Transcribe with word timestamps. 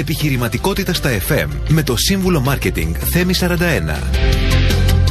Επιχειρηματικότητα 0.00 0.92
στα 0.92 1.10
FM 1.28 1.48
με 1.68 1.82
το 1.82 1.96
σύμβουλο 1.96 2.40
Μάρκετινγκ 2.40 2.94
Θέμη 2.98 3.34
41. 3.40 3.46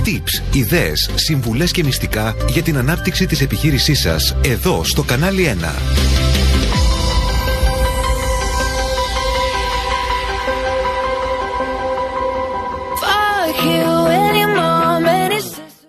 Tips, 0.06 0.56
ιδέες, 0.56 1.10
συμβουλές 1.15 1.72
και 1.72 1.84
μυστικά 1.84 2.36
για 2.50 2.62
την 2.62 2.78
ανάπτυξη 2.78 3.26
της 3.26 3.42
επιχείρησής 3.42 3.99
σας 3.99 4.36
εδώ 4.46 4.83
στο 4.83 5.04
κανάλι 5.04 5.44
1. 5.44 5.65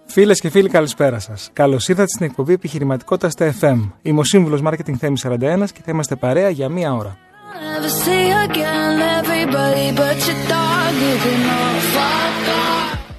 Φίλες 0.07 0.41
και 0.41 0.51
φίλοι, 0.51 0.69
καλησπέρα 0.69 1.19
σας. 1.19 1.51
Καλώς 1.53 1.89
ήρθατε 1.89 2.09
στην 2.09 2.27
εκπομπή 2.27 2.53
Επιχειρηματικότητα 2.53 3.31
στα 3.31 3.55
FM. 3.61 3.91
Είμαι 4.03 4.21
ο 4.21 4.25
σύμβουλος 4.25 4.61
Marketing 4.65 4.95
Θέμη 4.99 5.17
41 5.23 5.71
και 5.73 5.81
θα 5.85 5.91
είμαστε 5.91 6.17
παρέα 6.17 6.51
για 6.51 6.69
μία 6.69 6.95
ώρα. 6.95 7.30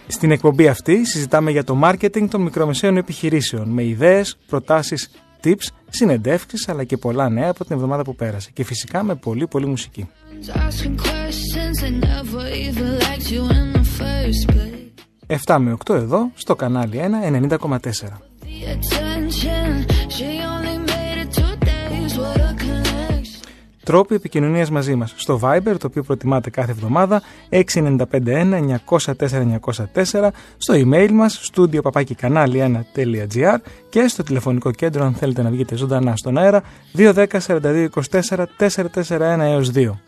Στην 0.08 0.32
εκπομπή 0.32 0.68
αυτή 0.68 1.06
συζητάμε 1.06 1.52
για 1.52 1.64
το 1.64 1.80
marketing 1.84 2.28
των 2.30 2.42
μικρομεσαίων 2.42 2.98
επιχειρήσεων 2.98 3.70
με 3.70 3.84
ιδέες, 3.84 4.38
προτάσεις, 4.48 5.10
tips, 5.44 5.68
συνεντεύξεις 5.90 6.70
αλλά 6.70 6.84
και 6.84 6.98
πολλά 6.98 7.30
νέα 7.30 7.50
από 7.50 7.66
την 7.66 7.76
εβδομάδα 7.76 8.04
που 8.04 8.16
πέρασε 8.16 8.50
και 8.54 8.64
φυσικά 8.64 9.04
με 9.04 9.16
πολύ 9.16 9.48
πολύ 9.48 9.66
μουσική. 9.66 10.10
7 15.46 15.58
με 15.60 15.78
8 15.86 15.96
εδώ 15.96 16.32
στο 16.34 16.56
κανάλι 16.56 17.02
1 17.04 17.50
90,4. 17.50 18.22
Τρόποι 23.84 24.16
επικοινωνίας 24.16 24.70
μαζί 24.70 24.96
μας. 24.96 25.14
Στο 25.16 25.40
Viber, 25.44 25.76
το 25.80 25.88
οποίο 25.88 26.04
προτιμάτε 26.04 26.50
κάθε 26.50 26.72
εβδομάδα, 26.72 27.22
6951-904-904, 27.50 30.32
στο 30.58 30.74
email 30.74 31.12
μας, 31.12 31.52
studio1gr 31.54 33.56
και 33.90 34.08
στο 34.08 34.24
τηλεφωνικό 34.24 34.72
κέντρο, 34.72 35.06
αν 35.06 35.14
θέλετε 35.14 35.42
να 35.42 35.50
βγείτε 35.50 35.76
ζωντανά 35.76 36.16
στον 36.16 36.38
αέρα, 36.38 36.64
210 36.94 37.40
42 37.40 37.90
24 37.90 38.48
441 38.58 39.40
έως 39.40 39.72
2. 39.72 40.00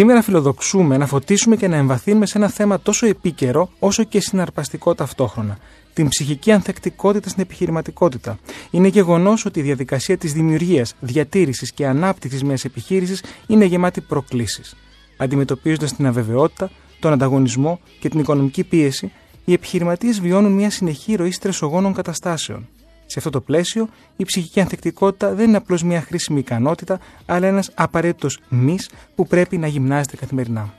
Σήμερα 0.00 0.22
φιλοδοξούμε 0.22 0.96
να 0.96 1.06
φωτίσουμε 1.06 1.56
και 1.56 1.68
να 1.68 1.76
εμβαθύνουμε 1.76 2.26
σε 2.26 2.38
ένα 2.38 2.48
θέμα 2.48 2.80
τόσο 2.80 3.06
επίκαιρο 3.06 3.70
όσο 3.78 4.04
και 4.04 4.20
συναρπαστικό 4.20 4.94
ταυτόχρονα. 4.94 5.58
Την 5.92 6.08
ψυχική 6.08 6.52
ανθεκτικότητα 6.52 7.28
στην 7.28 7.42
επιχειρηματικότητα. 7.42 8.38
Είναι 8.70 8.88
γεγονός 8.88 9.44
ότι 9.44 9.58
η 9.58 9.62
διαδικασία 9.62 10.16
της 10.16 10.32
δημιουργίας, 10.32 10.94
διατήρησης 11.00 11.72
και 11.72 11.86
ανάπτυξης 11.86 12.44
μιας 12.44 12.64
επιχείρησης 12.64 13.22
είναι 13.46 13.64
γεμάτη 13.64 14.00
προκλήσεις. 14.00 14.76
Αντιμετωπίζοντας 15.16 15.94
την 15.96 16.06
αβεβαιότητα, 16.06 16.70
τον 17.00 17.12
ανταγωνισμό 17.12 17.80
και 18.00 18.08
την 18.08 18.20
οικονομική 18.20 18.64
πίεση, 18.64 19.12
οι 19.44 19.52
επιχειρηματίες 19.52 20.20
βιώνουν 20.20 20.52
μια 20.52 20.70
συνεχή 20.70 21.14
ροή 21.14 21.30
στρεσογόνων 21.30 21.94
καταστάσεων. 21.94 22.68
Σε 23.10 23.18
αυτό 23.18 23.30
το 23.30 23.40
πλαίσιο, 23.40 23.88
η 24.16 24.24
ψυχική 24.24 24.60
ανθεκτικότητα 24.60 25.34
δεν 25.34 25.48
είναι 25.48 25.56
απλώς 25.56 25.82
μια 25.82 26.00
χρήσιμη 26.00 26.38
ικανότητα, 26.38 27.00
αλλά 27.26 27.46
ένας 27.46 27.70
απαραίτητος 27.74 28.40
μη 28.48 28.78
που 29.14 29.26
πρέπει 29.26 29.58
να 29.58 29.66
γυμνάζεται 29.66 30.16
καθημερινά. 30.16 30.74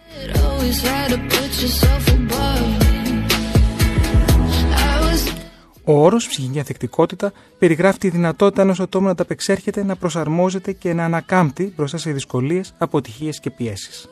Ο 5.83 6.03
όρος 6.03 6.27
ψυχική 6.27 6.59
ανθεκτικότητα 6.59 7.31
περιγράφει 7.59 7.97
τη 7.97 8.09
δυνατότητα 8.09 8.61
ενός 8.61 8.79
ατόμου 8.79 9.07
να 9.07 9.15
ταπεξέρχεται, 9.15 9.83
να 9.83 9.95
προσαρμόζεται 9.95 10.71
και 10.71 10.93
να 10.93 11.05
ανακάμπτει 11.05 11.73
μπροστά 11.75 11.97
σε 11.97 12.11
δυσκολίες, 12.11 12.73
αποτυχίες 12.77 13.39
και 13.39 13.51
πιέσεις. 13.51 14.07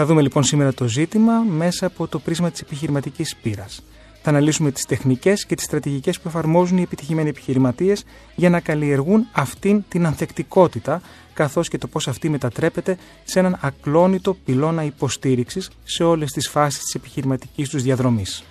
Θα 0.00 0.06
δούμε 0.06 0.22
λοιπόν 0.22 0.44
σήμερα 0.44 0.74
το 0.74 0.88
ζήτημα 0.88 1.32
μέσα 1.32 1.86
από 1.86 2.06
το 2.06 2.18
πρίσμα 2.18 2.50
της 2.50 2.60
επιχειρηματικής 2.60 3.36
πείρας. 3.36 3.82
Θα 4.30 4.36
αναλύσουμε 4.36 4.70
τις 4.70 4.84
τεχνικές 4.84 5.46
και 5.46 5.54
τις 5.54 5.64
στρατηγικές 5.64 6.20
που 6.20 6.28
εφαρμόζουν 6.28 6.78
οι 6.78 6.82
επιτυχημένοι 6.82 7.28
επιχειρηματίες 7.28 8.04
για 8.34 8.50
να 8.50 8.60
καλλιεργούν 8.60 9.26
αυτήν 9.32 9.84
την 9.88 10.06
ανθεκτικότητα, 10.06 11.00
καθώς 11.34 11.68
και 11.68 11.78
το 11.78 11.86
πώς 11.86 12.08
αυτή 12.08 12.28
μετατρέπεται 12.28 12.98
σε 13.24 13.38
έναν 13.38 13.58
ακλόνητο 13.60 14.34
πυλώνα 14.34 14.82
υποστήριξης 14.82 15.70
σε 15.84 16.04
όλες 16.04 16.32
τις 16.32 16.48
φάσεις 16.48 16.82
της 16.82 16.94
επιχειρηματικής 16.94 17.68
τους 17.68 17.82
διαδρομής. 17.82 18.44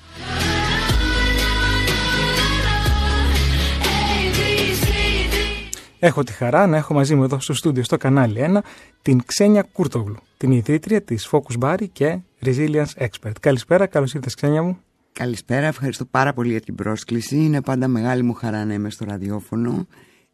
Έχω 5.99 6.23
τη 6.23 6.31
χαρά 6.31 6.67
να 6.67 6.77
έχω 6.77 6.94
μαζί 6.94 7.15
μου 7.15 7.23
εδώ 7.23 7.39
στο 7.39 7.53
στούντιο 7.53 7.83
στο 7.83 7.97
κανάλι 7.97 8.45
1 8.55 8.59
την 9.01 9.23
Ξένια 9.25 9.61
Κούρτογλου, 9.71 10.17
την 10.38 10.51
ιδρύτρια 10.51 11.01
της 11.01 11.29
Focus 11.31 11.59
Bar 11.59 11.77
και 11.91 12.19
Resilience 12.45 12.94
Expert. 12.97 13.31
Καλησπέρα, 13.39 13.85
καλώς 13.85 14.13
ήρθες 14.13 14.33
Ξένια 14.33 14.63
μου. 14.63 14.81
Καλησπέρα, 15.17 15.67
ευχαριστώ 15.67 16.05
πάρα 16.05 16.33
πολύ 16.33 16.51
για 16.51 16.59
την 16.59 16.75
πρόσκληση. 16.75 17.35
Είναι 17.35 17.61
πάντα 17.61 17.88
μεγάλη 17.88 18.23
μου 18.23 18.33
χαρά 18.33 18.66
να 18.66 18.73
είμαι 18.73 18.89
στο 18.89 19.05
ραδιόφωνο. 19.05 19.88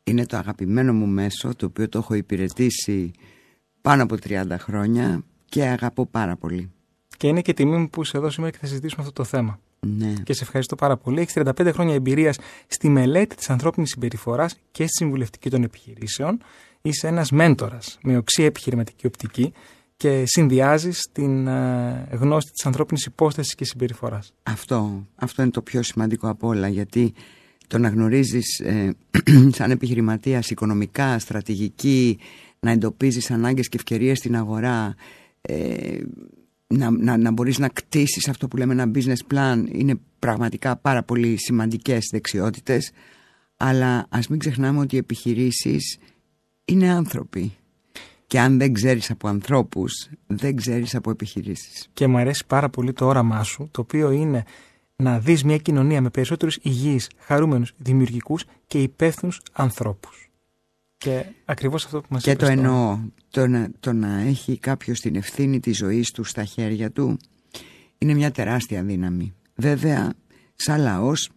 Είναι 0.04 0.26
το 0.26 0.38
αγαπημένο 0.38 0.94
μου 0.94 1.06
μέσο, 1.06 1.56
το 1.56 1.66
οποίο 1.66 1.90
το 1.90 1.98
έχω 1.98 2.14
υπηρετήσει 2.14 3.12
πάνω 3.82 4.04
από 4.04 4.16
30 4.28 4.46
χρόνια 4.60 5.24
και 5.46 5.64
αγαπώ 5.64 6.06
πάρα 6.06 6.36
πολύ. 6.36 6.72
Και 7.18 7.28
είναι 7.28 7.42
και 7.42 7.54
τιμή 7.54 7.78
μου 7.78 7.90
που 7.90 8.02
είσαι 8.02 8.18
εδώ 8.18 8.30
σήμερα 8.30 8.52
και 8.52 8.58
θα 8.62 8.66
συζητήσουμε 8.66 9.02
αυτό 9.02 9.14
το 9.14 9.24
θέμα. 9.24 9.60
Ναι. 9.80 10.14
Και 10.24 10.34
σε 10.34 10.44
ευχαριστώ 10.44 10.76
πάρα 10.76 10.98
πολύ. 10.98 11.22
Έχεις 11.22 11.34
35 11.36 11.70
χρόνια 11.74 11.94
εμπειρίας 11.94 12.38
στη 12.68 12.90
μελέτη 12.90 13.36
της 13.36 13.50
ανθρώπινης 13.50 13.90
συμπεριφοράς 13.90 14.56
και 14.72 14.84
στη 14.84 14.96
συμβουλευτική 14.96 15.50
των 15.50 15.64
επιχειρήσεων. 15.64 16.40
Είσαι 16.82 17.08
ένας 17.08 17.32
μέντορας 17.32 17.98
με 18.04 18.18
οξύ 18.18 18.44
επιχειρηματική 18.44 19.08
οπτική 19.08 19.54
και 20.04 20.24
συνδυάζεις 20.26 21.10
την 21.12 21.48
ε, 21.48 22.08
γνώση 22.12 22.52
της 22.52 22.66
ανθρώπινης 22.66 23.06
υπόσταση 23.06 23.56
και 23.56 23.66
συμπεριφοράς. 23.66 24.34
Αυτό, 24.44 25.08
αυτό 25.16 25.42
είναι 25.42 25.52
το 25.52 25.62
πιο 25.62 25.84
σημαντικό 25.84 26.30
από 26.30 26.48
όλα 26.48 26.68
γιατί 26.68 27.14
το 27.68 27.78
να 27.78 27.90
γνωρίζεις 27.90 28.60
ε, 28.60 28.96
σαν 29.58 29.72
επιχειρηματίας 29.72 30.50
οικονομικά, 30.50 31.20
στρατηγική, 31.20 32.20
να 32.60 32.72
εντοπίζεις 32.72 33.32
ανάγκες 33.32 33.70
και 33.70 33.78
ευκαιρίες 33.78 34.18
στην 34.18 34.36
αγορά. 34.36 34.96
Ε, 35.42 35.98
να, 36.68 36.92
να, 36.92 37.18
να 37.18 37.32
μπορείς 37.32 37.58
να 37.58 37.68
κτίσεις 37.68 38.28
αυτό 38.28 38.48
που 38.48 38.58
λέμε 38.58 38.74
ένα 38.74 38.92
business 38.96 39.34
plan 39.34 39.64
είναι 39.72 39.96
πραγματικά 40.20 40.76
πάρα 40.76 41.04
πολύ 41.04 41.36
σημαντικές 41.38 42.08
δεξιότητες 42.12 42.92
αλλά 43.58 44.06
ας 44.10 44.28
μην 44.28 44.40
ξεχνάμε 44.40 44.80
ότι 44.80 44.96
οι 44.96 44.98
επιχειρήσεις 44.98 45.98
είναι 46.66 46.90
άνθρωποι 46.90 47.54
και 48.28 48.40
αν 48.40 48.58
δεν 48.58 48.74
ξέρεις 48.74 49.10
από 49.12 49.28
ανθρώπους 49.28 50.10
δεν 50.28 50.56
ξέρεις 50.56 50.96
από 50.96 51.10
επιχειρήσεις. 51.10 51.90
Και 51.94 52.08
μου 52.08 52.18
αρέσει 52.18 52.46
πάρα 52.48 52.70
πολύ 52.70 52.94
το 52.94 53.06
όραμά 53.06 53.44
σου 53.44 53.68
το 53.72 53.82
οποίο 53.82 54.12
είναι 54.12 54.44
να 54.96 55.20
δεις 55.20 55.44
μια 55.44 55.58
κοινωνία 55.58 56.02
με 56.02 56.10
περισσότερους 56.10 56.60
υγιείς, 56.62 57.10
χαρούμενους, 57.18 57.74
δημιουργικούς 57.78 58.46
και 58.68 58.82
υπεύθυνους 58.82 59.42
ανθρώπους. 59.52 60.32
Και 60.98 61.26
ακριβώς 61.46 61.86
αυτό 61.86 62.02
που 62.02 62.08
μας 62.10 62.24
Και 62.24 62.36
το 62.36 62.46
εννοώ, 62.46 63.00
το 63.30 63.48
να, 63.48 63.70
το 63.80 63.94
να 63.94 64.20
έχει 64.20 64.58
κάποιος 64.58 65.00
την 65.00 65.16
ευθύνη 65.16 65.60
της 65.60 65.78
ζωής 65.78 66.12
του 66.12 66.24
στα 66.24 66.44
χέρια 66.44 66.92
του 66.92 67.18
είναι 67.98 68.14
μια 68.14 68.32
τεράστια 68.32 68.84
δύναμη. 68.84 69.34
Βέβαια, 69.56 70.14
σαν 70.56 70.82
λαός 70.82 71.30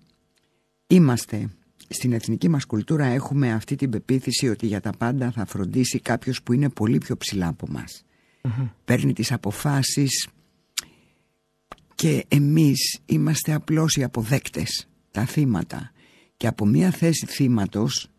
είμαστε 0.86 1.48
στην 1.88 2.12
εθνική 2.12 2.48
μας 2.48 2.64
κουλτούρα 2.64 3.04
έχουμε 3.04 3.52
αυτή 3.52 3.76
την 3.76 3.90
πεποίθηση 3.90 4.48
ότι 4.48 4.66
για 4.66 4.80
τα 4.80 4.90
πάντα 4.98 5.30
θα 5.30 5.46
φροντίσει 5.46 6.00
κάποιος 6.00 6.42
που 6.42 6.52
είναι 6.52 6.68
πολύ 6.68 6.98
πιο 6.98 7.16
ψηλά 7.16 7.48
από 7.48 7.66
μας. 7.70 8.04
Παίρνει 8.84 9.12
τις 9.12 9.32
αποφάσεις 9.32 10.28
και 11.94 12.24
εμείς 12.28 12.98
είμαστε 13.06 13.52
απλώς 13.52 13.94
οι 13.94 14.02
αποδέκτες, 14.02 14.88
τα 15.10 15.24
θύματα. 15.24 15.90
Και 16.36 16.46
από 16.46 16.66
μια 16.66 16.90
θέση 16.90 17.26
θύματος 17.26 18.10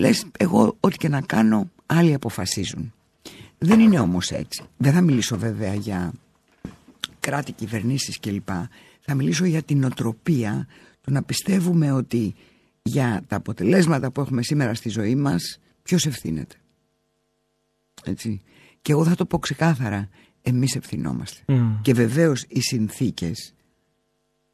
Λες 0.00 0.26
εγώ 0.38 0.76
ό,τι 0.80 0.96
και 0.96 1.08
να 1.08 1.20
κάνω 1.20 1.70
άλλοι 1.86 2.14
αποφασίζουν. 2.14 2.92
Δεν 3.58 3.80
είναι 3.80 4.00
όμως 4.00 4.30
έτσι. 4.30 4.62
Δεν 4.76 4.92
θα 4.92 5.00
μιλήσω 5.00 5.38
βέβαια 5.38 5.74
για 5.74 6.12
κράτη, 7.20 7.52
κυβερνήσεις 7.52 8.20
κλπ. 8.20 8.48
Θα 9.00 9.14
μιλήσω 9.14 9.44
για 9.44 9.62
την 9.62 9.84
οτροπία 9.84 10.66
το 11.00 11.10
να 11.10 11.22
πιστεύουμε 11.22 11.92
ότι 11.92 12.34
για 12.82 13.22
τα 13.26 13.36
αποτελέσματα 13.36 14.10
που 14.10 14.20
έχουμε 14.20 14.42
σήμερα 14.42 14.74
στη 14.74 14.88
ζωή 14.88 15.14
μας 15.14 15.58
ποιος 15.82 16.06
ευθύνεται. 16.06 16.54
Έτσι. 18.04 18.40
Και 18.82 18.92
εγώ 18.92 19.04
θα 19.04 19.14
το 19.14 19.26
πω 19.26 19.38
ξεκάθαρα. 19.38 20.08
Εμείς 20.42 20.74
ευθυνόμαστε. 20.74 21.42
Και 21.82 21.94
βεβαίως 21.94 22.44
οι 22.48 22.60
συνθήκες 22.60 23.54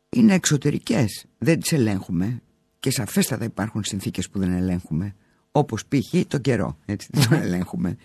είναι 0.09 0.35
εξωτερικές. 0.35 1.27
Δεν 1.39 1.61
τις 1.61 1.73
ελέγχουμε. 1.73 2.43
Και 2.81 2.91
σαφέστατα 2.91 3.45
υπάρχουν 3.45 3.85
συνθήκες 3.85 4.29
που 4.29 4.39
δεν 4.39 4.53
ελέγχουμε 4.53 5.15
όπως 5.57 5.87
π.χ. 5.87 6.27
το 6.29 6.39
καιρό, 6.39 6.79
έτσι 6.85 7.09
δεν 7.13 7.29
τον 7.29 7.39
ελέγχουμε. 7.39 7.97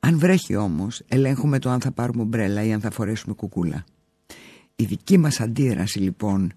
Αν 0.00 0.18
βρέχει 0.18 0.56
όμως, 0.56 1.02
ελέγχουμε 1.08 1.58
το 1.58 1.70
αν 1.70 1.80
θα 1.80 1.92
πάρουμε 1.92 2.22
ομπρέλα 2.22 2.62
ή 2.62 2.72
αν 2.72 2.80
θα 2.80 2.90
φορέσουμε 2.90 3.34
κουκούλα. 3.34 3.84
Η 4.76 4.84
δική 4.84 5.18
μας 5.18 5.40
αντίδραση 5.40 5.98
λοιπόν 5.98 6.52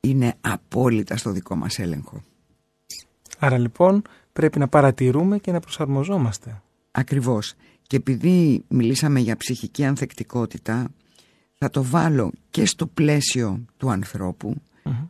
είναι 0.00 0.34
απόλυτα 0.40 1.16
στο 1.16 1.30
δικό 1.30 1.56
μας 1.56 1.78
έλεγχο. 1.78 2.22
Άρα 3.38 3.58
λοιπόν 3.58 4.02
πρέπει 4.32 4.58
να 4.58 4.68
παρατηρούμε 4.68 5.38
και 5.38 5.52
να 5.52 5.60
προσαρμοζόμαστε. 5.60 6.62
Ακριβώς. 6.90 7.54
Και 7.82 7.96
επειδή 7.96 8.64
μιλήσαμε 8.68 9.20
για 9.20 9.36
ψυχική 9.36 9.84
ανθεκτικότητα, 9.84 10.88
θα 11.58 11.70
το 11.70 11.82
βάλω 11.82 12.32
και 12.50 12.66
στο 12.66 12.86
πλαίσιο 12.86 13.64
του 13.76 13.90
ανθρωπου 13.90 14.54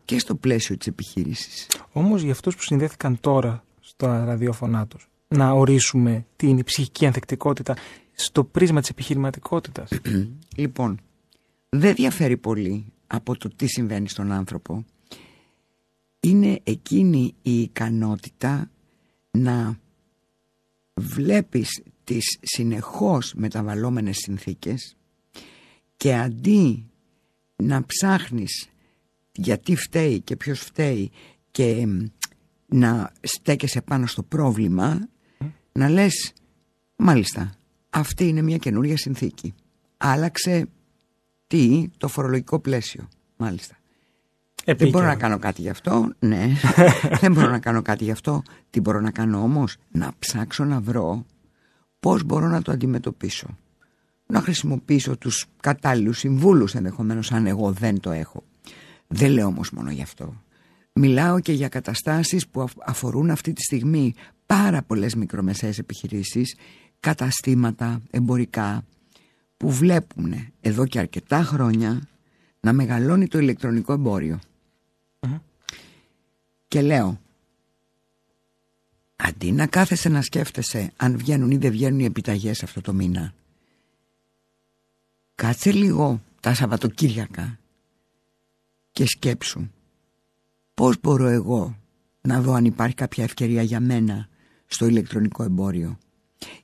και 0.05 0.19
στο 0.19 0.35
πλαίσιο 0.35 0.77
της 0.77 0.87
επιχείρησης. 0.87 1.67
Όμως 1.93 2.23
για 2.23 2.33
αυτούς 2.33 2.57
που 2.57 2.63
συνδέθηκαν 2.63 3.21
τώρα 3.21 3.65
στο 3.81 4.07
ραδιόφωνά 4.07 4.87
τους, 4.87 5.09
να 5.29 5.51
ορίσουμε 5.51 6.27
τι 6.37 6.49
είναι 6.49 6.61
η 6.61 6.65
ψυχική 6.65 7.07
ανθεκτικότητα 7.07 7.77
στο 8.13 8.45
πρίσμα 8.45 8.81
της 8.81 8.89
επιχειρηματικότητας. 8.89 9.91
λοιπόν, 10.57 11.01
δεν 11.69 11.95
διαφέρει 11.95 12.37
πολύ 12.37 12.93
από 13.07 13.37
το 13.39 13.49
τι 13.57 13.67
συμβαίνει 13.67 14.09
στον 14.09 14.33
άνθρωπο. 14.33 14.85
Είναι 16.21 16.61
εκείνη 16.63 17.35
η 17.43 17.61
ικανότητα 17.61 18.71
να 19.31 19.79
βλέπεις 20.95 21.83
τις 22.05 22.39
συνεχώς 22.43 23.35
μεταβαλλόμενες 23.37 24.17
συνθήκες 24.17 24.97
και 25.97 26.15
αντί 26.15 26.91
να 27.57 27.85
ψάχνεις 27.85 28.69
γιατί 29.33 29.77
φταίει 29.77 30.21
και 30.21 30.37
ποιος 30.37 30.61
φταίει 30.61 31.11
και 31.51 31.87
να 32.67 33.13
στέκεσαι 33.21 33.81
πάνω 33.81 34.07
στο 34.07 34.23
πρόβλημα 34.23 35.09
να 35.73 35.89
λες 35.89 36.33
μάλιστα 36.97 37.55
αυτή 37.91 38.29
είναι 38.29 38.43
μια 38.43 38.57
καινούρια 38.57 38.97
συνθήκη. 38.97 39.55
Άλλαξε 39.97 40.69
τι 41.47 41.89
το 41.99 42.09
φορολογικό 42.09 42.59
πλαίσιο 42.61 43.09
μάλιστα 43.37 43.77
δεν 44.75 44.89
μπορώ 44.91 45.07
να 45.07 45.15
κάνω 45.15 45.39
κάτι 45.39 45.61
γι' 45.61 45.69
αυτό 45.69 46.13
ναι. 46.19 46.49
Δεν 47.21 47.33
μπορώ 47.33 47.51
να 47.51 47.59
κάνω 47.59 47.83
κάτι 47.83 48.05
γι' 48.05 48.11
αυτό. 48.11 48.43
Τι 48.71 48.81
μπορώ 48.81 49.01
να 49.01 49.11
κάνω 49.11 49.43
όμως; 49.43 49.77
Να 49.91 50.13
ψάξω 50.19 50.65
να 50.65 50.81
βρω 50.81 51.27
πώς 52.01 52.23
μπορώ 52.23 52.49
να 52.49 52.63
το 52.63 52.73
αντιμετωπίσω. 52.73 53.59
Να 54.27 54.41
χρησιμοποιήσω 54.41 55.17
τους 55.17 55.47
κατάλληλους 55.61 56.19
συμβούλους 56.19 56.75
ενδεχομένως 56.75 57.33
αν 57.33 57.47
εγώ 57.47 57.73
δεν 57.73 58.01
το 58.01 58.11
έχω. 58.11 58.45
Δεν 59.07 59.31
λέω 59.31 59.47
όμως 59.47 59.71
μόνο 59.71 59.91
γι' 59.91 60.03
αυτό. 60.03 60.35
Μιλάω 60.93 61.41
και 61.41 61.53
για 61.53 61.69
καταστάσεις 61.69 62.49
που 62.49 62.67
αφορούν 62.85 63.31
αυτή 63.31 63.53
τη 63.53 63.63
στιγμή 63.63 64.15
πάρα 64.47 64.83
πολλές 64.83 65.15
μικρομεσαίες 65.15 65.79
επιχειρήσεις, 65.79 66.57
καταστήματα, 67.01 68.03
εμπορικά, 68.11 68.85
που 69.57 69.71
βλέπουν 69.71 70.35
εδώ 70.61 70.87
και 70.87 70.99
αρκετά 70.99 71.43
χρόνια 71.43 72.09
να 72.61 72.73
μεγαλώνει 72.73 73.29
το 73.29 73.39
ηλεκτρονικό 73.39 73.93
Και 76.77 76.83
λέω, 76.83 77.21
αντί 79.17 79.53
να 79.53 79.67
κάθεσαι 79.67 80.09
να 80.09 80.23
σκέφτεσαι 80.23 80.93
αν 80.97 81.17
βγαίνουν 81.17 81.51
ή 81.51 81.57
δεν 81.57 81.71
βγαίνουν 81.71 82.01
οι 82.01 82.05
επιταγές 82.05 82.63
αυτό 82.63 82.81
το 82.81 82.93
μήνα, 82.93 83.35
κάτσε 85.35 85.73
λίγο 85.73 86.23
τα 86.41 86.55
Σαββατοκύριακα 86.55 87.59
και 88.93 89.07
σκέψου 89.07 89.69
Πώς 90.75 91.01
μπορώ 91.01 91.27
εγώ 91.27 91.77
να 92.21 92.41
δω 92.41 92.53
αν 92.53 92.65
υπάρχει 92.65 92.95
κάποια 92.95 93.25
ευκαιρία 93.25 93.63
για 93.63 93.81
μένα 93.81 94.29
στο 94.67 94.87
ηλεκτρονικό 94.87 95.43
εμπόριο. 95.43 95.99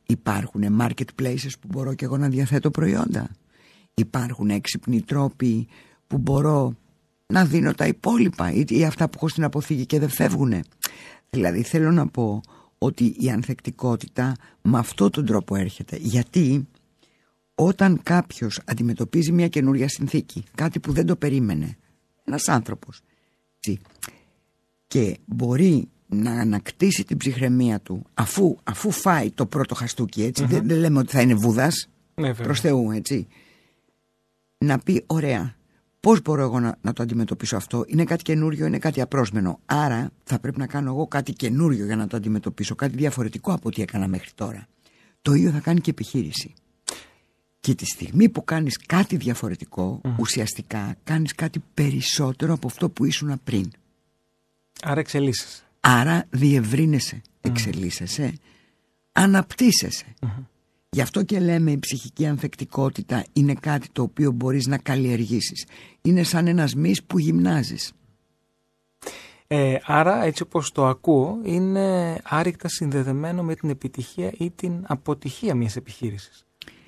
Υπάρχουν 0.07 0.81
marketplaces 0.81 1.53
που 1.61 1.69
μπορώ 1.69 1.95
και 1.95 2.05
εγώ 2.05 2.17
να 2.17 2.29
διαθέτω 2.29 2.71
προϊόντα. 2.71 3.31
Υπάρχουν 3.95 4.51
έξυπνοι 4.51 5.01
τρόποι 5.01 5.69
που 6.07 6.19
μπορώ 6.19 6.77
να 7.33 7.45
δίνω 7.45 7.73
τα 7.73 7.87
υπόλοιπα 7.87 8.53
ή 8.53 8.85
αυτά 8.85 9.09
που 9.09 9.13
έχω 9.17 9.29
στην 9.29 9.45
αποθήκη 9.45 9.87
και 9.87 9.99
δεν 9.99 10.09
φεύγουν. 10.09 10.65
Δηλαδή 11.31 11.63
θέλω 11.63 11.91
να 11.91 12.07
πω 12.07 12.41
ότι 12.79 13.15
η 13.19 13.31
ανθεκτικότητα 13.31 14.37
με 14.63 14.79
αυτόν 14.79 15.11
τον 15.11 15.27
τρόπο 15.27 15.57
έρχεται. 15.57 15.97
Γιατί 16.01 16.69
όταν 17.55 18.01
κάποιος 18.03 18.61
αντιμετωπίζει 18.65 19.33
μια 19.33 19.49
καινούρια 19.49 19.89
συνθήκη, 19.89 20.45
κάτι 20.55 20.81
που 20.81 20.93
δεν 20.93 21.07
το 21.07 21.17
περίμενε, 21.17 21.77
ένας 22.25 22.49
άνθρωπος, 22.49 23.01
και 24.87 25.19
μπορεί 25.25 25.89
να 26.07 26.31
ανακτήσει 26.31 27.05
την 27.05 27.17
ψυχραιμία 27.17 27.81
του 27.81 28.03
αφού, 28.15 28.57
αφού 28.63 28.91
φάει 28.91 29.31
το 29.31 29.47
πρώτο 29.47 29.75
χαστούκι 29.75 30.33
δεν, 30.47 30.71
λέμε 30.71 30.99
ότι 30.99 31.13
θα 31.13 31.21
είναι 31.21 31.35
βούδας 31.35 31.89
ναι, 32.15 32.35
προς 32.35 32.61
Θεού 32.61 32.91
έτσι 32.91 33.27
να 34.59 34.79
πει 34.79 35.05
ωραία 35.07 35.57
πώς 36.03 36.23
μπορώ 36.23 36.43
εγώ 36.43 36.61
να, 36.61 36.79
να 36.81 36.93
το 36.93 37.03
αντιμετωπίσω 37.03 37.57
αυτό; 37.57 37.85
Είναι 37.87 38.05
κάτι 38.05 38.23
καινούριο, 38.23 38.67
είναι 38.67 38.79
κάτι 38.79 39.01
απρόσμενο. 39.01 39.61
Άρα 39.67 40.11
θα 40.25 40.39
πρέπει 40.39 40.59
να 40.59 40.67
κάνω 40.67 40.91
εγώ 40.91 41.07
κάτι 41.07 41.33
καινούριο 41.33 41.85
για 41.85 41.97
να 41.97 42.07
το 42.07 42.17
αντιμετωπίσω 42.17 42.75
κάτι 42.75 42.97
διαφορετικό 42.97 43.53
από 43.53 43.69
ό,τι 43.69 43.83
έκανα 43.83 44.09
μέχρι 44.09 44.31
τώρα. 44.35 44.69
Το 45.23 45.33
ίδιο 45.33 45.51
θα 45.51 45.59
κάνει 45.59 45.81
και 45.81 45.91
επιχείρηση. 45.91 46.55
Και 47.61 47.75
τη 47.75 47.85
στιγμή 47.85 48.29
που 48.29 48.45
κάνεις 48.45 48.79
κάτι 48.87 49.17
διαφορετικό 49.17 50.01
ουσιαστικά 50.19 50.97
κάνεις 51.05 51.35
κάτι 51.35 51.63
περισσότερο 51.75 52.53
από 52.53 52.67
αυτό 52.67 52.91
που 52.91 53.05
ήσουν 53.05 53.41
πριν. 53.45 53.71
Άρα 54.83 55.01
εξελίσσεσαι. 55.01 55.63
Άρα 55.81 56.27
διευρύνεσαι, 56.31 57.23
εξελίσσεσαι, 57.41 58.35
αναπτύσσεσαι. 59.13 60.15
Γι' 60.95 61.01
αυτό 61.01 61.23
και 61.23 61.41
λέμε 61.41 61.71
η 61.71 61.79
ψυχική 61.79 62.27
ανθεκτικότητα 62.27 63.25
είναι 63.33 63.55
κάτι 63.55 63.89
το 63.93 64.03
οποίο 64.03 64.31
μπορείς 64.31 64.67
να 64.67 64.79
καλλιεργήσεις. 64.79 65.67
Είναι 66.03 66.23
σαν 66.23 66.47
ένας 66.47 66.75
μυς 66.75 67.03
που 67.03 67.19
γυμνάζεις. 67.19 67.93
Ε, 69.47 69.77
άρα 69.85 70.25
έτσι 70.25 70.43
όπως 70.43 70.73
το 70.73 70.87
ακούω 70.87 71.39
είναι 71.43 72.19
άρρηκτα 72.25 72.69
συνδεδεμένο 72.69 73.43
με 73.43 73.55
την 73.55 73.71
επιτυχία 73.71 74.33
ή 74.39 74.51
την 74.51 74.85
αποτυχία 74.87 75.55
μιας 75.55 75.77
επιχείρησης. 75.77 76.47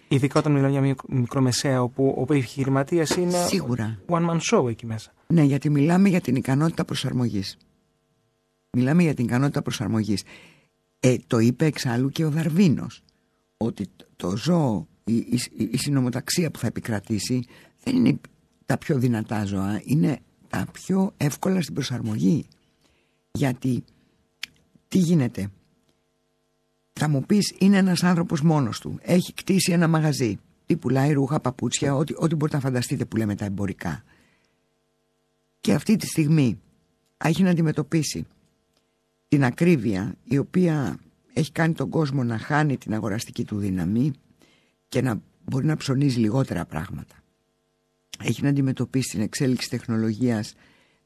Ειδικά 0.09 0.39
όταν 0.39 0.53
μιλάμε 0.53 0.71
για 0.71 0.81
μια 0.81 0.95
μικρομεσαία 1.09 1.83
όπου 1.83 2.15
ο 2.29 2.35
επιχειρηματίας 2.35 3.11
είναι 3.11 3.45
Σίγουρα. 3.47 3.99
one 4.09 4.31
man 4.31 4.39
show 4.51 4.69
εκεί 4.69 4.87
μέσα. 4.87 5.13
Ναι, 5.27 5.43
γιατί 5.43 5.71
μιλάμε 5.71 6.09
για 6.09 6.21
την 6.21 6.37
ικανότητα 6.37 6.85
προσαρμογής. 6.85 7.57
Μιλάμε 8.71 9.03
για 9.03 9.15
την 9.15 9.25
ικανότητα 9.25 9.63
προσαρμογής. 9.63 10.23
Ε, 11.01 11.17
το 11.27 11.39
είπε 11.39 11.65
εξάλλου 11.65 12.09
και 12.09 12.25
ο 12.25 12.31
Δαρβίνος 12.31 13.04
ότι 13.65 13.87
το 14.17 14.37
ζώο, 14.37 14.87
η, 15.05 15.17
η, 15.17 15.41
η 15.71 15.77
συνομοταξία 15.77 16.51
που 16.51 16.59
θα 16.59 16.67
επικρατήσει 16.67 17.45
δεν 17.83 17.97
είναι 17.97 18.21
τα 18.67 18.79
πιο 18.79 18.99
δυνατά 18.99 19.45
ζώα, 19.45 19.81
είναι 19.85 20.21
τα 20.49 20.67
πιο 20.73 21.13
εύκολα 21.17 21.63
στην 21.63 21.75
προσαρμογή. 21.75 22.47
Γιατί 23.33 23.85
τι 24.89 24.99
γίνεται; 24.99 25.51
Θα 26.93 27.09
μου 27.09 27.23
πεις 27.23 27.55
είναι 27.59 27.77
ένας 27.77 28.03
άνθρωπος 28.03 28.43
μόνος 28.43 28.81
του. 28.81 28.99
Έχει 29.03 29.33
κτίσει 29.33 29.73
ένα 29.73 29.89
μαγαζί. 29.89 30.39
Τι 30.67 30.77
πουλάει 30.77 31.13
ρούχα, 31.13 31.41
παπούτσια, 31.41 31.95
ό,τι, 31.95 32.15
ό,τι 32.17 32.35
μπορείτε 32.35 32.57
να 32.57 32.63
φανταστείτε 32.63 33.05
που 33.05 33.17
λέμε 33.17 33.35
τα 33.35 33.45
εμπορικά. 33.45 34.05
Και 35.61 35.73
αυτή 35.73 35.97
τη 35.97 36.07
στιγμή 36.07 36.61
έχει 37.17 37.43
να 37.43 37.51
αντιμετωπίσει 37.51 38.27
την 39.29 39.45
ακρίβεια 39.45 40.15
η 40.25 40.39
οποία 40.39 40.99
έχει 41.35 41.53
κάνει 41.53 41.75
τον 41.75 41.89
κόσμο 41.89 42.25
να 42.25 42.39
χάνει 42.39 42.77
την 42.77 42.95
αγοραστική 42.95 43.45
του 43.45 43.59
δύναμη 43.59 44.13
και 44.89 45.03
να 45.03 45.23
μπορεί 45.45 45.67
να 45.67 45.77
ψωνίζει 45.77 46.19
λιγότερα 46.19 46.65
πράγματα. 46.65 47.15
Έχει 48.23 48.43
να 48.43 48.49
αντιμετωπίσει 48.49 49.11
την 49.11 49.21
εξέλιξη 49.21 49.71
τεχνολογίας 49.71 50.55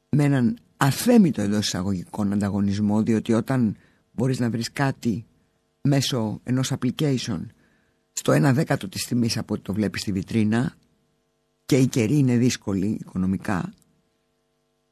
με 0.09 0.23
έναν 0.23 0.57
αθέμητο 0.77 1.41
εντός 1.41 1.65
εισαγωγικών 1.65 2.33
ανταγωνισμό 2.33 3.03
διότι 3.03 3.33
όταν 3.33 3.75
μπορείς 4.11 4.39
να 4.39 4.49
βρεις 4.49 4.71
κάτι 4.71 5.25
μέσω 5.81 6.39
ενός 6.43 6.73
application 6.79 7.39
στο 8.11 8.31
ένα 8.31 8.53
δέκατο 8.53 8.89
της 8.89 9.05
τιμής 9.05 9.37
από 9.37 9.53
ό,τι 9.53 9.63
το 9.63 9.73
βλέπεις 9.73 10.01
στη 10.01 10.11
βιτρίνα 10.11 10.75
και 11.65 11.77
η 11.77 11.87
καιρή 11.87 12.17
είναι 12.17 12.37
δύσκολη 12.37 12.87
οικονομικά 12.87 13.73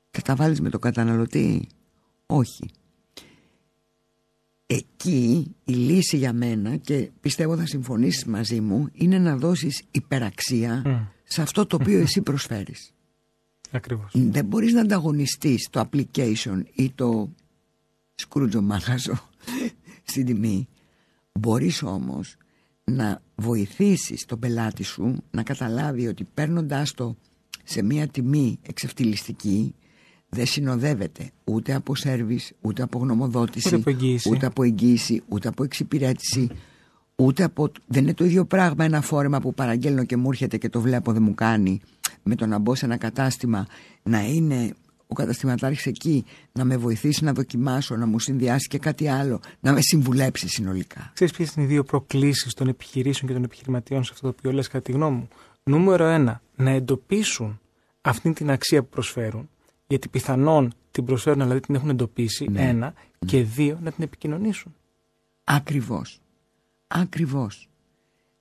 θα 0.10 0.22
τα 0.22 0.36
βάλεις 0.36 0.62
με 0.62 0.70
το 0.70 0.79
καταναλωτή; 0.79 1.67
Όχι 2.25 2.70
εκεί 4.67 5.55
η 5.63 5.74
λύση 5.74 6.17
για 6.17 6.33
μένα 6.33 6.75
και 6.75 7.09
πιστεύω 7.19 7.57
θα 7.57 7.65
συμφωνήσεις 7.65 8.25
μαζί 8.25 8.62
μου 8.62 8.89
είναι 8.93 9.19
να 9.19 9.38
δώσεις 9.38 9.83
υπεραξία 9.91 10.83
σε 11.24 11.41
αυτό 11.41 11.65
το 11.65 11.75
οποίο 11.75 12.00
εσύ 12.00 12.21
προσφέρεις. 12.21 12.91
Ακριβώς. 13.71 14.12
Δεν 14.13 14.45
μπορείς 14.45 14.74
να 14.74 14.81
ανταγωνιστείς 14.81 15.67
το 15.69 15.89
application 15.91 16.63
ή 16.74 16.91
το 16.91 17.29
σκρούτζο 18.15 18.62
μάγαζο 18.62 19.19
στην 20.09 20.25
τιμή. 20.25 20.67
Μπορείς 21.31 21.83
όμως 21.83 22.36
να 22.83 23.21
βοηθήσεις 23.36 24.25
τον 24.25 24.39
πελάτη 24.39 24.83
σου 24.83 25.24
να 25.31 25.43
καταλάβει 25.43 26.07
ότι 26.07 26.24
παίρνοντάς 26.24 26.91
το 26.91 27.17
σε 27.63 27.81
μια 27.81 28.07
τιμή 28.07 28.59
εξευτελιστική 28.62 29.75
δεν 30.29 30.46
συνοδεύεται 30.46 31.31
ούτε 31.43 31.74
από 31.74 31.96
σέρβις, 31.96 32.53
ούτε 32.62 32.84
από 32.84 33.00
γνωμοδότηση, 33.00 33.67
ούτε 33.67 33.75
από 33.75 33.89
εγγύηση, 33.89 34.29
ούτε 34.29 34.46
από, 34.46 34.63
εγγύηση, 34.63 35.24
ούτε 35.27 35.48
από 35.48 35.63
εξυπηρέτηση. 35.63 36.50
Ούτε 37.19 37.43
από, 37.43 37.72
δεν 37.88 38.03
είναι 38.03 38.13
το 38.13 38.25
ίδιο 38.25 38.46
πράγμα 38.46 38.84
ένα 38.84 39.01
φόρεμα 39.01 39.39
που 39.39 39.53
παραγγέλνω 39.53 40.03
και 40.03 40.17
μου 40.17 40.29
έρχεται 40.29 40.57
και 40.57 40.69
το 40.69 40.81
βλέπω 40.81 41.12
δεν 41.12 41.24
μου 41.24 41.36
κάνει 41.36 41.81
με 42.24 42.36
το 42.36 42.46
να 42.46 42.57
μπω 42.57 42.75
σε 42.75 42.86
ένα 42.86 42.98
κατάστημα 42.98 43.67
να 44.03 44.25
είναι 44.25 44.74
ο 45.07 45.13
καταστηματάρχης 45.13 45.86
εκεί 45.86 46.25
να 46.51 46.63
με 46.63 46.77
βοηθήσει 46.77 47.24
να 47.24 47.34
δοκιμάσω, 47.34 47.96
να 47.96 48.05
μου 48.05 48.19
συνδυάσει 48.19 48.67
και 48.67 48.77
κάτι 48.77 49.07
άλλο, 49.07 49.39
να 49.60 49.74
με 49.74 49.81
συμβουλέψει 49.81 50.48
συνολικά. 50.48 51.12
Ξέρεις 51.13 51.34
ποιες 51.34 51.53
είναι 51.53 51.65
οι 51.65 51.67
δύο 51.67 51.84
προκλήσεις 51.84 52.53
των 52.53 52.67
επιχειρήσεων 52.67 53.27
και 53.27 53.34
των 53.34 53.43
επιχειρηματιών 53.43 54.03
σε 54.03 54.12
αυτό 54.13 54.27
το 54.27 54.36
οποίο 54.38 54.51
λες 54.51 54.67
κατά 54.67 54.81
τη 54.81 54.91
γνώμη 54.91 55.15
μου; 55.15 55.27
Νούμερο 55.63 56.05
ένα, 56.05 56.41
να 56.55 56.69
εντοπίσουν 56.69 57.60
αυτή 58.01 58.34
την 58.34 58.51
αξία 58.51 58.81
που 58.81 58.89
προσφέρουν, 58.89 59.50
γιατί 59.88 60.08
πιθανόν 60.10 60.74
την 60.91 61.06
προσφέρουν 61.06 61.39
δηλαδή 61.41 61.60
την 61.60 61.75
έχουν 61.75 61.89
εντοπίσει, 61.89 62.48
Ναι. 62.51 62.62
ένα, 62.67 62.94
και 63.25 63.44
δύο, 63.44 63.79
να 63.82 63.91
την 63.91 64.03
επικοινωνήσουν. 64.03 64.75
Ακριβώς. 65.44 66.22
Ακριβώς. 66.88 67.70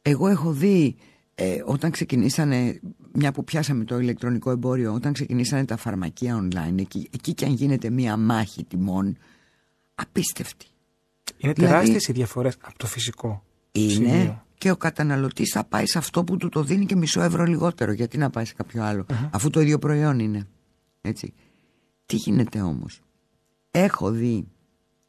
Εγώ 0.02 0.26
έχω 0.28 0.52
δει 0.52 0.96
ε, 1.34 1.62
όταν 1.64 1.90
ξεκινήσανε, 1.90 2.80
μια 3.12 3.32
που 3.32 3.44
πιάσαμε 3.44 3.84
το 3.84 3.98
ηλεκτρονικό 3.98 4.50
εμπόριο, 4.50 4.92
όταν 4.92 5.12
ξεκινήσανε 5.12 5.64
τα 5.64 5.76
φαρμακεία 5.76 6.42
online, 6.48 6.78
εκεί, 6.78 7.08
εκεί 7.14 7.34
και 7.34 7.44
αν 7.44 7.52
γίνεται 7.52 7.90
μια 7.90 8.16
μάχη 8.16 8.64
τιμών, 8.64 9.16
απίστευτη. 9.94 10.66
Είναι 11.36 11.52
Δηλαδή- 11.52 11.72
τεράστιες 11.74 12.06
οι 12.08 12.12
διαφορές 12.12 12.56
από 12.60 12.78
το 12.78 12.86
φυσικό. 12.86 13.44
Είναι 13.72 13.90
σημείο. 13.92 14.44
και 14.58 14.70
ο 14.70 14.76
καταναλωτής 14.76 15.50
θα 15.52 15.64
πάει 15.64 15.86
σε 15.86 15.98
αυτό 15.98 16.24
που 16.24 16.36
του 16.36 16.48
το 16.48 16.62
δίνει 16.62 16.86
και 16.86 16.96
μισό 16.96 17.22
ευρώ 17.22 17.44
λιγότερο. 17.44 17.92
Γιατί 17.92 18.18
να 18.18 18.30
πάει 18.30 18.44
σε 18.44 18.54
κάποιο 18.54 18.82
άλλο, 18.84 19.06
αφού 19.30 19.50
το 19.50 19.60
ίδιο 19.60 19.78
προϊόν 19.78 20.18
είναι. 20.18 20.46
Έτσι. 21.06 21.32
Τι 22.06 22.16
γίνεται 22.16 22.60
όμως; 22.60 23.00
Έχω 23.70 24.10
δει... 24.10 24.46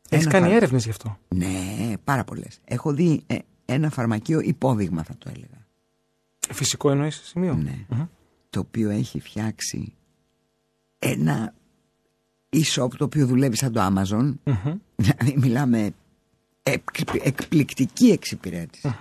Έχεις 0.09 0.23
ένα 0.25 0.33
κάνει 0.33 0.45
φαρ- 0.45 0.55
έρευνες 0.57 0.83
γι' 0.83 0.89
αυτό; 0.89 1.17
Ναι, 1.27 1.93
πάρα 2.03 2.23
πολλές. 2.23 2.59
Έχω 2.65 2.93
δει 2.93 3.23
ε, 3.27 3.37
ένα 3.65 3.89
φαρμακείο 3.89 4.39
υπόδειγμα 4.39 5.03
θα 5.03 5.15
το 5.17 5.29
έλεγα. 5.35 5.65
Φυσικό 6.51 6.89
εννοείς 6.91 7.21
σημείο; 7.25 7.53
Ναι. 7.55 7.85
Μμμ. 7.89 8.05
Το 8.49 8.59
οποίο 8.59 8.89
έχει 8.89 9.19
φτιάξει 9.19 9.93
ένα 10.99 11.53
e-shop 12.49 12.89
το 12.97 13.03
οποίο 13.03 13.25
δουλεύει 13.27 13.55
σαν 13.55 13.71
το 13.71 13.81
Amazon. 13.85 14.33
Μμμ. 14.43 14.77
Δηλαδή 14.95 15.35
μιλάμε 15.37 15.91
εκ- 16.63 17.25
εκπληκτική 17.25 18.07
εξυπηρέτηση. 18.07 18.95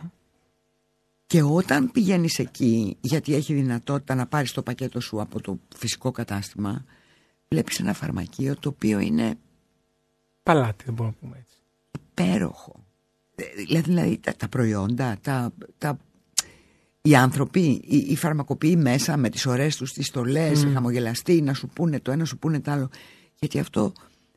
Και 1.27 1.43
όταν 1.43 1.91
πηγαίνεις 1.93 2.39
εκεί, 2.39 2.97
γιατί 3.01 3.35
έχει 3.35 3.55
δυνατότητα 3.55 4.15
να 4.15 4.27
πάρεις 4.27 4.53
το 4.53 4.63
πακέτο 4.63 5.01
σου 5.01 5.21
από 5.21 5.41
το 5.41 5.59
φυσικό 5.77 6.11
κατάστημα, 6.11 6.85
βλέπεις 7.49 7.79
ένα 7.81 7.93
φαρμακείο 7.93 8.57
το 8.57 8.69
οποίο 8.69 8.99
είναι 8.99 9.39
Παλάτι, 10.43 10.85
δεν 10.85 10.95
μπορούμε 10.95 11.17
να 11.21 11.27
πούμε 11.29 11.39
έτσι. 11.41 11.57
υπέροχο. 12.11 12.85
Ε, 13.35 13.45
Δηλαδή, 13.67 13.85
δηλαδή 13.91 14.19
τα, 14.19 14.33
τα 14.37 14.49
προϊόντα, 14.49 15.17
τα, 15.21 15.53
τα, 15.79 15.99
οι 17.03 17.15
άνθρωποι, 17.17 17.61
οι, 17.61 17.97
οι 17.97 18.17
φαρμακοποιοί 18.17 18.77
μέσα 18.79 19.17
με 19.17 19.29
τις 19.29 19.47
ωραίες 19.47 19.77
τους 19.77 19.93
τις 19.93 20.07
στολές, 20.07 20.65
Mm. 20.65 20.71
χαμογελαστοί, 20.73 21.41
να 21.43 21.55
σου 21.55 21.69
πούνε 21.69 22.01
το 22.01 22.11
ένα, 22.11 22.25
σου 22.25 22.39
πούνε 22.39 22.61
το 22.61 22.71
άλλο. 22.71 22.91
Γιατί 23.39 23.59
αυτό, 23.59 23.93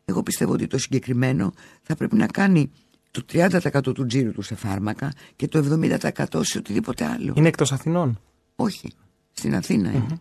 εγώ 0.05 0.23
πιστεύω 0.23 0.51
ότι 0.53 0.67
το 0.67 0.77
συγκεκριμένο 0.77 1.53
θα 1.81 1.95
πρέπει 1.95 2.15
να 2.15 2.25
κάνει 2.27 2.71
το 3.11 3.21
30% 3.31 3.81
του 3.93 4.05
τζίρου 4.05 4.31
του 4.31 4.41
σε 4.41 4.55
φάρμακα 4.55 5.13
και 5.35 5.47
το 5.47 5.79
70% 5.81 6.23
σε 6.41 6.57
οτιδήποτε 6.57 7.05
άλλο. 7.05 7.33
Είναι 7.37 7.47
εκτός 7.47 7.71
Αθηνών; 7.71 8.19
Όχι, 8.55 8.91
στην 9.31 9.55
Αθήνα 9.55 9.89
είναι. 9.91 10.19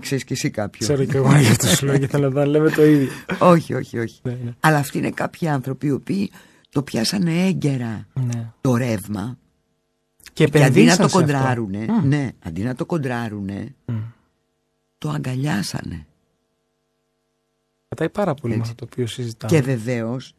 Ξέρεις 0.00 0.24
και 0.24 0.32
εσύ 0.34 0.50
κάποιο; 0.50 0.86
Ξέρω 0.86 1.04
και 1.04 1.16
εγώ 1.16 1.36
γι' 1.38 1.46
αυτό 1.48 1.66
σου 1.66 1.86
λέω 1.86 1.98
και 1.98 2.06
θέλω 2.06 2.30
να 2.30 2.46
λέμε 2.46 2.70
το 2.70 2.84
ίδιο. 2.84 3.08
όχι, 3.52 3.74
όχι, 3.74 3.98
όχι. 3.98 4.20
Ναι, 4.22 4.38
ναι. 4.44 4.54
Αλλά 4.60 4.76
αυτοί 4.78 4.98
είναι 4.98 5.10
κάποιοι 5.10 5.48
άνθρωποι 5.48 5.86
οι 5.86 5.90
οποίοι 5.90 6.30
το 6.68 6.82
πιάσανε 6.82 7.46
έγκαιρα 7.46 8.06
Ναι. 8.12 8.52
το 8.60 8.76
ρεύμα 8.76 9.38
Και 10.32 10.32
Και 10.32 10.44
αντί 10.44 10.58
να 10.58 10.64
επενδύσαν 10.64 10.96
το 10.96 11.08
σε 11.08 11.18
αυτό. 11.18 11.18
κοντράρουνε, 11.18 11.86
Μμ. 11.88 12.08
ναι, 12.08 12.30
αντί 12.44 12.62
να 12.62 12.74
το 12.74 12.86
κοντράρουνε, 12.86 13.74
Μμ. 13.86 13.94
το 14.98 15.08
αγκαλιάσανε. 15.10 16.06
Πατάει 17.88 18.08
πάρα 18.10 18.34
πολύ 18.34 18.52
με 18.54 18.58
Έτσι. 18.58 18.70
αυτό 18.72 18.84
το 18.86 18.90
οποίο 18.92 19.06
συζητάμε. 19.06 19.52
Και 19.58 19.62
βεβαίως 19.64 20.34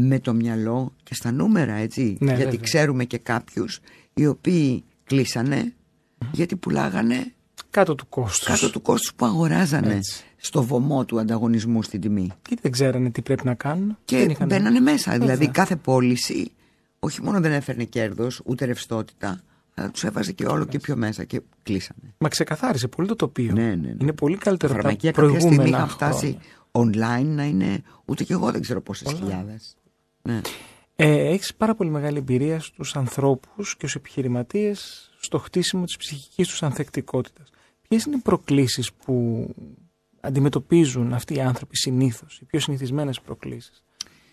με 0.00 0.18
το 0.20 0.34
μυαλό 0.34 0.92
και 1.02 1.14
στα 1.14 1.32
νούμερα, 1.32 1.72
έτσι. 1.74 2.16
Ναι, 2.20 2.26
γιατί 2.34 2.44
βέβαια. 2.44 2.60
ξέρουμε 2.62 3.04
και 3.04 3.18
κάποιους 3.18 3.80
οι 4.14 4.26
οποίοι 4.26 4.84
κλείσανε 5.04 5.72
γιατί 6.32 6.56
πουλάγανε 6.56 7.32
Κάτω 7.70 7.94
του 7.94 8.08
κόστους. 8.08 8.46
κάτω 8.48 8.70
του 8.70 8.82
κόστους 8.82 9.14
που 9.14 9.24
αγοράζανε 9.26 9.94
Έτσι. 9.94 10.24
στο 10.36 10.62
βωμό 10.62 11.04
του 11.04 11.18
ανταγωνισμού 11.20 11.82
στην 11.82 12.00
τιμή. 12.00 12.30
Και 12.42 12.56
δεν 12.60 12.70
ξέρανε 12.72 13.10
τι 13.10 13.22
πρέπει 13.22 13.44
να 13.44 13.54
κάνουν. 13.54 13.86
Δεν 13.86 13.96
Και 14.04 14.16
είχαν- 14.32 14.48
μπαίνανε 14.48 14.80
μέσα. 14.80 15.10
Βέβαια. 15.10 15.26
Δηλαδή 15.26 15.48
κάθε 15.52 15.76
πώληση 15.76 16.52
όχι 16.98 17.22
μόνο 17.22 17.40
δεν 17.40 17.52
έφερνε 17.52 17.84
κέρδος, 17.84 18.40
ούτε 18.44 18.64
ρευστότητα, 18.64 19.40
αλλά 19.74 19.90
τους 19.90 20.04
έβαζε 20.04 20.32
και 20.32 20.46
όλο 20.46 20.64
και 20.64 20.78
πιο 20.78 20.96
μέσα 20.96 21.24
και 21.24 21.40
κλείσανε. 21.62 22.14
Μα 22.18 22.28
ξεκαθάρισε 22.28 22.88
πολύ 22.88 23.08
το 23.08 23.16
τοπίο. 23.16 23.52
Ναι, 23.52 23.62
ναι, 23.62 23.74
ναι. 23.74 23.94
Είναι 24.00 24.12
πολύ 24.12 24.36
Τα 24.36 24.42
καλύτερο 24.44 24.72
από 24.72 24.82
τα 24.82 24.88
φαρμακεία 24.88 25.10
κάποια 25.10 25.28
στιγμή 25.40 25.56
προηγούμενα 25.56 25.84
είχαν 25.84 25.96
φτάσει 25.96 26.38
online 26.72 27.26
να 27.26 27.44
είναι 27.44 27.82
ούτε 28.04 28.24
και 28.24 28.32
εγώ 28.32 28.50
δεν 28.50 28.60
ξέρω 28.60 28.80
πόσες 28.80 29.12
Πολλά. 29.12 29.44
Χιλιάδες. 30.24 30.50
Ναι. 30.50 30.62
Ε, 30.96 31.28
έχεις 31.28 31.54
πάρα 31.54 31.74
πολύ 31.74 31.90
μεγάλη 31.90 32.18
εμπειρία 32.18 32.60
στους 32.60 32.96
ανθρώπους 32.96 33.70
και 33.70 33.86
στους 33.86 33.94
επιχειρηματίες 33.94 35.10
στο 35.20 35.38
χτίσιμο 35.38 35.84
της 35.84 35.96
ψυχικής 35.96 36.48
τους 36.48 36.62
ανθεκτικότητας. 36.62 37.50
Ποιες 37.88 38.04
είναι 38.04 38.16
οι 38.16 38.20
προκλήσεις 38.20 38.92
που 38.92 39.48
αντιμετωπίζουν 40.20 41.12
αυτοί 41.12 41.34
οι 41.34 41.40
άνθρωποι 41.40 41.76
συνήθως, 41.76 42.38
οι 42.38 42.44
πιο 42.44 42.60
συνηθισμένες 42.60 43.20
προκλήσεις; 43.20 43.82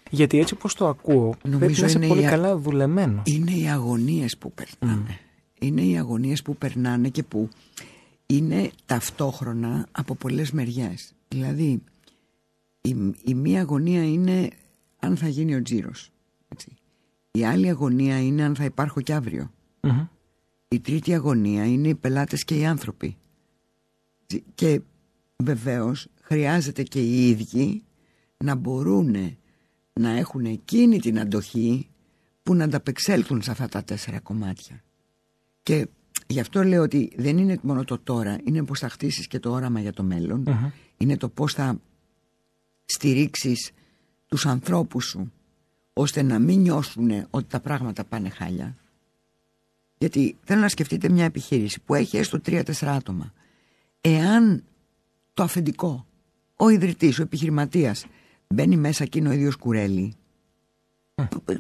Γιατί 0.10 0.40
έτσι 0.40 0.54
όπως 0.54 0.74
το 0.74 0.88
ακούω, 0.88 1.30
πρέπει 1.30 1.56
Νομίζω 1.56 1.82
να 1.82 1.88
είσαι 1.88 1.98
είναι 1.98 2.08
πολύ 2.08 2.22
η 2.22 2.26
α- 2.26 2.30
καλά 2.30 2.58
δουλεμένος. 2.58 3.22
Είναι 3.26 3.52
οι 3.52 3.70
αγωνίες 3.70 4.38
που 4.38 4.52
περνάνε. 4.52 5.20
Είναι 5.60 5.82
οι 5.82 5.98
αγωνίες 5.98 6.42
που 6.42 6.56
περνάνε 6.56 7.10
και 7.10 7.24
που 7.24 7.50
είναι 8.26 8.72
ταυτόχρονα 8.86 9.88
από 9.92 10.16
πολλές 10.16 10.52
μεριές. 10.52 11.14
Δηλαδή, 11.28 11.84
η, 12.82 12.96
η 13.24 13.34
μία 13.34 13.62
αγωνία 13.62 14.04
είναι 14.04 14.50
αν 15.02 15.18
θα 15.18 15.28
γίνει 15.28 15.56
ο 15.56 15.62
τζίρος. 15.62 16.12
έτσι. 16.48 16.76
Η 17.32 17.46
άλλη 17.46 17.70
αγωνία 17.70 18.22
είναι 18.22 18.44
αν 18.44 18.56
θα 18.56 18.64
υπάρχω 18.64 19.02
κι 19.02 19.14
αύριο. 19.14 19.52
Μμμ. 19.82 20.06
Η 20.68 20.80
τρίτη 20.80 21.14
αγωνία 21.14 21.66
είναι 21.66 21.88
οι 21.88 21.96
πελάτες 21.96 22.44
και 22.44 22.58
οι 22.58 22.66
άνθρωποι. 22.66 23.18
Και 24.56 24.82
βεβαίως 25.44 26.08
χρειάζεται 26.22 26.84
και 26.84 27.02
οι 27.02 27.30
ίδιοι 27.30 27.84
να 28.38 28.56
μπορούν 28.56 29.38
να 29.94 30.10
έχουν 30.10 30.46
εκείνη 30.46 31.00
την 31.00 31.20
αντοχή 31.20 31.90
που 32.44 32.56
να 32.56 32.64
ανταπεξέλθουν 32.64 33.42
σε 33.42 33.52
αυτά 33.52 33.68
τα 33.68 33.84
τέσσερα 33.84 34.20
κομμάτια. 34.20 34.84
Και 35.64 35.88
γι' 36.28 36.40
αυτό 36.40 36.64
λέω 36.64 36.82
ότι 36.82 37.12
δεν 37.18 37.38
είναι 37.38 37.60
μόνο 37.62 37.84
το 37.84 38.00
τώρα, 38.00 38.38
είναι 38.44 38.64
πώς 38.64 38.80
θα 38.80 38.90
χτίσεις 38.90 39.28
και 39.28 39.40
το 39.40 39.52
όραμα 39.52 39.80
για 39.80 39.94
το 39.94 40.04
μέλλον. 40.04 40.44
Μμμ. 40.48 40.72
Είναι 40.98 41.18
το 41.18 41.30
πώς 41.30 41.54
θα 41.54 41.80
στηρίξεις 42.86 43.72
τους 44.32 44.46
ανθρώπους 44.46 45.06
σου 45.06 45.32
ώστε 45.94 46.22
να 46.22 46.40
μην 46.40 46.60
νιώσουν 46.60 47.12
ότι 47.30 47.46
τα 47.50 47.60
πράγματα 47.60 48.04
πάνε 48.04 48.30
χάλια. 48.30 48.76
Γιατί 49.98 50.38
θέλω 50.44 50.62
να 50.62 50.68
σκεφτείτε 50.68 51.10
μια 51.10 51.24
επιχείρηση 51.26 51.80
που 51.86 51.96
έχει 51.96 52.18
έστω 52.18 52.40
3-4 52.46 52.64
άτομα. 52.86 53.34
Εάν 54.02 54.64
το 55.34 55.44
αφεντικό, 55.44 56.06
ο 56.56 56.70
ιδρυτής, 56.70 57.20
ο 57.20 57.22
επιχειρηματίας 57.22 58.06
μπαίνει 58.48 58.78
μέσα 58.78 59.04
εκείνο 59.04 59.30
ο 59.30 59.34
ίδιος 59.34 59.56
κουρέλι. 59.56 60.16
Τι 61.16 61.56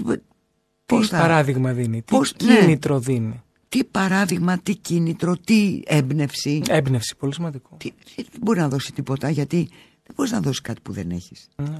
Πώς 0.85 1.07
θα, 1.07 1.19
παράδειγμα 1.19 1.73
δίνει, 1.73 2.01
τι 2.01 2.15
πώς- 2.15 2.35
ναι. 2.43 2.59
κίνητρο 2.59 2.99
δίνει; 2.99 3.41
τι 3.69 3.83
παράδειγμα, 3.83 4.57
τι 4.57 4.75
κίνητρο, 4.75 5.37
τι 5.37 5.81
έμπνευση. 5.85 6.61
Έμπνευση, 6.67 7.15
πολύ 7.17 7.33
σημαντικό. 7.33 7.77
Τι, 7.77 7.91
δεν 8.15 8.25
μπορεί 8.41 8.59
να 8.59 8.69
δώσει 8.69 8.93
τίποτα 8.93 9.29
γιατί 9.29 9.69
δεν 10.03 10.15
μπορείς 10.15 10.31
να 10.31 10.39
δώσεις 10.39 10.61
κάτι 10.61 10.81
που 10.81 10.91
δεν 10.91 11.11
έχεις. 11.11 11.47
Ναι. 11.55 11.77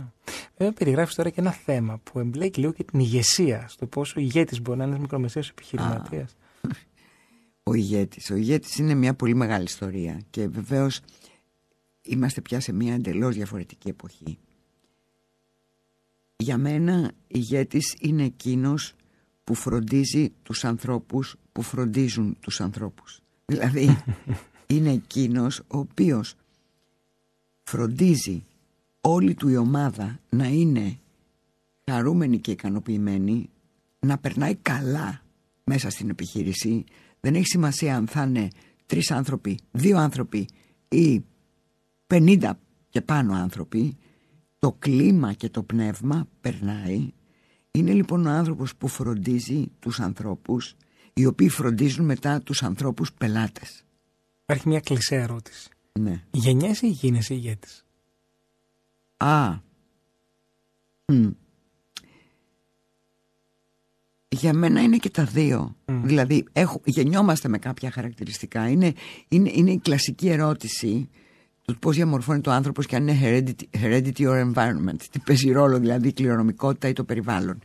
Βέβαια, 0.57 0.73
περιγράφεις 0.73 1.15
τώρα 1.15 1.29
και 1.29 1.39
ένα 1.41 1.51
θέμα 1.51 1.97
που 1.97 2.19
εμπλέκει 2.19 2.59
λίγο 2.59 2.71
και 2.71 2.83
την 2.83 2.99
ηγεσία. 2.99 3.65
Στο 3.67 3.85
πόσο 3.85 4.19
ηγέτης 4.19 4.61
μπορεί 4.61 4.77
να 4.77 4.83
είναι 4.83 4.91
ένας 4.91 5.03
μικρομεσαίος 5.03 5.49
επιχειρηματίας. 5.49 6.35
ο 7.63 7.73
ηγέτης. 7.73 8.29
Ο 8.29 8.35
ηγέτης 8.35 8.77
είναι 8.77 8.93
μια 8.93 9.13
πολύ 9.13 9.35
μεγάλη 9.35 9.63
ιστορία 9.63 10.21
και 10.29 10.47
βεβαίως 10.47 11.01
είμαστε 12.01 12.41
πια 12.41 12.59
σε 12.59 12.71
μια 12.71 12.93
εντελώς 12.93 13.35
διαφορετική 13.35 13.89
εποχή. 13.89 14.37
Για 16.35 16.57
μένα 16.57 17.11
ηγέτης 17.27 17.95
είναι 17.99 18.23
εκείνος 18.23 18.93
που 19.43 19.53
φροντίζει 19.53 20.33
τους 20.43 20.65
ανθρώπους 20.65 21.35
που 21.51 21.61
φροντίζουν 21.61 22.37
τους 22.39 22.61
ανθρώπους. 22.61 23.21
Δηλαδή 23.45 24.03
είναι 24.73 24.91
εκείνος 24.91 25.59
ο 25.59 25.77
οποίος 25.77 26.35
φροντίζει 27.71 28.45
όλη 29.01 29.33
του 29.33 29.49
η 29.49 29.57
ομάδα 29.57 30.19
να 30.29 30.47
είναι 30.47 30.99
χαρούμενη 31.91 32.39
και 32.39 32.51
ικανοποιημένη, 32.51 33.49
να 33.99 34.17
περνάει 34.17 34.55
καλά 34.55 35.21
μέσα 35.63 35.89
στην 35.89 36.09
επιχείρηση. 36.09 36.83
Δεν 37.19 37.35
έχει 37.35 37.45
σημασία 37.45 37.95
αν 37.95 38.07
θα 38.07 38.23
είναι 38.23 38.47
τρεις 38.85 39.11
άνθρωποι, 39.11 39.59
δύο 39.71 39.97
άνθρωποι 39.97 40.47
ή 40.89 41.23
πενήντα 42.07 42.59
και 42.89 43.01
πάνω 43.01 43.33
άνθρωποι. 43.33 43.97
Το 44.59 44.71
κλίμα 44.79 45.33
και 45.33 45.49
το 45.49 45.63
πνεύμα 45.63 46.27
περνάει 46.41 47.11
Είναι 47.71 47.91
λοιπόν 47.91 48.25
ο 48.25 48.29
άνθρωπος 48.29 48.75
που 48.75 48.87
φροντίζει 48.87 49.71
τους 49.79 49.99
ανθρώπους 49.99 50.75
οι 51.13 51.25
οποίοι 51.25 51.49
φροντίζουν 51.49 52.05
μετά 52.05 52.41
τους 52.41 52.63
ανθρώπους 52.63 53.13
πελάτες. 53.13 53.83
Υπάρχει 54.43 54.67
μια 54.67 54.79
κλεισέ 54.79 55.15
ερώτηση. 55.15 55.69
Ναι. 55.99 56.23
Γενιέσαι 56.31 56.87
ή 56.87 56.89
γίνεσαι 56.89 57.33
ηγέτης; 57.33 57.85
Α. 59.17 59.57
Μ. 61.05 61.27
Για 64.27 64.53
μένα 64.53 64.81
είναι 64.81 64.97
και 64.97 65.09
τα 65.09 65.23
δύο. 65.23 65.75
Δηλαδή 65.85 66.45
έχω, 66.51 66.81
γεννιόμαστε 66.83 67.47
με 67.47 67.57
κάποια 67.57 67.91
χαρακτηριστικά. 67.91 68.69
Είναι, 68.69 68.93
είναι, 69.27 69.51
είναι 69.53 69.71
η 69.71 69.77
κλασική 69.79 70.29
ερώτηση 70.29 71.09
του 71.65 71.79
πώς 71.79 71.95
διαμορφώνει 71.95 72.41
το 72.41 72.51
άνθρωπος 72.51 72.85
και 72.85 72.95
αν 72.95 73.07
είναι 73.07 73.19
heredity, 73.21 73.79
heredity 73.81 74.27
or 74.27 74.53
environment. 74.53 75.01
Τι 75.11 75.19
παίζει 75.19 75.51
ρόλο 75.51 75.79
δηλαδή 75.79 76.07
η 76.07 76.13
κληρονομικότητα 76.13 76.87
ή 76.87 76.93
το 76.93 77.03
περιβάλλον. 77.03 77.59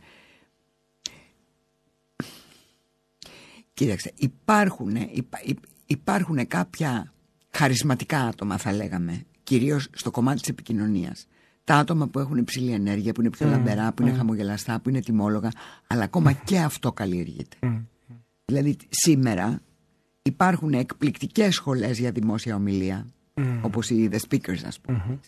Κοίταξε, 3.73 4.13
υπάρχουν, 4.15 4.95
υπά, 4.95 5.39
υπάρχουν 5.85 6.47
κάποια 6.47 7.13
χαρισματικά 7.57 8.19
άτομα 8.19 8.57
θα 8.57 8.73
λέγαμε, 8.73 9.25
κυρίως 9.43 9.87
στο 9.93 10.11
κομμάτι 10.11 10.39
της 10.39 10.49
επικοινωνίας. 10.49 11.27
Τα 11.63 11.75
άτομα 11.75 12.07
που 12.07 12.19
έχουν 12.19 12.37
υψηλή 12.37 12.71
ενέργεια, 12.71 13.11
που 13.11 13.21
είναι 13.21 13.29
πιο 13.29 13.47
λαμπερά, 13.47 13.93
που 13.93 14.01
είναι 14.01 14.11
χαμογελαστά, 14.11 14.79
που 14.79 14.89
είναι 14.89 14.99
τιμόλογα, 14.99 15.51
αλλά 15.87 16.03
ακόμα 16.03 16.31
και 16.31 16.59
αυτό 16.59 16.91
καλλιεργείται. 16.91 17.57
Δηλαδή 18.45 18.77
σήμερα 18.89 19.61
υπάρχουν 20.21 20.73
εκπληκτικές 20.73 21.55
σχολές 21.55 21.99
για 21.99 22.11
δημόσια 22.11 22.55
ομιλία, 22.55 23.07
όπως 23.61 23.89
οι 23.89 24.09
The 24.11 24.17
Speakers 24.29 24.61
ας 24.65 24.79
πούμε, 24.79 25.19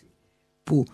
που 0.62 0.86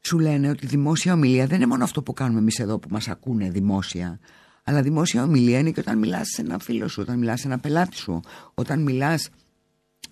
σου 0.00 0.18
λένε 0.18 0.48
ότι 0.48 0.66
δημόσια 0.66 1.12
ομιλία 1.12 1.46
δεν 1.46 1.56
είναι 1.56 1.66
μόνο 1.66 1.84
αυτό 1.84 2.02
που 2.02 2.12
κάνουμε 2.12 2.38
εμείς 2.38 2.58
εδώ 2.58 2.78
που 2.78 2.88
μας 2.90 3.08
ακούνε 3.08 3.50
δημόσια, 3.50 4.18
αλλά 4.64 4.82
δημόσια 4.82 5.22
ομιλία 5.22 5.58
είναι 5.58 5.70
και 5.70 5.80
όταν 5.80 5.98
μιλάς 5.98 6.28
σε 6.28 6.40
ένα 6.40 6.58
φίλο 6.58 6.88
σου, 6.88 7.02
όταν 7.02 7.18
μιλάς 7.18 7.40
σε 7.40 7.46
ένα 7.46 7.58
πελάτη 7.58 7.96
σου, 7.96 8.20
όταν 8.54 8.82
μιλάς 8.82 9.28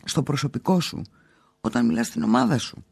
στο 0.07 0.23
προσωπικό 0.23 0.81
σου, 0.81 1.03
όταν 1.61 1.87
μιλάς 1.87 2.07
στην 2.07 2.23
ομάδα 2.23 2.59
σου. 2.59 2.85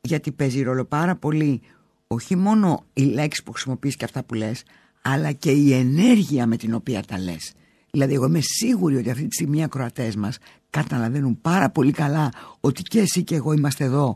Γιατί 0.00 0.32
παίζει 0.32 0.62
ρόλο 0.62 0.84
πάρα 0.84 1.16
πολύ 1.16 1.60
όχι 2.06 2.36
μόνο 2.36 2.84
η 2.92 3.02
λέξη 3.02 3.42
που 3.42 3.52
χρησιμοποιείς 3.52 3.96
και 3.96 4.04
αυτά 4.04 4.22
που 4.22 4.34
λες, 4.34 4.62
αλλά 5.02 5.32
και 5.32 5.50
η 5.50 5.72
ενέργεια 5.72 6.46
με 6.46 6.56
την 6.56 6.74
οποία 6.74 7.02
τα 7.02 7.18
λες. 7.18 7.52
Δηλαδή 7.90 8.14
εγώ 8.14 8.26
είμαι 8.26 8.40
σίγουρη 8.42 8.96
ότι 8.96 9.10
αυτή 9.10 9.26
τη 9.26 9.34
στιγμή 9.34 9.58
οι 9.58 9.62
ακροατές 9.62 10.16
μας 10.16 10.38
καταλαβαίνουν 10.70 11.40
πάρα 11.40 11.70
πολύ 11.70 11.92
καλά 11.92 12.32
ότι 12.60 12.82
και 12.82 13.00
εσύ 13.00 13.22
και 13.22 13.34
εγώ 13.34 13.52
είμαστε 13.52 13.84
εδώ 13.84 14.14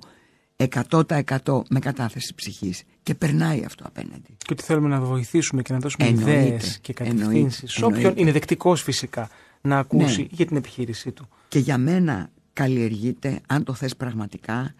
100% 0.57 1.63
με 1.69 1.79
κατάθεση 1.81 2.35
ψυχής 2.35 2.83
και 3.03 3.15
περνάει 3.15 3.65
αυτό 3.65 3.85
απέναντι. 3.87 4.37
Και 4.39 4.53
ότι 4.53 4.63
θέλουμε 4.63 4.89
να 4.89 5.01
βοηθήσουμε 5.01 5.63
και 5.63 5.73
να 5.73 5.79
δώσουμε 5.79 6.09
ιδέες 6.09 6.79
και 6.79 6.93
κατευθύνσεις. 6.93 7.83
Όποιον 7.83 8.13
είναι 8.17 8.33
δεκτικός 8.33 8.83
φυσικά 8.83 9.31
να 9.61 9.79
ακούσει 9.79 10.21
ναι. 10.21 10.27
για 10.31 10.47
την 10.47 10.57
επιχείρησή 10.57 11.13
του. 11.13 11.29
Και 11.53 11.59
για 11.59 11.79
μένα 11.79 12.31
καλλιεργείται, 12.53 13.41
αν 13.47 13.65
το 13.65 13.75
θες 13.75 13.97
πραγματικά, 13.97 14.75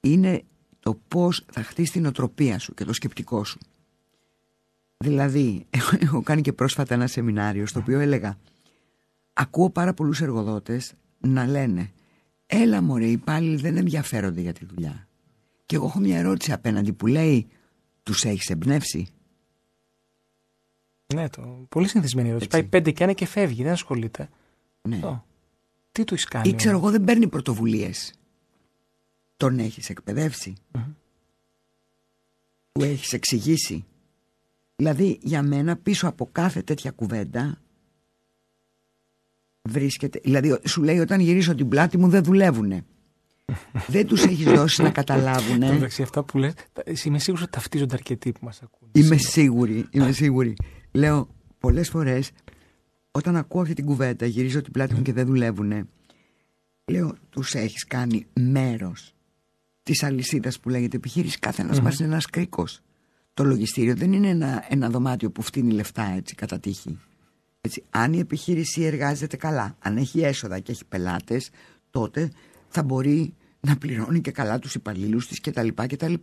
είναι 0.00 0.42
το 0.80 0.98
πώς 1.08 1.44
θα 1.52 1.62
χτίσει 1.62 1.92
την 1.92 2.06
οτροπία 2.06 2.58
σου 2.58 2.74
και 2.74 2.84
το 2.84 2.92
σκεπτικό 2.92 3.44
σου. 3.44 3.58
Δηλαδή, 4.96 5.66
έχω 5.98 6.22
κάνει 6.22 6.40
και 6.40 6.52
πρόσφατα 6.52 6.94
ένα 6.94 7.06
σεμινάριο 7.06 7.66
στο 7.66 7.78
οποίο 7.80 8.00
έλεγα 8.00 8.38
ακούω 9.32 9.70
πάρα 9.70 9.94
πολλούς 9.94 10.20
εργοδότες 10.20 10.94
να 11.20 11.46
λένε 11.46 11.90
έλα 12.46 12.82
μωρέ 12.82 13.06
οι 13.06 13.12
υπάλληλοι 13.12 13.56
δεν 13.56 13.76
ενδιαφέρονται 13.76 14.40
για 14.40 14.52
τη 14.52 14.64
δουλειά. 14.64 15.08
Και 15.66 15.76
εγώ 15.76 15.86
έχω 15.86 15.98
μια 15.98 16.18
ερώτηση 16.18 16.52
απέναντι 16.52 16.92
που 16.92 17.06
λέει 17.06 17.46
τους 18.02 18.24
έχεις 18.24 18.50
εμπνεύσει; 18.50 19.06
Ναι, 21.14 21.28
το 21.28 21.66
πολύ 21.68 21.88
συνηθισμένη 21.88 22.28
ερώτηση. 22.28 22.50
Πάει 22.50 22.64
πέντε 22.64 22.90
και 22.90 23.04
ένα 23.04 23.12
και 23.12 23.26
φεύγει, 23.26 23.62
δεν 23.62 23.72
ασχολείται. 23.72 24.28
Ναι. 24.82 25.00
Τι 25.96 26.04
του 26.04 26.14
έχεις 26.14 26.26
κάνει. 26.26 26.48
Ή 26.48 26.54
ξέρω 26.54 26.76
εγώ 26.76 26.90
δεν 26.90 27.04
παίρνει 27.04 27.28
πρωτοβουλίες. 27.28 28.12
Τον 29.36 29.58
έχεις 29.58 29.90
εκπαιδεύσει; 29.90 30.54
Mm-hmm. 30.72 30.94
Του 32.72 32.82
έχεις 32.82 33.12
εξηγήσει; 33.12 33.84
Δηλαδή 34.76 35.18
για 35.22 35.42
μένα 35.42 35.76
πίσω 35.76 36.08
από 36.08 36.28
κάθε 36.32 36.62
τέτοια 36.62 36.90
κουβέντα 36.90 37.60
βρίσκεται. 39.62 40.20
Δηλαδή 40.24 40.58
σου 40.66 40.82
λέει 40.82 40.98
όταν 40.98 41.20
γυρίσω 41.20 41.54
την 41.54 41.68
πλάτη 41.68 41.98
μου 41.98 42.08
δεν 42.08 42.24
δουλεύουνε. 42.24 42.84
δεν 43.94 44.06
τους 44.06 44.24
έχεις 44.24 44.44
δώσει 44.44 44.82
να 44.82 44.90
καταλάβουν. 44.90 45.62
Εντάξει, 45.62 46.02
αυτά 46.02 46.24
που 46.24 46.38
λες, 46.38 46.54
είμαι 47.04 47.18
σίγουρος 47.18 47.44
ότι 47.44 47.52
ταυτίζονται 47.52 47.94
αρκετοί 47.94 48.32
που 48.32 48.40
μας 48.42 48.62
ακούν. 48.62 48.88
Είμαι 48.92 49.16
σίγουρη, 49.16 49.86
είμαι 49.90 50.12
σίγουρη. 50.12 50.54
Λέω 50.92 51.28
πολλές 51.58 51.88
φορές 51.88 52.30
όταν 53.16 53.36
ακούω 53.36 53.60
αυτή 53.60 53.74
την 53.74 53.84
κουβέντα, 53.84 54.26
γυρίζω 54.26 54.62
την 54.62 54.72
πλάτη 54.72 54.94
μου 54.94 55.02
και 55.02 55.12
δεν 55.12 55.26
δουλεύουν. 55.26 55.88
Λέω, 56.84 57.14
τους 57.30 57.54
έχεις 57.54 57.84
κάνει 57.84 58.26
μέρος 58.32 59.14
της 59.82 60.02
αλυσίδας 60.02 60.60
που 60.60 60.68
λέγεται 60.68 60.96
επιχείρηση. 60.96 61.38
Κάθε 61.38 61.62
ένα 61.62 61.82
μας 61.82 61.98
είναι 61.98 62.08
ένας 62.08 62.26
κρίκος. 62.26 62.80
Το 63.34 63.44
λογιστήριο 63.44 63.94
δεν 63.94 64.12
είναι 64.12 64.28
ένα, 64.28 64.64
ένα 64.68 64.90
δωμάτιο 64.90 65.30
που 65.30 65.42
φτύνει 65.42 65.72
λεφτά 65.72 66.12
έτσι 66.16 66.34
κατά 66.34 66.58
τύχη. 66.58 66.98
Έτσι, 67.60 67.82
αν 67.90 68.12
η 68.12 68.18
επιχείρηση 68.18 68.82
εργάζεται 68.82 69.36
καλά, 69.36 69.76
αν 69.78 69.96
έχει 69.96 70.20
έσοδα 70.20 70.58
και 70.58 70.72
έχει 70.72 70.84
πελάτες, 70.84 71.50
τότε 71.90 72.30
θα 72.68 72.82
μπορεί 72.82 73.34
να 73.60 73.76
πληρώνει 73.76 74.20
και 74.20 74.30
καλά 74.30 74.58
τους 74.58 74.74
υπαλλήλους 74.74 75.26
της 75.26 75.40
κτλ. 75.40 75.68
κτλ. 75.74 76.14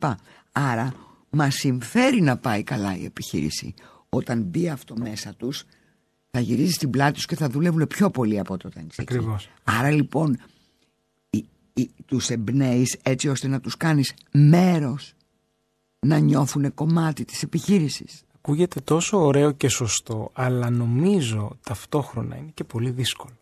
Άρα 0.52 0.94
μας 1.30 1.54
συμφέρει 1.56 2.22
να 2.22 2.38
πάει 2.38 2.64
καλά 2.64 2.98
η 2.98 3.06
επιχείρηση. 3.06 3.74
Όταν 4.10 4.42
μπει 4.42 4.70
αυτό 4.70 4.96
μέσα 4.98 5.34
τους 5.34 5.66
θα 6.36 6.40
γυρίζεις 6.40 6.78
την 6.78 6.90
πλάτη 6.90 7.14
τους 7.14 7.26
και 7.26 7.36
θα 7.36 7.50
δουλεύουν 7.50 7.88
πιο 7.88 8.10
πολύ 8.10 8.40
από 8.40 8.54
όταν 8.54 8.72
είναι 8.76 8.88
Ακριβώς. 8.98 9.50
Άρα 9.64 9.92
λοιπόν 9.92 10.40
οι, 11.30 11.46
οι, 11.74 11.90
τους 12.06 12.30
εμπνέεις 12.30 12.98
έτσι 13.04 13.30
ώστε 13.30 13.48
να 13.48 13.60
τους 13.60 13.78
κάνεις 13.78 14.14
μέρος 14.32 15.14
να 16.00 16.18
νιώθουν 16.18 16.74
κομμάτι 16.74 17.26
της 17.26 17.44
επιχείρησης. 17.44 18.24
Ακούγεται 18.36 18.80
τόσο 18.80 19.26
ωραίο 19.26 19.52
και 19.52 19.68
σωστό, 19.68 20.30
αλλά 20.34 20.70
νομίζω 20.70 21.58
ταυτόχρονα 21.64 22.36
είναι 22.36 22.52
και 22.54 22.64
πολύ 22.64 22.90
δύσκολο. 22.90 23.38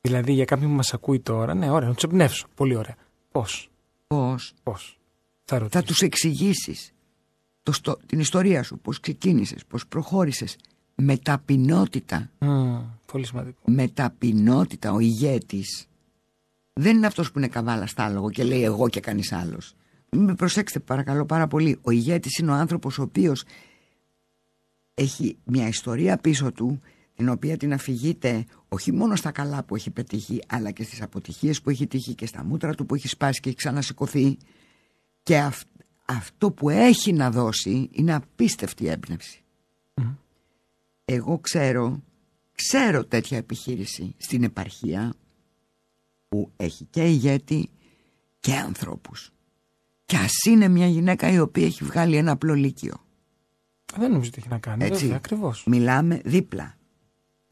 Δηλαδή 0.00 0.32
για 0.32 0.44
κάποιον 0.44 0.70
που 0.70 0.76
μας 0.76 0.94
ακούει 0.94 1.20
τώρα, 1.20 1.54
ναι, 1.54 1.70
ωραία, 1.70 1.88
να 1.88 1.94
τους 1.94 2.04
εμπνεύσω. 2.04 2.46
Πολύ 2.54 2.74
ωραία. 2.74 2.96
Πώς; 3.32 3.70
Πώς; 4.06 4.52
Πώς; 4.62 4.98
Θα, 5.44 5.66
θα 5.70 5.82
τους 5.82 6.00
εξηγήσεις 6.00 6.92
την 8.06 8.20
ιστορία 8.20 8.62
σου, 8.62 8.78
πώς 8.78 9.00
ξεκίνησες, 9.00 9.64
πώς 9.64 9.86
προχώρησες. 9.86 10.56
Με 10.94 11.16
ταπεινότητα. 11.16 12.30
Mm, 12.38 12.82
πολύ 13.12 13.26
σημαντικό. 13.26 13.60
Με 13.64 13.88
ταπεινότητα 13.88 14.92
ο 14.92 14.98
ηγέτης 14.98 15.88
δεν 16.72 16.96
είναι 16.96 17.06
αυτός 17.06 17.32
που 17.32 17.38
είναι 17.38 17.48
καβάλα 17.48 17.86
στάλογο 17.86 18.30
και 18.30 18.44
λέει 18.44 18.62
εγώ 18.62 18.88
και 18.88 19.00
κανείς 19.00 19.32
άλλος. 19.32 19.74
Με 20.10 20.34
προσέξτε 20.34 20.78
παρακαλώ 20.78 21.26
πάρα 21.26 21.46
πολύ. 21.46 21.78
Ο 21.82 21.90
ηγέτης 21.90 22.38
είναι 22.38 22.50
ο 22.50 22.54
άνθρωπος 22.54 22.98
ο 22.98 23.02
οποίος 23.02 23.44
έχει 24.94 25.38
μια 25.44 25.68
ιστορία 25.68 26.16
πίσω 26.16 26.52
του 26.52 26.80
την 27.14 27.28
οποία 27.28 27.56
την 27.56 27.72
αφηγείται 27.72 28.44
όχι 28.68 28.92
μόνο 28.92 29.16
στα 29.16 29.30
καλά 29.30 29.62
που 29.62 29.74
έχει 29.74 29.90
πετύχει 29.90 30.42
αλλά 30.46 30.70
και 30.70 30.82
στις 30.82 31.02
αποτυχίες 31.02 31.62
που 31.62 31.70
έχει 31.70 31.86
τύχει 31.86 32.14
και 32.14 32.26
στα 32.26 32.44
μούτρα 32.44 32.74
του 32.74 32.86
που 32.86 32.94
έχει 32.94 33.08
σπάσει 33.08 33.40
και 33.40 33.48
έχει 33.48 33.58
ξανασηκωθεί 33.58 34.36
και 35.22 35.50
αυτό 36.04 36.50
που 36.50 36.70
έχει 36.70 37.12
να 37.12 37.30
δώσει 37.30 37.88
είναι 37.92 38.14
απίστευτη 38.14 38.86
έμπνευση. 38.86 39.43
Εγώ 41.04 41.38
ξέρω, 41.38 42.02
ξέρω 42.52 43.04
τέτοια 43.04 43.36
επιχείρηση 43.36 44.14
στην 44.18 44.42
επαρχία 44.42 45.14
που 46.28 46.52
έχει 46.56 46.84
και 46.84 47.08
ηγέτη 47.08 47.70
και 48.40 48.54
ανθρώπους. 48.54 49.32
Και 50.06 50.16
ας 50.16 50.44
είναι 50.44 50.68
μια 50.68 50.86
γυναίκα 50.86 51.30
η 51.30 51.38
οποία 51.38 51.66
έχει 51.66 51.84
βγάλει 51.84 52.16
ένα 52.16 52.32
απλό 52.32 52.54
λύκειο. 52.54 52.94
Δεν 53.96 54.10
νομίζω 54.10 54.28
ότι 54.28 54.38
έχει 54.38 54.48
να 54.48 54.58
κάνει. 54.58 54.84
Έτσι, 54.84 55.02
βέβαια, 55.02 55.16
ακριβώς. 55.16 55.64
Μιλάμε 55.66 56.20
δίπλα 56.24 56.76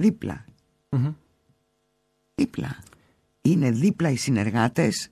δίπλα. 0.02 0.44
Δίπλα. 2.34 2.82
Είναι 3.42 3.70
δίπλα 3.70 4.10
οι 4.10 4.16
συνεργάτες 4.16 5.10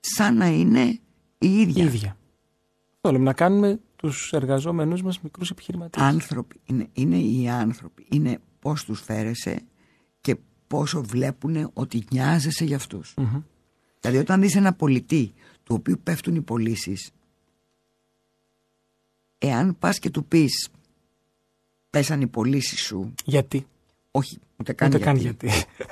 σαν 0.00 0.36
να 0.36 0.46
είναι 0.46 1.00
η 1.38 1.60
ίδια. 1.60 1.82
Η 1.82 1.86
ίδια. 1.86 2.16
Αυτό 2.94 3.12
λέμε 3.12 3.24
να 3.24 3.32
κάνουμε 3.32 3.80
τους 4.02 4.32
εργαζόμενους 4.32 5.02
μας 5.02 5.20
μικρούς 5.20 5.50
επιχειρηματίες. 5.50 6.06
Άνθρωποι. 6.06 6.60
Είναι, 6.64 6.88
είναι 6.92 7.16
οι 7.16 7.48
άνθρωποι. 7.48 8.06
Είναι 8.08 8.38
πώς 8.60 8.84
τους 8.84 9.00
φέρεσαι 9.00 9.62
και 10.20 10.36
πόσο 10.66 11.02
βλέπουν 11.02 11.70
ότι 11.72 12.04
νοιάζεσαι 12.10 12.64
για 12.64 12.76
αυτούς. 12.76 13.14
Δηλαδή 14.00 14.18
όταν 14.18 14.40
δεις 14.40 14.56
ένα 14.56 14.72
πολιτή 14.72 15.32
του 15.64 15.74
οποίου 15.78 16.00
πέφτουν 16.02 16.34
οι 16.34 16.40
πωλήσεις, 16.40 17.10
εάν 19.38 19.78
πας 19.78 19.98
και 19.98 20.10
του 20.10 20.24
πεις 20.24 20.68
πέσαν 21.90 22.20
οι 22.20 22.26
πωλήσεις 22.26 22.80
σου. 22.80 23.14
Γιατί; 23.24 23.66
Όχι, 24.10 24.38
ούτε 24.56 24.72
καν, 24.72 24.94
ούτε 24.94 25.12
γιατί. 25.12 25.48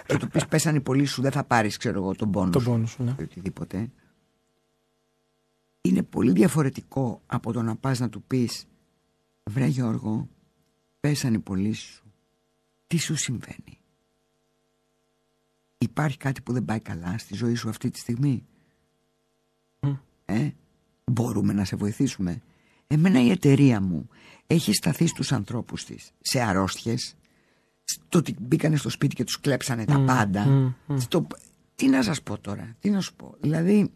και 0.07 0.17
του 0.17 0.29
πεις 0.29 0.47
πέσανε 0.47 0.81
πολύ 0.81 1.05
σου, 1.05 1.23
δεν 1.23 1.33
θα 1.33 1.45
πάρεις, 1.45 1.77
ξέρω 1.77 2.03
εγώ, 2.03 2.15
τον 2.15 2.31
πόνο 2.31 2.51
τον 2.51 2.65
πόνο 2.65 2.87
σου. 2.87 3.03
Ναι. 3.03 3.15
Οτιδήποτε. 3.21 3.91
Είναι 5.81 6.03
πολύ 6.03 6.33
διαφορετικό 6.33 7.23
από 7.27 7.53
το 7.53 7.63
να 7.63 7.77
πας 7.77 7.99
να 7.99 8.09
του 8.09 8.23
πεις 8.23 8.67
Βρε 9.45 9.67
Γιώργο, 9.67 10.29
πέσανε 11.01 11.37
οι 11.37 11.41
πωλήσει 11.41 11.93
σου. 11.93 12.05
Τι 12.87 12.99
σου 12.99 13.17
συμβαίνει; 13.17 13.79
Υπάρχει 15.79 16.17
κάτι 16.17 16.41
που 16.43 16.53
δεν 16.53 16.65
πάει 16.65 16.81
καλά 16.81 17.19
στη 17.19 17.35
ζωή 17.35 17.55
σου 17.55 17.69
αυτή 17.69 17.91
τη 17.91 17.99
στιγμή; 17.99 18.45
Ε, 20.25 20.51
μπορούμε 21.05 21.53
να 21.53 21.65
σε 21.65 21.77
βοηθήσουμε; 21.77 22.43
Εμένα 22.87 23.23
η 23.23 23.31
εταιρεία 23.31 23.81
μου 23.81 24.09
έχει 24.47 24.73
σταθεί 24.73 25.07
στους 25.07 25.33
ανθρώπους 25.33 25.85
της 25.85 26.13
σε 26.21 26.41
αρρώστιες, 26.41 27.15
στο 27.85 28.19
ότι 28.19 28.37
μπήκανε 28.41 28.77
στο 28.77 28.89
σπίτι 28.89 29.15
και 29.15 29.25
τους 29.25 29.41
κλέψανε 29.41 29.85
τα 29.85 30.01
πάντα. 30.01 30.75
Στο... 30.97 31.27
Τι 31.75 31.89
να 31.89 32.03
σας 32.03 32.23
πω 32.23 32.39
τώρα, 32.39 32.77
τι 32.81 32.91
να 32.91 33.01
σου 33.01 33.15
πω. 33.15 33.35
Δηλαδή, 33.41 33.93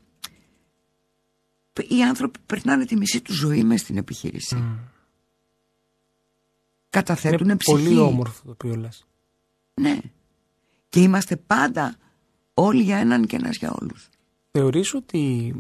οι 1.83 2.03
άνθρωποι 2.03 2.39
περνάνε 2.47 2.85
τη 2.85 2.97
μισή 2.97 3.21
τους 3.21 3.37
ζωή 3.37 3.65
μέσα 3.65 3.85
στην 3.85 3.97
επιχείρηση. 3.97 4.57
Mm. 4.59 4.79
Καταθέτουν 6.91 7.47
Είναι 7.47 7.57
ψυχή. 7.57 7.83
πολύ 7.83 7.99
όμορφο 7.99 8.43
το 8.45 8.51
οποίο 8.51 8.75
λες. 8.75 9.07
Ναι. 9.75 9.99
Και 10.89 11.01
είμαστε 11.01 11.37
πάντα 11.37 11.97
όλοι 12.55 12.83
για 12.83 12.97
έναν 12.97 13.27
και 13.27 13.37
ένας 13.37 13.57
για 13.57 13.75
όλους. 13.81 14.09
Θεωρείς 14.51 14.95
ότι 14.95 15.55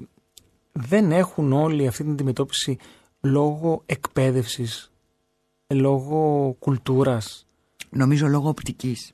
δεν 0.72 1.12
έχουν 1.12 1.52
όλοι 1.52 1.86
αυτή 1.86 2.02
την 2.02 2.12
αντιμετώπιση 2.12 2.78
λόγω 3.20 3.82
εκπαίδευσης, 3.86 4.92
λόγω 5.66 6.52
κουλτούρας; 6.58 7.46
Νομίζω 7.90 8.26
λόγω 8.26 8.48
οπτικής. 8.48 9.12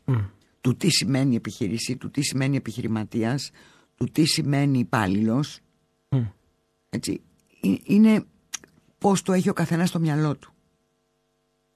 Του 0.61 0.77
τι 0.77 0.91
σημαίνει 0.91 1.37
επιχείρηση, 1.37 1.97
του 1.97 2.11
τι 2.11 2.23
σημαίνει 2.23 2.57
επιχειρηματίας, 2.57 3.51
του 3.97 4.07
τι 4.13 4.25
σημαίνει 4.25 4.79
υπάλληλος. 4.79 5.61
Έτσι. 6.91 7.21
Ε, 7.63 7.75
Είναι 7.85 8.25
πώς 8.99 9.23
το 9.23 9.33
έχει 9.33 9.49
ο 9.49 9.53
καθένας 9.53 9.89
στο 9.89 9.99
μυαλό 10.01 10.37
του. 10.37 10.53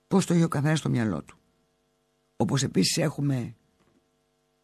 Πώς 0.09 0.27
το 0.27 0.35
έχει 0.35 0.42
ο 0.42 0.48
καθένας 0.48 0.79
στο 0.79 0.88
μυαλό 0.88 1.22
του. 1.22 1.38
Όπως 2.37 2.62
επίσης 2.62 2.96
έχουμε 2.96 3.55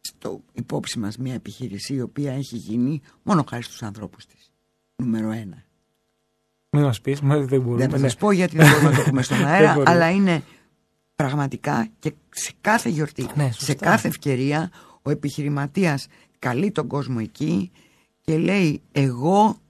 στο 0.01 0.43
υπόψη 0.53 0.99
μας 0.99 1.17
μια 1.17 1.33
επιχείρηση 1.33 1.93
η 1.93 2.01
οποία 2.01 2.31
έχει 2.33 2.55
γίνει 2.57 3.01
μόνο 3.23 3.43
χάρη 3.49 3.63
στους 3.63 3.83
ανθρώπους 3.83 4.25
της. 4.25 4.51
Νούμερο 4.95 5.31
ένα. 5.31 5.63
Μην 6.69 6.83
μας 6.83 7.01
πεις, 7.01 7.21
μα 7.21 7.37
δεν 7.37 7.61
μπορούμε. 7.61 7.77
Δεν 7.81 7.89
θα 7.89 7.97
ναι. 7.97 8.03
σας 8.07 8.15
πω 8.17 8.31
γιατί 8.31 8.57
δεν 8.57 8.69
μπορούμε 8.69 8.89
να 8.89 8.95
το 8.97 9.03
πούμε 9.03 9.21
στον 9.27 9.37
Δεν 9.37 9.45
αέρα, 9.47 9.73
μπορούμε. 9.73 9.91
αλλά 9.91 10.09
είναι 10.11 10.43
πραγματικά 11.15 11.87
και 11.99 12.13
σε 12.29 12.51
κάθε 12.61 12.89
γιορτή, 12.89 13.27
Ναι, 13.35 13.45
σωστά. 13.51 13.65
σε 13.65 13.73
κάθε 13.73 14.07
ευκαιρία, 14.07 14.71
ο 15.01 15.09
επιχειρηματίας 15.09 16.07
καλεί 16.39 16.71
τον 16.71 16.87
κόσμο 16.87 17.17
εκεί 17.21 17.71
και 18.21 18.37
λέει 18.37 18.81
εγώ 18.91 19.60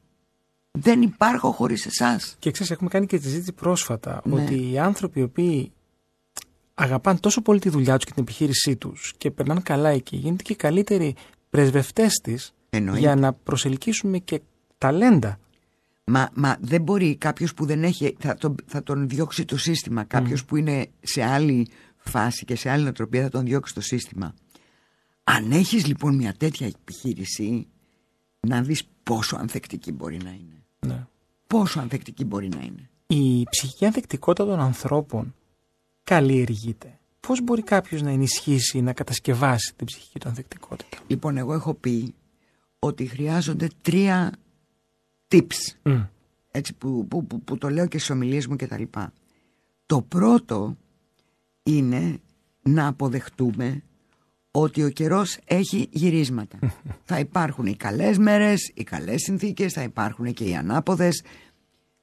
δεν 0.72 1.02
υπάρχω 1.02 1.52
χωρίς 1.52 1.86
εσάς. 1.86 2.36
Και 2.40 2.52
ξέρεις, 2.52 2.72
έχουμε 2.72 2.90
κάνει 2.90 3.06
και 3.06 3.18
τη 3.18 3.24
συζήτηση 3.24 3.52
πρόσφατα 3.52 4.22
Ναι. 4.26 4.42
ότι 4.44 4.72
οι 4.72 4.80
άνθρωποι 4.80 5.20
οι 5.20 5.24
οποίοι 5.24 5.72
αγαπάνε 6.74 7.20
τόσο 7.20 7.42
πολύ 7.42 7.60
τη 7.60 7.70
δουλειά 7.70 7.96
τους 7.96 8.06
και 8.06 8.12
την 8.14 8.22
επιχείρησή 8.24 8.76
τους 8.76 9.14
και 9.18 9.32
περνάνε 9.32 9.60
καλά 9.60 9.90
εκεί, 9.90 10.18
γίνεται 10.18 10.44
και 10.44 10.56
καλύτεροι 10.56 11.16
πρεσβευτές 11.50 12.14
της 12.24 12.54
Εννοείται. 12.70 13.00
για 13.00 13.16
να 13.16 13.34
προσελκύσουμε 13.34 14.18
και 14.18 14.42
ταλέντα. 14.78 15.40
Μα, 16.04 16.30
μα 16.34 16.58
δεν 16.62 16.82
μπορεί 16.82 17.16
κάποιος 17.16 17.54
που 17.54 17.66
δεν 17.66 17.84
έχει, 17.84 18.16
θα 18.20 18.36
τον, 18.36 18.56
θα 18.66 18.84
τον 18.84 19.10
διώξει 19.10 19.46
το 19.46 19.58
σύστημα. 19.58 20.04
Κάποιος 20.04 20.46
που 20.46 20.56
είναι 20.56 20.88
σε 21.02 21.24
άλλη 21.24 21.68
φάση 21.98 22.46
και 22.46 22.56
σε 22.56 22.70
άλλη 22.70 22.84
νοοτροπία 22.84 23.22
θα 23.22 23.30
τον 23.30 23.46
διώξει 23.46 23.74
το 23.74 23.82
σύστημα. 23.82 24.34
Αν 25.24 25.52
έχεις 25.52 25.86
λοιπόν 25.88 26.16
μια 26.16 26.34
τέτοια 26.34 26.68
επιχείρηση, 26.68 27.68
να 28.40 28.62
δεις 28.62 28.84
πόσο 29.04 29.36
ανθεκτική 29.36 29.92
μπορεί 29.92 30.18
να 30.24 30.30
είναι. 30.30 30.61
Ναι. 30.88 31.06
Πόσο 31.48 31.80
ανθεκτική 31.80 32.26
μπορεί 32.26 32.50
να 32.50 32.62
είναι; 32.62 32.90
Η 33.08 33.44
ψυχική 33.50 33.86
ανθεκτικότητα 33.86 34.46
των 34.46 34.60
ανθρώπων 34.60 35.36
καλλιεργείται. 36.04 37.00
Πώς 37.20 37.42
μπορεί 37.42 37.62
κάποιος 37.62 38.02
να 38.02 38.10
ενισχύσει, 38.10 38.82
να 38.82 38.94
κατασκευάσει 38.94 39.74
την 39.76 39.86
ψυχική 39.86 40.20
του 40.20 40.30
ανθεκτικότητα; 40.30 40.98
Λοιπόν, 41.08 41.38
εγώ 41.38 41.54
έχω 41.54 41.74
πει 41.74 42.14
ότι 42.80 43.06
χρειάζονται 43.06 43.68
τρία 43.82 44.34
tips, 45.28 45.76
Μμ. 45.84 46.02
έτσι 46.52 46.74
που, 46.74 47.08
που, 47.08 47.26
που, 47.26 47.42
που 47.42 47.58
το 47.58 47.70
λέω 47.70 47.88
και 47.88 47.98
στις 47.98 48.10
ομιλίες 48.10 48.48
μου 48.48 48.56
και 48.56 48.68
τα 48.68 48.78
λοιπά. 48.78 49.14
Το 49.86 50.02
πρώτο 50.02 50.78
είναι 51.64 52.20
να 52.62 52.88
αποδεχτούμε 52.88 53.84
ότι 54.52 54.84
ο 54.84 54.90
καιρός 54.90 55.38
έχει 55.46 55.88
γυρίσματα. 55.92 56.58
θα 57.06 57.20
υπάρχουν 57.20 57.66
οι 57.66 57.76
καλές 57.76 58.18
μέρες, 58.18 58.72
οι 58.74 58.84
καλές 58.84 59.22
συνθήκες, 59.22 59.74
θα 59.74 59.82
υπάρχουν 59.84 60.34
και 60.34 60.44
οι 60.44 60.56
ανάποδες. 60.56 61.24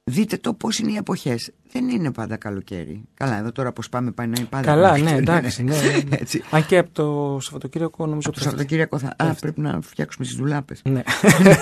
Δείτε 0.03 0.37
το 0.37 0.53
πώς 0.53 0.79
είναι 0.79 0.91
οι 0.91 0.95
εποχές. 0.95 1.51
Δεν 1.71 1.89
είναι 1.89 2.11
πάντα 2.11 2.37
καλοκαίρι. 2.37 3.03
Καλά, 3.13 3.37
εδώ 3.37 3.51
τώρα 3.51 3.71
πώς 3.71 3.89
πάμε 3.89 4.11
πάει 4.11 4.27
να 4.27 4.33
είναι 4.37 4.47
πάντα 4.47 4.63
Καλά, 4.65 4.91
ναι, 4.91 4.97
καλοκαίρι. 4.97 5.17
εντάξει. 5.21 5.63
Ναι, 5.63 5.75
ναι, 5.81 5.91
ναι. 6.09 6.15
Έτσι. 6.19 6.43
Αν 6.51 6.65
και 6.65 6.77
από 6.77 6.89
το 6.91 7.37
Σαββατοκύριακο 7.41 8.05
νομίζω 8.05 8.31
Το 8.31 8.39
Σαββατοκύριακο 8.39 8.97
θα... 8.99 9.13
Α, 9.17 9.33
πρέπει 9.33 9.61
να 9.61 9.81
φτιάξουμε 9.81 10.25
τις 10.25 10.35
δουλάπες. 10.35 10.81
Ναι, 10.83 11.01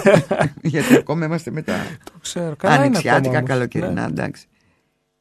Γιατί 0.62 0.96
ακόμα 0.96 1.26
είμαστε 1.26 1.52
μετά. 1.52 1.74
το 2.04 2.12
ξέρω. 2.22 2.56
Καλά 2.56 2.76
είναι 2.76 2.84
Ανοιξιάτικα, 2.84 3.18
ακόμα 3.18 3.38
όμως. 3.38 3.50
καλοκαιρινά, 3.50 4.02
Ναι. 4.02 4.08
εντάξει. 4.08 4.46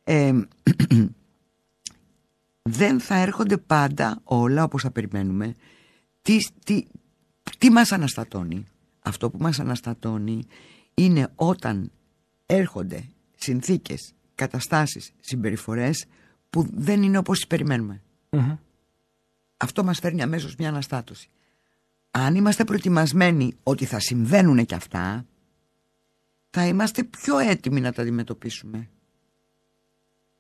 Ε, 0.05 0.33
δεν 2.69 3.01
θα 3.01 3.15
έρχονται 3.15 3.57
πάντα 3.57 4.21
όλα 4.25 4.63
όπως 4.63 4.83
θα 4.83 4.91
περιμένουμε. 4.91 5.55
Τι, 6.23 6.39
τι, 6.65 6.85
τι 7.59 7.71
μας 7.71 7.93
αναστατώνει. 7.93 8.65
Αυτό 9.01 9.31
που 9.31 9.39
μας 9.41 9.61
αναστατώνει 9.61 10.47
είναι 10.95 11.33
όταν 11.35 11.91
έρχονται 12.47 13.05
συνθήκες, 13.37 14.15
καταστάσεις, 14.35 15.13
συμπεριφορές 15.21 16.05
που 16.51 16.67
δεν 16.73 17.03
είναι 17.03 17.19
όπως 17.19 17.37
τις 17.37 17.47
περιμένουμε. 17.47 18.03
Μμμ. 18.31 18.57
Αυτό 19.57 19.85
μας 19.85 19.99
φέρνει 19.99 20.23
αμέσως 20.23 20.57
μια 20.57 20.69
αναστάτωση. 20.69 21.29
Αν 22.11 22.35
είμαστε 22.35 22.65
προετοιμασμένοι 22.65 23.57
ότι 23.63 23.85
θα 23.85 24.01
συμβαίνουν 24.01 24.65
και 24.65 24.75
αυτά, 24.75 25.27
θα 26.51 26.67
είμαστε 26.67 27.05
πιο 27.05 27.39
έτοιμοι 27.39 27.81
να 27.81 27.93
τα 27.93 28.03
αντιμετωπίσουμε. 28.03 28.89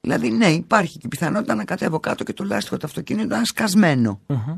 Δηλαδή, 0.06 0.30
ναι, 0.30 0.46
υπάρχει 0.46 0.98
και 0.98 1.06
η 1.06 1.08
πιθανότητα 1.08 1.54
να 1.54 1.64
κατέβω 1.64 2.00
κάτω 2.00 2.24
και 2.24 2.32
το 2.32 2.44
λάστιχο 2.44 2.76
του 2.76 2.86
αυτοκίνητο 2.86 3.28
να 3.28 3.36
είναι 3.36 3.44
σκασμένο. 3.44 4.20
Μμμ. 4.26 4.56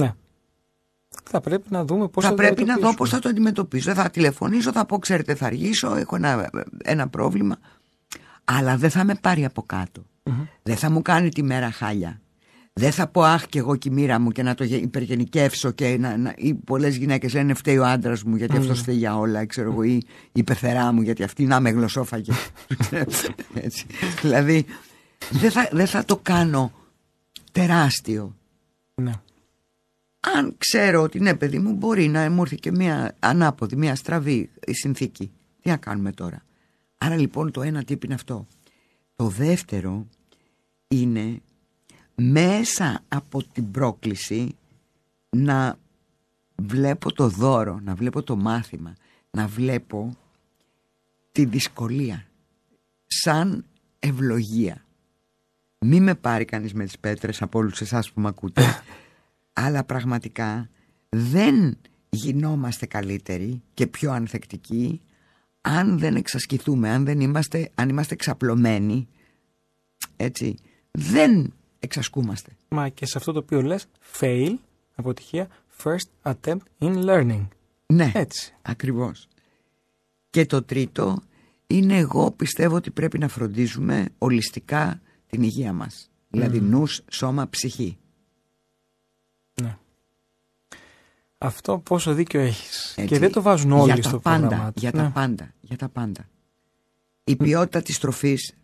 Ναι. 0.00 0.14
Θα 1.24 1.40
πρέπει 1.40 1.66
να 1.68 1.84
δούμε 1.84 2.08
πώς 2.08 2.24
θα 2.24 2.30
θα, 2.30 2.36
πρέπει 2.36 2.64
να 2.64 2.66
δω 2.66 2.72
αντιμετωπίσουμε. 2.72 2.96
πώς 2.96 3.10
θα 3.10 3.18
το 3.18 3.28
αντιμετωπίσω. 3.28 3.94
Θα 3.94 4.10
τηλεφωνήσω, 4.10 4.72
θα 4.72 4.84
πω, 4.84 4.98
ξέρετε, 4.98 5.34
θα 5.34 5.46
αργήσω, 5.46 5.94
έχω 5.94 6.16
ένα, 6.16 6.50
ένα 6.82 7.08
πρόβλημα. 7.08 7.56
Αλλά 8.44 8.76
δεν 8.76 8.90
θα 8.90 9.04
με 9.04 9.14
πάρει 9.14 9.44
από 9.44 9.62
κάτω. 9.62 10.02
Δεν 10.62 10.76
θα 10.76 10.90
μου 10.90 11.02
κάνει 11.02 11.28
τη 11.28 11.42
μέρα 11.42 11.70
χάλια. 11.70 12.20
Δεν 12.74 12.92
θα 12.92 13.06
πω 13.08 13.22
αχ 13.22 13.46
και 13.46 13.58
εγώ 13.58 13.76
και 13.76 13.88
η 13.88 13.92
μοίρα 13.92 14.18
μου 14.18 14.30
και 14.30 14.42
να 14.42 14.54
το 14.54 14.64
γε- 14.64 14.82
υπεργενικεύσω 14.82 15.70
και 15.70 15.96
να, 15.98 16.16
να, 16.16 16.34
ή 16.36 16.54
πολλές 16.54 16.96
γυναίκες 16.96 17.34
λένε 17.34 17.54
φταίει 17.54 17.78
ο 17.78 17.86
άντρας 17.86 18.22
μου 18.22 18.36
γιατί 18.36 18.56
αυτός 18.56 18.78
φταίει 18.80 18.96
για 18.96 19.16
όλα 19.18 19.46
ξέρω 19.46 19.70
εγώ 19.72 19.82
ή 19.82 20.02
η 20.32 20.42
πεθερά 20.42 20.92
μου 20.92 21.02
γιατί 21.02 21.22
αυτή 21.22 21.44
να 21.44 21.60
με 21.60 21.70
γλωσσόφαγε 21.70 22.32
Έτσι. 23.54 23.86
δηλαδή 24.22 24.64
δεν 25.30 25.50
θα, 25.50 25.68
δεν 25.72 25.86
θα 25.86 26.04
το 26.04 26.16
κάνω 26.16 26.72
τεράστιο 27.52 28.36
Ναι. 28.94 29.12
αν 30.36 30.54
ξέρω 30.58 31.02
ότι 31.02 31.20
ναι 31.20 31.34
παιδί 31.34 31.58
μου 31.58 31.72
μπορεί 31.72 32.08
να 32.08 32.30
μου 32.30 32.42
έρθει 32.42 32.56
και 32.56 32.70
μια 32.70 33.16
ανάποδη, 33.18 33.76
μια 33.76 33.94
στραβή 33.94 34.50
η 34.66 34.72
συνθήκη. 34.74 35.32
Τι 35.60 35.68
να 35.70 35.76
κάνουμε 35.76 36.12
τώρα. 36.12 36.42
Άρα 36.98 37.16
λοιπόν 37.16 37.50
το 37.50 37.62
ένα 37.62 37.84
τύπο 37.84 38.00
είναι 38.04 38.14
αυτό. 38.14 38.46
Το 39.16 39.28
δεύτερο 39.28 40.06
είναι 40.88 41.40
μέσα 42.22 43.04
από 43.08 43.44
την 43.44 43.70
πρόκληση 43.70 44.56
να 45.30 45.78
βλέπω 46.56 47.12
το 47.12 47.28
δώρο, 47.28 47.80
να 47.80 47.94
βλέπω 47.94 48.22
το 48.22 48.36
μάθημα, 48.36 48.94
να 49.30 49.46
βλέπω 49.46 50.16
τη 51.32 51.44
δυσκολία 51.44 52.26
σαν 53.06 53.64
ευλογία. 53.98 54.84
Μη 55.78 56.00
με 56.00 56.14
πάρει 56.14 56.44
κανείς 56.44 56.72
με 56.72 56.84
τις 56.84 56.98
πέτρες 56.98 57.42
από 57.42 57.58
όλους 57.58 57.80
εσάς 57.80 58.12
που 58.12 58.20
με 58.20 58.28
ακούτε 58.28 58.62
αλλά 59.52 59.84
πραγματικά 59.84 60.68
δεν 61.08 61.78
γινόμαστε 62.10 62.86
καλύτεροι 62.86 63.62
και 63.74 63.86
πιο 63.86 64.12
ανθεκτικοί 64.12 65.00
αν 65.60 65.98
δεν 65.98 66.16
εξασκηθούμε, 66.16 66.90
αν 66.90 67.04
δεν 67.04 67.20
είμαστε, 67.20 67.70
αν 67.74 67.88
είμαστε 67.88 68.14
εξαπλωμένοι 68.14 69.08
έτσι, 70.16 70.54
δεν 70.90 71.52
εξασκούμαστε. 71.82 72.50
Μα 72.68 72.88
και 72.88 73.06
σε 73.06 73.18
αυτό 73.18 73.32
το 73.32 73.38
οποίο 73.38 73.62
λες, 73.62 73.86
fail, 74.20 74.54
αποτυχία, 74.94 75.48
first 75.82 76.32
attempt 76.32 76.56
in 76.78 77.04
learning. 77.04 77.46
Ναι, 77.86 78.12
Έτσι. 78.14 78.54
ακριβώς. 78.62 79.28
Και 80.30 80.46
το 80.46 80.62
τρίτο 80.62 81.22
είναι 81.66 81.96
εγώ 81.98 82.30
πιστεύω 82.30 82.76
ότι 82.76 82.90
πρέπει 82.90 83.18
να 83.18 83.28
φροντίζουμε 83.28 84.08
ολιστικά 84.18 85.00
την 85.26 85.42
υγεία 85.42 85.72
μας. 85.72 86.10
Δηλαδή 86.28 86.60
νους, 86.60 87.02
σώμα, 87.10 87.48
ψυχή. 87.48 87.98
Ναι. 89.62 89.76
Αυτό 91.38 91.78
πόσο 91.78 92.14
δίκιο 92.14 92.40
έχεις. 92.40 92.94
Έτσι. 92.96 93.06
Και 93.06 93.18
δεν 93.18 93.32
το 93.32 93.42
βάζουν 93.42 93.72
όλοι 93.72 93.92
για 93.92 94.02
στο 94.02 94.10
τα 94.10 94.18
πάντα, 94.20 94.38
πρόγραμμά 94.38 94.72
τους. 94.72 94.82
Για 94.82 94.90
Ναι. 94.94 95.02
τα 95.02 95.10
πάντα, 95.10 95.54
για 95.60 95.76
τα 95.76 95.88
πάντα. 95.88 96.28
Η 97.24 97.36
ποιότητα 97.36 97.82
της 97.82 97.98
τροφής 97.98 98.54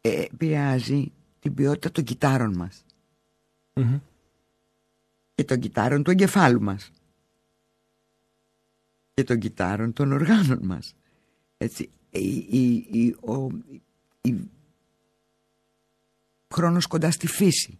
ε, 0.00 0.22
επηρεάζει 0.22 1.12
την 1.46 1.54
ποιότητα 1.54 1.90
των 1.90 2.04
κυτάρων 2.04 2.56
μας. 2.56 2.84
Και 5.34 5.44
των 5.44 5.58
κυτάρων 5.58 6.02
του 6.02 6.10
εγκεφάλου 6.10 6.62
μας. 6.62 6.90
Και 9.14 9.24
των 9.24 9.38
κυτάρων 9.38 9.92
των 9.92 10.12
οργάνων 10.12 10.58
μας. 10.62 10.94
Έτσι, 11.56 11.90
η, 12.10 12.36
η, 12.36 12.86
η, 12.90 13.16
ο, 13.20 13.46
η, 14.20 14.50
χρόνος 16.54 16.86
κοντά 16.86 17.10
στη 17.10 17.26
φύση 17.26 17.78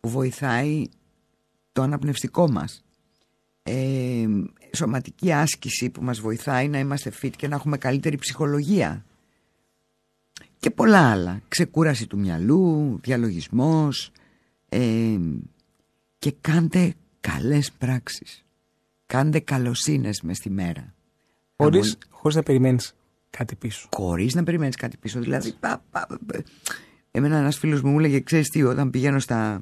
που 0.00 0.08
βοηθάει 0.08 0.88
το 1.72 1.82
αναπνευστικό 1.82 2.50
μας. 2.50 2.84
Ε, 3.62 4.26
σωματική 4.76 5.32
άσκηση 5.32 5.90
που 5.90 6.02
μας 6.02 6.20
βοηθάει 6.20 6.68
να 6.68 6.78
είμαστε 6.78 7.12
fit 7.22 7.32
και 7.36 7.48
να 7.48 7.54
έχουμε 7.54 7.78
καλύτερη 7.78 8.16
ψυχολογία 8.16 9.04
και 10.64 10.70
πολλά 10.70 11.10
άλλα. 11.10 11.40
Ξεκούραση 11.48 12.06
του 12.06 12.18
μυαλού, 12.18 12.98
διαλογισμός 13.02 14.10
ε, 14.68 15.18
και 16.18 16.34
κάντε 16.40 16.94
καλές 17.20 17.72
πράξεις. 17.78 18.44
Κάντε 19.06 19.40
καλοσύνες 19.40 20.20
μες 20.22 20.36
στη 20.36 20.50
μέρα. 20.50 20.94
Χωρίς, 21.56 21.98
χωρίς 22.10 22.36
να 22.36 22.42
περιμένεις 22.42 22.94
κάτι 23.30 23.54
πίσω. 23.54 23.88
Χωρίς 23.92 24.34
να 24.34 24.42
περιμένεις 24.42 24.76
κάτι 24.76 24.96
πίσω. 24.96 25.20
Δηλαδή 25.20 25.52
πα, 25.60 25.82
πα, 25.90 26.06
εμένα 27.10 27.36
ένας 27.36 27.58
φίλος 27.58 27.82
μου 27.82 27.90
μου 27.90 27.98
έλεγε 27.98 28.20
ξέρεις 28.20 28.48
τι 28.48 28.62
όταν 28.62 28.90
πηγαίνω 28.90 29.18
στα 29.18 29.60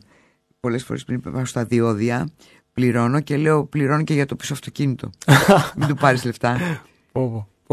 πολλές 0.61 0.85
φορές 0.85 1.05
πριν 1.05 1.21
πάω 1.21 1.45
στα 1.45 1.65
διόδια 1.65 2.29
πληρώνω 2.73 3.21
και 3.21 3.37
λέω 3.37 3.65
πληρώνω 3.65 4.03
και 4.03 4.15
για 4.15 4.27
το 4.27 4.37
πίσω 4.37 4.53
αυτοκίνητο. 4.53 5.11
Μην 5.77 5.89
του 5.89 5.95
πάρεις 5.95 6.25
λεφτά. 6.25 6.83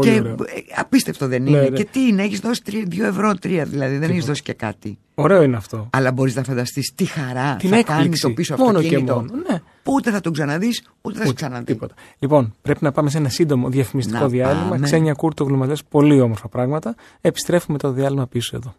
Και 0.00 0.10
ε, 0.10 0.32
απίστευτο 0.76 1.26
δεν 1.26 1.46
είναι. 1.46 1.60
Ναι, 1.60 1.68
ναι. 1.68 1.76
Και 1.76 1.84
τι 1.84 2.00
είναι, 2.00 2.22
έχεις 2.22 2.40
δώσει 2.40 2.62
2 2.90 3.00
ευρώ, 3.00 3.30
3 3.30 3.62
δηλαδή, 3.66 3.96
δεν 3.96 4.10
έχεις 4.10 4.24
δώσει 4.24 4.42
και 4.42 4.52
κάτι. 4.52 4.98
Ωραίο 5.14 5.42
είναι 5.42 5.56
αυτό. 5.56 5.88
Αλλά 5.92 6.12
μπορείς 6.12 6.34
να 6.34 6.42
φανταστείς 6.42 6.92
τι 6.94 7.04
χαρά 7.04 7.56
Την 7.56 7.70
θα 7.70 7.82
κάνει 7.82 8.18
το 8.18 8.30
πίσω 8.30 8.56
μόνο 8.56 8.78
αυτοκίνητο. 8.78 9.04
Και 9.04 9.12
μόνο. 9.12 9.42
Ναι. 9.50 9.60
Που 9.82 9.92
ούτε 9.94 10.10
θα 10.10 10.20
τον 10.20 10.32
ξαναδείς, 10.32 10.82
ούτε 11.00 11.18
θα 11.18 11.26
σε 11.26 11.32
ξαναδεί. 11.32 11.64
Τίποτα. 11.64 11.94
Λοιπόν, 12.18 12.54
πρέπει 12.62 12.84
να 12.84 12.92
πάμε 12.92 13.10
σε 13.10 13.18
ένα 13.18 13.28
σύντομο 13.28 13.68
διαφημιστικό 13.68 14.18
να 14.18 14.28
διάλειμμα. 14.28 14.68
Πάμε. 14.68 14.84
Ξένια 14.86 15.12
Κούρτο 15.12 15.48
μα 15.48 15.72
πολύ 15.88 16.20
όμορφα 16.20 16.48
πράγματα. 16.48 16.94
Επιστρέφουμε 17.20 17.78
το 17.78 17.92
διάλειμμα 17.92 18.26
πίσω 18.26 18.56
εδώ. 18.56 18.74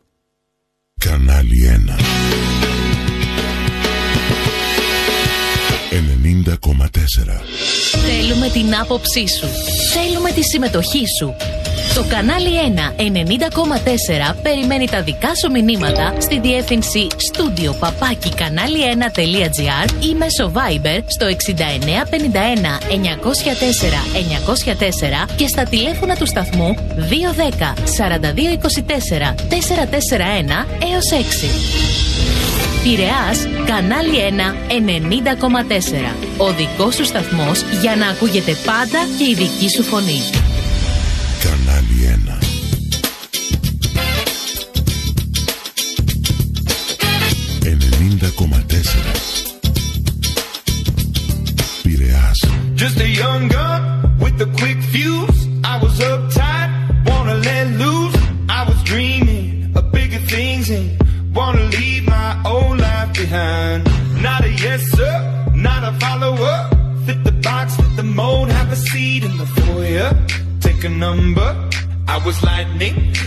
Κανάλι 1.00 1.84
1 1.88 2.11
Θέλουμε 7.92 8.50
την 8.50 8.76
άποψή 8.76 9.28
σου. 9.28 9.48
Θέλουμε 9.94 10.32
τη 10.32 10.44
συμμετοχή 10.44 11.04
σου. 11.20 11.36
Το 11.96 12.06
κανάλι 12.10 12.50
1 12.98 13.02
90,4 13.02 14.36
περιμένει 14.42 14.88
τα 14.88 15.02
δικά 15.02 15.36
σου 15.36 15.52
μηνύματα 15.52 16.14
στη 16.20 16.40
διεύθυνση 16.40 17.08
στούντιο 17.18 17.74
παπάκι 17.74 18.30
κανάλι1.gr 18.36 20.04
ή 20.04 20.14
μέσω 20.16 20.52
Viber 20.56 21.04
στο 21.08 21.26
6951 21.28 21.30
904 22.90 24.06
904 25.26 25.36
και 25.36 25.48
στα 25.48 25.64
τηλέφωνα 25.64 26.16
του 26.16 26.26
σταθμού 26.26 26.76
210 26.76 26.80
4224 29.20 29.36
441 29.36 29.36
έως 30.92 31.06
6. 32.08 32.11
Πειραιάς, 32.84 33.48
κανάλι 33.66 34.18
1, 34.18 34.56
90,4. 34.68 36.16
Ο 36.38 36.54
δικός 36.54 36.96
σου 36.96 37.06
σταθμός 37.06 37.62
για 37.82 37.96
να 37.96 38.08
ακούγεται 38.08 38.56
πάντα 38.66 39.00
και 39.18 39.24
η 39.24 39.34
δική 39.34 39.70
σου 39.70 39.84
φωνή. 39.84 40.22
Κανάλι 41.44 42.20
1. 42.26 42.38
Πειραιάς. 47.60 48.91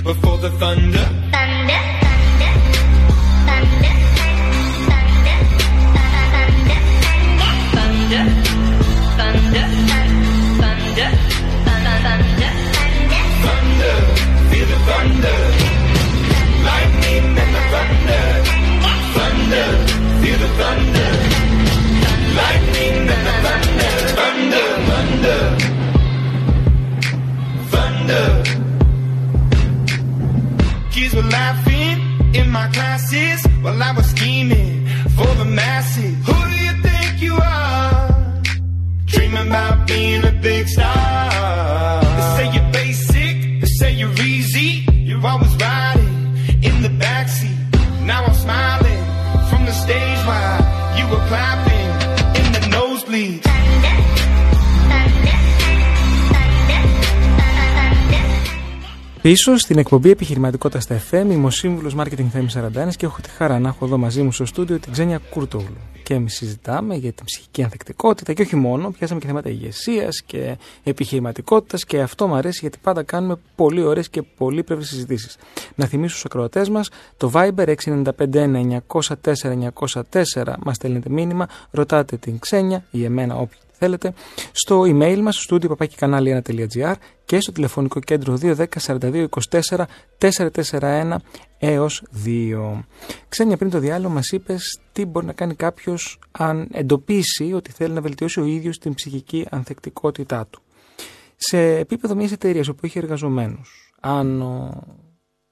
Before 0.05 0.37
the 0.37 0.51
thunder. 0.51 0.94
Πίσω 59.25 59.57
στην 59.57 59.79
εκπομπή 59.79 60.11
Επιχειρηματικότητας 60.11 60.83
στα 60.83 61.03
FM, 61.11 61.27
είμαι 61.31 61.47
ο 61.47 61.51
σύμβουλος 61.51 61.95
Marketing 61.99 62.27
Θέμη 62.33 62.47
41 62.55 62.95
και 62.97 63.07
έχω 63.07 63.21
τη 63.21 63.29
χαρά 63.29 63.59
να 63.59 63.69
έχω 63.69 63.85
εδώ 63.85 63.99
μαζί 63.99 64.23
μου 64.23 64.33
στο 64.33 64.45
στούντιο 64.45 64.79
την 64.79 64.93
Ξένια 64.93 65.21
Κούρτογλου. 65.31 65.77
Και 66.03 66.15
εμείς 66.15 66.35
συζητάμε 66.35 66.95
για 66.95 67.13
την 67.13 67.25
ψυχική 67.25 67.63
ανθεκτικότητα 67.63 68.33
και 68.33 68.43
όχι 68.43 68.57
μόνο, 68.57 68.91
πιάσαμε 68.91 69.21
και 69.21 69.27
θέματα 69.27 69.49
ηγεσίας 69.49 70.23
και 70.23 70.57
επιχειρηματικότητας 70.83 71.85
και 71.85 72.01
αυτό 72.01 72.27
μου 72.27 72.35
αρέσει 72.35 72.59
γιατί 72.61 72.79
πάντα 72.83 73.03
κάνουμε 73.03 73.37
πολύ 73.55 73.83
ωραίες 73.83 74.09
και 74.09 74.23
πολύ 74.23 74.63
πλευρε 74.63 74.85
συζητήσεις. 74.85 75.37
Να 75.75 75.87
θυμίσω 75.87 76.11
στους 76.11 76.25
ακροατές 76.25 76.69
μας 76.69 76.89
το 77.17 77.31
Viber 77.35 77.75
6951 77.85 78.79
904 78.89 80.55
μας 80.65 80.77
στέλνετε 80.77 81.11
μήνυμα, 81.11 81.49
ρωτάτε 81.71 82.17
την 82.17 82.39
Ξένια 82.39 82.85
ή 82.91 83.05
εμένα 83.05 83.35
όποιο 83.37 83.59
θέλετε, 83.85 84.13
στο 84.53 84.81
email 84.81 85.19
μας, 85.23 85.37
στο 85.37 85.57
studio 85.57 85.67
papakikανάλι1.gr 85.77 86.95
και 87.25 87.41
στο 87.41 87.53
τηλεφωνικό 87.53 88.01
κέντρο 88.01 88.39
210 88.43 88.65
42 88.87 89.27
24 89.51 89.85
441 90.81 91.17
έως 91.59 92.03
2. 92.25 92.83
Ξένια 93.29 93.57
πριν 93.57 93.71
το 93.71 93.79
διάλογο 93.79 94.15
μας 94.15 94.31
είπες 94.31 94.81
τι 94.93 95.05
μπορεί 95.05 95.27
να 95.27 95.33
κάνει 95.33 95.55
κάποιος 95.55 96.19
αν 96.31 96.69
εντοπίσει 96.73 97.53
ότι 97.53 97.71
θέλει 97.71 97.93
να 97.93 98.01
βελτιώσει 98.01 98.41
ο 98.41 98.45
ίδιος 98.45 98.79
την 98.79 98.95
ψυχική 98.95 99.47
ανθεκτικότητά 99.51 100.47
του. 100.51 100.63
Σε 101.37 101.77
επίπεδο 101.77 102.15
μιας 102.15 102.33
εταιρείας 102.33 102.69
όπου 102.69 102.81
έχει 102.87 102.99
εργαζομένους, 102.99 103.93
αν 104.01 104.43
ο 104.43 104.83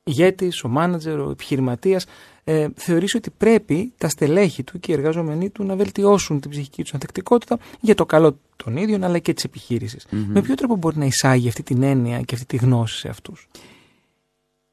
ηγέτης, 0.02 0.64
ο 0.64 0.68
μάνατζερ, 0.68 1.20
ο 1.20 1.30
επιχειρηματίας 1.30 2.06
ε, 2.44 2.68
θεωρήσει 2.74 3.16
ότι 3.16 3.30
πρέπει 3.30 3.92
τα 3.98 4.08
στελέχη 4.08 4.62
του 4.62 4.80
και 4.80 4.92
οι 4.92 4.94
εργαζόμενοι 4.94 5.50
του 5.50 5.64
να 5.64 5.76
βελτιώσουν 5.76 6.40
την 6.40 6.50
ψυχική 6.50 6.82
τους 6.82 6.94
ανθεκτικότητα 6.94 7.58
για 7.80 7.94
το 7.94 8.06
καλό 8.06 8.38
των 8.56 8.76
ίδιων 8.76 9.04
αλλά 9.04 9.18
και 9.18 9.32
της 9.32 9.44
επιχειρηση 9.44 9.98
Με 10.10 10.42
ποιο 10.42 10.54
τρόπο 10.54 10.76
μπορεί 10.76 10.98
να 10.98 11.04
εισάγει 11.04 11.48
αυτή 11.48 11.62
την 11.62 11.82
έννοια 11.82 12.20
και 12.20 12.34
αυτή 12.34 12.46
τη 12.46 12.56
γνώση 12.56 12.98
σε 12.98 13.08
αυτούς; 13.08 13.48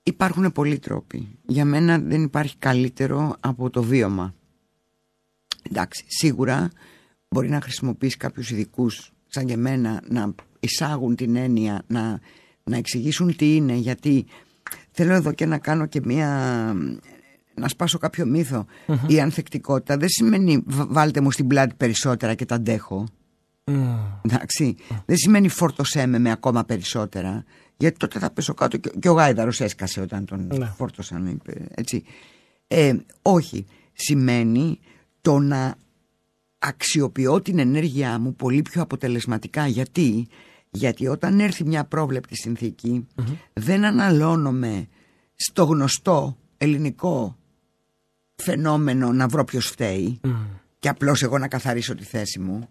Υπάρχουν 0.04 0.52
πολλοί 0.52 0.80
τρόποι. 0.80 1.28
Για 1.46 1.66
μένα 1.66 2.00
δεν 2.00 2.24
υπάρχει 2.24 2.56
καλύτερο 2.58 3.36
από 3.40 3.70
το 3.70 3.84
βίωμα. 3.84 4.34
Εντάξει, 5.70 6.04
σίγουρα 6.08 6.72
μπορεί 7.30 7.50
να 7.50 7.62
χρησιμοποιήσει 7.62 8.18
κάποιους 8.18 8.52
ειδικούς 8.52 9.12
σαν 9.28 9.46
και 9.46 9.54
εμένα 9.54 10.02
να 10.08 10.34
εισάγουν 10.60 11.16
την 11.16 11.36
έννοια, 11.36 11.84
να, 11.88 12.20
να 12.64 12.78
εξηγήσουν 12.78 13.36
τι 13.36 13.56
είναι, 13.56 13.74
γιατί 13.74 14.26
θέλω 14.92 15.14
εδώ 15.14 15.32
και 15.32 15.46
να 15.46 15.58
κάνω 15.58 15.86
και 15.86 16.02
μία 16.04 16.76
να 17.60 17.68
σπάσω 17.68 17.98
κάποιο 17.98 18.26
Η 19.08 19.20
ανθεκτικότητα 19.20 19.98
δεν 19.98 20.10
σημαίνει 20.10 20.64
βάλτε 20.66 21.22
μου 21.22 21.32
στην 21.32 21.48
πλάτη 21.48 21.74
περισσότερα 21.78 22.34
και 22.34 22.46
τα 22.46 22.56
αντέχω. 22.56 23.08
Εντάξει. 24.22 24.76
Δεν 25.06 25.18
σημαίνει 25.18 25.48
φόρτωσέ 25.50 26.06
με 26.06 26.20
με 26.20 26.32
ακόμα 26.32 26.64
περισσότερα. 26.64 27.44
Γιατί 27.78 27.98
τότε 27.98 28.20
θα 28.20 28.30
πέσω 28.30 28.54
κάτω 28.54 28.78
και, 28.78 28.92
και 29.00 29.10
ο 29.10 29.14
Γάιδαρος 29.14 29.62
έσκασε 29.62 30.02
όταν 30.02 30.26
τον 30.26 30.48
Ναι. 30.58 30.66
φόρτωσαν. 30.78 31.28
είπε, 31.28 31.66
Έτσι. 31.76 32.04
Ε, 32.68 32.94
όχι. 33.22 33.66
Σημαίνει 33.94 34.80
το 35.22 35.40
να 35.40 35.76
αξιοποιώ 36.60 37.42
την 37.42 37.60
ενέργειά 37.60 38.20
μου 38.20 38.36
πολύ 38.36 38.62
πιο 38.62 38.82
αποτελεσματικά. 38.82 39.68
Γιατί, 39.68 40.28
Γιατί 40.72 41.08
όταν 41.08 41.40
έρθει 41.40 41.64
μια 41.66 41.84
πρόβλεπτη 41.86 42.36
συνθήκη, 42.36 43.08
δεν 43.54 43.86
αναλώνομαι 43.86 44.88
στο 45.36 45.64
γνωστό 45.64 46.38
ελληνικό 46.58 47.38
φαινόμενο 48.42 49.12
να 49.12 49.28
βρω 49.28 49.44
ποιος 49.44 49.68
φταίει 49.68 50.20
και 50.80 50.90
απλώς 50.90 51.22
εγώ 51.22 51.38
να 51.38 51.48
καθαρίσω 51.48 51.96
τη 51.96 52.04
θέση 52.04 52.40
μου. 52.40 52.70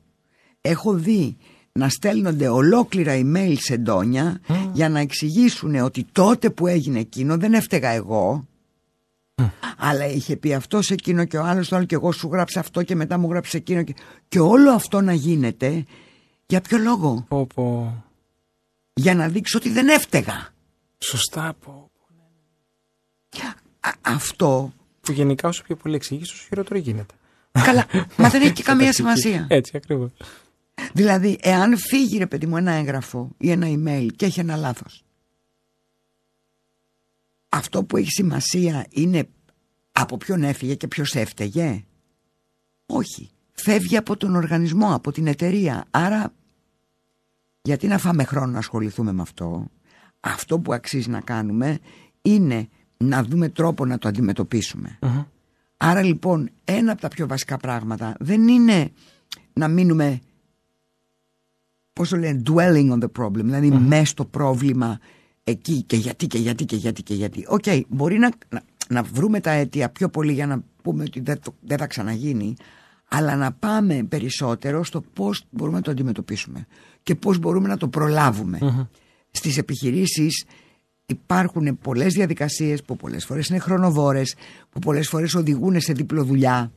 Έχω 0.60 0.92
δει 0.92 1.36
να 1.72 1.88
στέλνονται 1.88 2.48
ολόκληρα 2.48 3.12
email 3.14 3.54
σε 3.58 3.76
ντόνια 3.76 4.40
για 4.72 4.88
να 4.88 5.00
εξηγήσουν 5.00 5.74
ότι 5.74 6.06
τότε 6.12 6.50
που 6.50 6.66
έγινε 6.66 6.98
εκείνο 6.98 7.36
δεν 7.36 7.54
έφταιγα 7.54 7.88
εγώ 7.88 8.46
αλλά 9.78 10.06
είχε 10.06 10.36
πει 10.36 10.54
αυτό 10.54 10.80
εκείνο 10.88 11.24
και 11.24 11.36
ο 11.36 11.44
άλλος 11.44 11.68
το 11.68 11.76
άλλο 11.76 11.84
και 11.84 11.94
εγώ 11.94 12.12
σου 12.12 12.28
γράψα 12.32 12.60
αυτό 12.60 12.82
και 12.82 12.94
μετά 12.94 13.18
μου 13.18 13.30
γράψε 13.30 13.56
εκείνο 13.56 13.82
και, 13.82 13.94
και 14.28 14.40
όλο 14.40 14.70
αυτό 14.70 15.00
να 15.00 15.12
γίνεται 15.12 15.84
για 16.46 16.60
ποιο 16.60 16.78
λόγο; 16.78 17.24
Πω, 17.28 17.46
πω. 17.54 18.04
για 18.92 19.14
να 19.14 19.28
δείξω 19.28 19.58
ότι 19.58 19.70
δεν 19.70 19.88
έφταιγα 19.88 20.48
Σωστά 20.98 21.56
πω. 21.64 21.90
Α, 23.80 23.90
αυτό 24.00 24.72
Που 25.08 25.14
γενικά 25.14 25.48
όσο 25.48 25.62
πιο 25.62 25.76
πολύ 25.76 25.94
εξηγήσει, 25.94 26.32
όσο 26.32 26.44
χειρότερο 26.48 26.78
γίνεται. 26.80 27.14
καλά 27.52 27.86
μα 28.16 28.28
δεν 28.28 28.42
έχει 28.42 28.52
και 28.52 28.62
καμία 28.70 28.90
Καταρχική. 28.90 29.20
σημασία 29.20 29.46
Έτσι 29.48 29.72
ακριβώς. 29.76 30.10
Δηλαδή, 30.92 31.38
εάν 31.40 31.78
φύγει 31.78 32.18
ρε 32.18 32.26
παιδί 32.26 32.46
μου 32.46 32.56
ένα 32.56 32.72
έγγραφο 32.72 33.30
ή 33.38 33.50
ένα 33.50 33.66
email 33.70 34.06
και 34.16 34.26
έχει 34.26 34.40
ένα 34.40 34.56
λάθος 34.56 35.02
αυτό 37.48 37.84
που 37.84 37.96
έχει 37.96 38.10
σημασία 38.10 38.86
είναι 38.90 39.28
από 39.92 40.16
ποιον 40.16 40.42
έφυγε 40.42 40.74
και 40.74 40.88
ποιος 40.88 41.14
έφταιγε; 41.14 41.84
Όχι. 42.86 43.30
Φεύγει 43.52 43.96
από 43.96 44.16
τον 44.16 44.36
οργανισμό, 44.36 44.94
από 44.94 45.12
την 45.12 45.26
εταιρεία. 45.26 45.84
Άρα, 45.90 46.32
γιατί 47.62 47.86
να 47.86 47.98
φάμε 47.98 48.24
χρόνο 48.24 48.52
να 48.52 48.58
ασχοληθούμε 48.58 49.12
με 49.12 49.22
αυτό; 49.22 49.66
Αυτό 50.20 50.58
που 50.58 50.72
αξίζει 50.72 51.10
να 51.10 51.20
κάνουμε 51.20 51.78
είναι 52.22 52.68
να 53.04 53.22
δούμε 53.22 53.48
τρόπο 53.48 53.86
να 53.86 53.98
το 53.98 54.08
αντιμετωπίσουμε. 54.08 54.98
Άρα 55.76 56.02
λοιπόν 56.02 56.50
ένα 56.64 56.92
από 56.92 57.00
τα 57.00 57.08
πιο 57.08 57.26
βασικά 57.26 57.56
πράγματα 57.56 58.16
δεν 58.18 58.48
είναι 58.48 58.90
να 59.52 59.68
μείνουμε 59.68 60.20
πώς 61.92 62.08
το 62.08 62.16
λένε 62.16 62.42
dwelling 62.50 62.90
on 62.92 62.98
the 63.02 63.22
problem 63.22 63.42
δηλαδή 63.42 63.70
μέσα 63.70 64.04
στο 64.04 64.24
πρόβλημα 64.24 64.98
εκεί 65.44 65.82
και 65.82 65.96
γιατί 65.96 66.26
και 66.26 66.38
γιατί 66.38 66.64
και 66.64 66.76
γιατί 66.76 67.02
και 67.02 67.14
γιατί. 67.14 67.44
Οκ, 67.48 67.64
μπορεί 67.88 68.18
να, 68.18 68.30
να, 68.48 68.62
να 68.88 69.02
βρούμε 69.02 69.40
τα 69.40 69.50
αίτια 69.50 69.88
πιο 69.90 70.08
πολύ 70.08 70.32
για 70.32 70.46
να 70.46 70.62
πούμε 70.82 71.02
ότι 71.02 71.20
δεν, 71.20 71.40
το- 71.40 71.54
δεν 71.60 71.78
θα 71.78 71.86
ξαναγίνει 71.86 72.54
αλλά 73.08 73.36
να 73.36 73.52
πάμε 73.52 74.02
περισσότερο 74.08 74.84
στο 74.84 75.00
πώς 75.00 75.44
μπορούμε 75.50 75.76
να 75.76 75.82
το 75.82 75.90
αντιμετωπίσουμε 75.90 76.66
και 77.02 77.14
πώς 77.14 77.38
μπορούμε 77.38 77.68
να 77.68 77.76
το 77.76 77.88
προλάβουμε 77.88 78.58
στις 79.30 79.58
επιχειρήσεις 79.58 80.44
υπάρχουν 81.10 81.78
πολλές 81.78 82.14
διαδικασίες 82.14 82.82
που 82.82 82.96
πολλές 82.96 83.24
φορές 83.24 83.48
είναι 83.48 83.58
χρονοβόρες 83.58 84.34
που 84.70 84.78
πολλές 84.78 85.08
φορές 85.08 85.34
οδηγούν 85.34 85.80
σε 85.80 85.92
διπλοδουλειά 85.92 86.72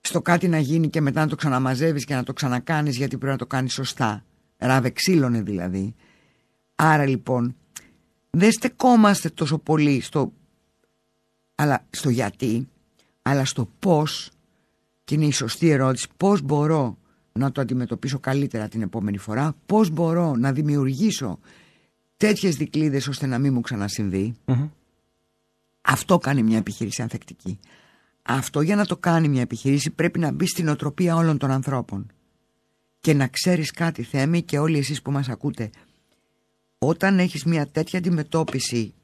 στο 0.00 0.22
κάτι 0.22 0.48
να 0.48 0.58
γίνει 0.58 0.88
και 0.88 1.00
μετά 1.00 1.20
να 1.20 1.28
το 1.28 1.36
ξαναμαζεύεις 1.36 2.04
και 2.04 2.14
να 2.14 2.22
το 2.22 2.32
ξανακάνεις 2.32 2.96
γιατί 2.96 3.16
πρέπει 3.16 3.32
να 3.32 3.38
το 3.38 3.46
κάνεις 3.46 3.72
σωστά. 3.72 4.24
Ράβε 4.56 4.90
ξύλωνε 4.90 5.42
δηλαδή. 5.42 5.94
Άρα 6.74 7.06
λοιπόν 7.06 7.56
δεν 8.30 8.52
στεκόμαστε 8.52 9.28
τόσο 9.28 9.58
πολύ 9.58 10.00
στο, 10.00 10.32
αλλά, 11.54 11.86
στο 11.90 12.08
γιατί, 12.08 12.68
αλλά 13.22 13.44
στο 13.44 13.68
πώς 13.78 14.30
και 15.04 15.14
είναι 15.14 15.24
η 15.24 15.32
σωστή 15.32 15.68
ερώτηση 15.68 16.08
πώς 16.16 16.42
μπορώ 16.42 16.98
να 17.32 17.52
το 17.52 17.60
αντιμετωπίσω 17.60 18.18
καλύτερα 18.18 18.68
την 18.68 18.82
επόμενη 18.82 19.18
φορά, 19.18 19.56
πώς 19.66 19.90
μπορώ 19.90 20.36
να 20.36 20.52
δημιουργήσω 20.52 21.38
τέτοιες 22.16 22.56
δικλείδες 22.56 23.08
ώστε 23.08 23.26
να 23.26 23.38
μην 23.38 23.52
μου 23.52 23.60
ξανασυμβεί. 23.60 24.34
Αυτό 25.80 26.18
κάνει 26.18 26.42
μια 26.42 26.58
επιχείρηση 26.58 27.02
ανθεκτική. 27.02 27.58
Αυτό 28.22 28.60
για 28.60 28.76
να 28.76 28.86
το 28.86 28.96
κάνει 28.96 29.28
μια 29.28 29.40
επιχείρηση 29.40 29.90
πρέπει 29.90 30.18
να 30.18 30.32
μπει 30.32 30.46
στην 30.46 30.68
οτροπία 30.68 31.16
όλων 31.16 31.38
των 31.38 31.50
ανθρώπων. 31.50 32.12
Και 33.00 33.14
να 33.14 33.28
ξέρεις 33.28 33.70
κάτι 33.70 34.02
Θέμη 34.02 34.42
και 34.42 34.58
όλοι 34.58 34.78
εσείς 34.78 35.02
που 35.02 35.10
μας 35.10 35.28
ακούτε. 35.28 35.70
Όταν 36.78 37.18
έχεις 37.18 37.44
μια 37.44 37.68
τέτοια 37.68 37.98
αντιμετώπιση 37.98 38.94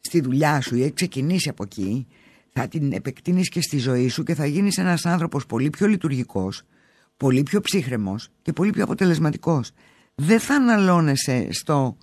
στη 0.00 0.20
δουλειά 0.20 0.60
σου 0.60 0.76
ή 0.76 0.82
έχει 0.82 0.92
ξεκινήσει 0.92 1.48
από 1.48 1.62
εκεί, 1.62 2.06
θα 2.52 2.68
την 2.68 2.92
επεκτείνεις 2.92 3.48
και 3.48 3.60
στη 3.60 3.78
ζωή 3.78 4.08
σου 4.08 4.22
και 4.22 4.34
θα 4.34 4.46
γίνεις 4.46 4.78
ένας 4.78 5.06
άνθρωπος 5.06 5.46
πολύ 5.46 5.70
πιο 5.70 5.86
λειτουργικός, 5.86 6.62
πολύ 7.16 7.42
πιο 7.42 7.60
ψύχρεμος 7.60 8.28
και 8.42 8.52
πολύ 8.52 8.70
πιο 8.70 8.84
αποτελεσματικός. 8.84 9.70
Δεν 10.14 10.40
θα 10.40 10.54
αναλώνεσαι 10.54 11.48
στο 11.52 11.96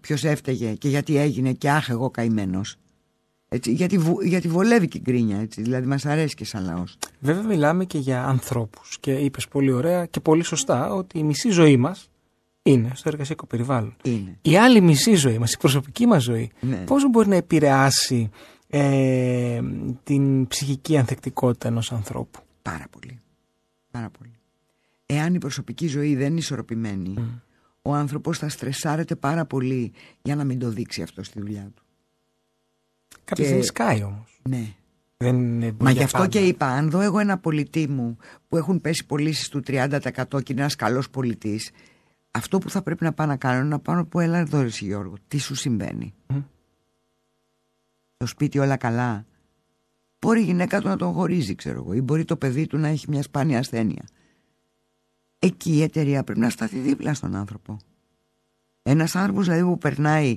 ποιος 0.00 0.24
έφταιγε 0.24 0.72
και 0.74 0.88
γιατί 0.88 1.16
έγινε 1.16 1.52
και 1.52 1.70
άχ 1.70 1.88
εγώ 1.88 2.10
καημένος. 2.10 2.76
Έτσι, 3.48 3.72
γιατί, 3.72 3.98
βου- 3.98 4.22
γιατί 4.22 4.48
βολεύει 4.48 4.88
και 4.88 4.98
η 4.98 5.00
γκρίνια, 5.04 5.38
έτσι, 5.40 5.62
δηλαδή 5.62 5.86
μας 5.86 6.06
αρέσει 6.06 6.34
και 6.34 6.44
σαν 6.44 6.64
λαός. 6.64 6.96
Βέβαια, 7.20 7.42
μιλάμε 7.42 7.84
και 7.84 7.98
για 7.98 8.24
ανθρώπους. 8.26 8.96
Και 9.00 9.12
είπες 9.12 9.48
πολύ 9.48 9.70
ωραία 9.72 10.06
και 10.06 10.20
πολύ 10.20 10.42
σωστά 10.42 10.92
ότι 10.94 11.18
η 11.18 11.22
μισή 11.22 11.48
ζωή 11.50 11.76
μας 11.76 12.08
είναι 12.62 12.90
στο 12.94 13.08
εργασιακό 13.08 13.46
περιβάλλον. 13.46 13.96
Είναι. 14.02 14.38
Η 14.42 14.56
άλλη 14.58 14.80
μισή 14.80 15.14
ζωή 15.14 15.38
μας, 15.38 15.52
η 15.52 15.56
προσωπική 15.58 16.06
μας 16.06 16.22
ζωή, 16.22 16.50
Ναι. 16.60 16.76
πώς 16.76 17.10
μπορεί 17.10 17.28
να 17.28 17.36
επηρεάσει 17.36 18.30
ε, 18.68 19.60
την 20.02 20.46
ψυχική 20.46 20.96
ανθεκτικότητα 20.98 21.68
ενός 21.68 21.92
ανθρώπου; 21.92 22.40
Πάρα 22.62 22.86
πολύ. 22.90 23.20
Πάρα 23.90 24.10
πολύ. 24.18 24.32
Εάν 25.06 25.34
η 25.34 25.38
προσωπική 25.38 25.86
ζωή 25.86 26.14
δεν 26.16 26.26
είναι 26.30 26.38
ισορροπημένη, 26.38 27.14
ο 27.86 27.94
άνθρωπος 27.94 28.38
θα 28.38 28.48
στρεσάρεται 28.48 29.16
πάρα 29.16 29.44
πολύ 29.44 29.92
για 30.22 30.36
να 30.36 30.44
μην 30.44 30.58
το 30.58 30.68
δείξει 30.70 31.02
αυτό 31.02 31.22
στη 31.22 31.40
δουλειά 31.40 31.70
του. 31.74 31.82
Κάποια 33.24 33.34
Και- 33.34 33.44
στιγμή 33.44 33.62
σκάει 33.64 34.02
όμως. 34.02 34.40
Ναι. 34.48 34.74
Δεν 35.16 35.36
είναι 35.36 35.74
Μα 35.78 35.90
για 35.90 35.98
γι' 35.98 36.04
αυτό 36.04 36.18
πάντα. 36.18 36.30
και 36.30 36.38
είπα, 36.46 36.66
αν 36.66 36.90
δω 36.90 37.00
εγώ 37.00 37.18
ένα 37.18 37.38
πολιτή 37.38 37.88
μου 37.88 38.16
που 38.48 38.56
έχουν 38.56 38.80
πέσει 38.80 39.06
πωλήσει 39.06 39.50
του 39.50 39.62
30% 39.66 40.42
και 40.42 40.52
είναι 40.52 40.60
ένας 40.60 40.74
καλός 40.76 41.10
πολιτής, 41.10 41.70
αυτό 42.30 42.58
που 42.58 42.70
θα 42.70 42.82
πρέπει 42.82 43.04
να 43.04 43.12
πάω 43.12 43.26
να 43.26 43.36
κάνω 43.36 43.58
είναι 43.58 43.68
να 43.68 43.78
πάω 43.78 43.94
να 43.96 44.04
πω: 44.04 44.20
Έλα 44.20 44.38
εδώ, 44.38 44.60
ρε 44.60 44.66
εσύ, 44.66 44.84
Γιώργο, 44.84 45.14
τι 45.28 45.38
σου 45.38 45.54
συμβαίνει; 45.54 46.14
Μμ. 46.26 46.38
Στο 48.16 48.26
σπίτι 48.26 48.58
όλα 48.58 48.76
καλά; 48.76 49.24
Μπορεί 50.18 50.40
η 50.40 50.44
γυναίκα 50.44 50.80
του 50.80 50.88
να 50.88 50.96
τον 50.96 51.12
χωρίζει, 51.12 51.54
ξέρω 51.54 51.78
εγώ, 51.78 51.92
ή 51.92 52.00
μπορεί 52.00 52.24
το 52.24 52.36
παιδί 52.36 52.66
του 52.66 52.78
να 52.78 52.88
έχει 52.88 53.06
μια 53.08 53.22
σπάνια 53.22 53.58
ασθένεια. 53.58 54.04
Εκεί 55.44 55.72
η 55.72 55.82
εταιρεία 55.82 56.24
πρέπει 56.24 56.40
να 56.40 56.50
σταθεί 56.50 56.78
δίπλα 56.78 57.14
στον 57.14 57.34
άνθρωπο. 57.34 57.76
Ένας 58.82 59.16
άνθρωπος 59.16 59.44
δηλαδή 59.44 59.62
που 59.62 59.78
περνάει 59.78 60.36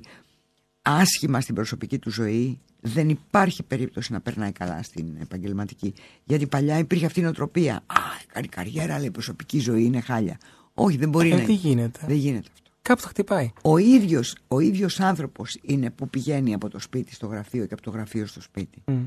άσχημα 0.82 1.41
στην 1.41 1.56
προσωπική 1.56 2.00
του 2.00 2.10
ζωή, 2.12 2.60
δεν 2.82 3.10
υπάρχει 3.10 3.63
περίπτωση 3.63 4.12
να 4.13 4.20
περνάει 4.22 4.52
καλά 4.52 4.84
στην 4.84 5.06
επαγγελματική. 5.22 5.93
Γιατί 6.24 6.48
παλιά 6.48 6.78
υπήρχε 6.78 7.06
αυτή 7.06 7.20
η 7.20 7.24
νοοτροπία. 7.24 7.76
Α, 7.76 8.00
κάνει 8.34 8.48
καριέρα, 8.48 8.96
αλλά 8.96 9.06
η 9.06 9.12
προσωπική 9.12 9.60
ζωή 9.60 9.84
είναι 9.84 10.00
χάλια. 10.02 10.38
Όχι, 10.74 10.98
δεν 10.98 11.10
μπορεί 11.10 11.32
Ε, 11.32 11.36
να 11.36 11.38
τι 11.38 11.52
είναι. 11.52 11.52
γίνεται. 11.62 12.00
Δεν 12.08 12.15
γίνεται 12.15 12.48
αυτό. 12.54 12.70
Κάπου 12.82 13.02
θα 13.02 13.08
χτυπάει. 13.08 13.52
Ο 13.62 13.78
ίδιος, 13.78 14.36
ο 14.48 14.60
ίδιος 14.60 15.00
άνθρωπος 15.00 15.58
είναι 15.62 15.89
που 15.89 16.10
πηγαίνει 16.10 16.54
από 16.54 16.70
το 16.70 16.80
σπίτι 16.80 17.13
στο 17.13 17.28
γραφείο 17.28 17.65
και 17.65 17.74
από 17.74 17.84
το 17.84 17.89
γραφείο 17.89 18.26
στο 18.26 18.41
σπίτι. 18.41 18.82
Μμ. 18.86 18.98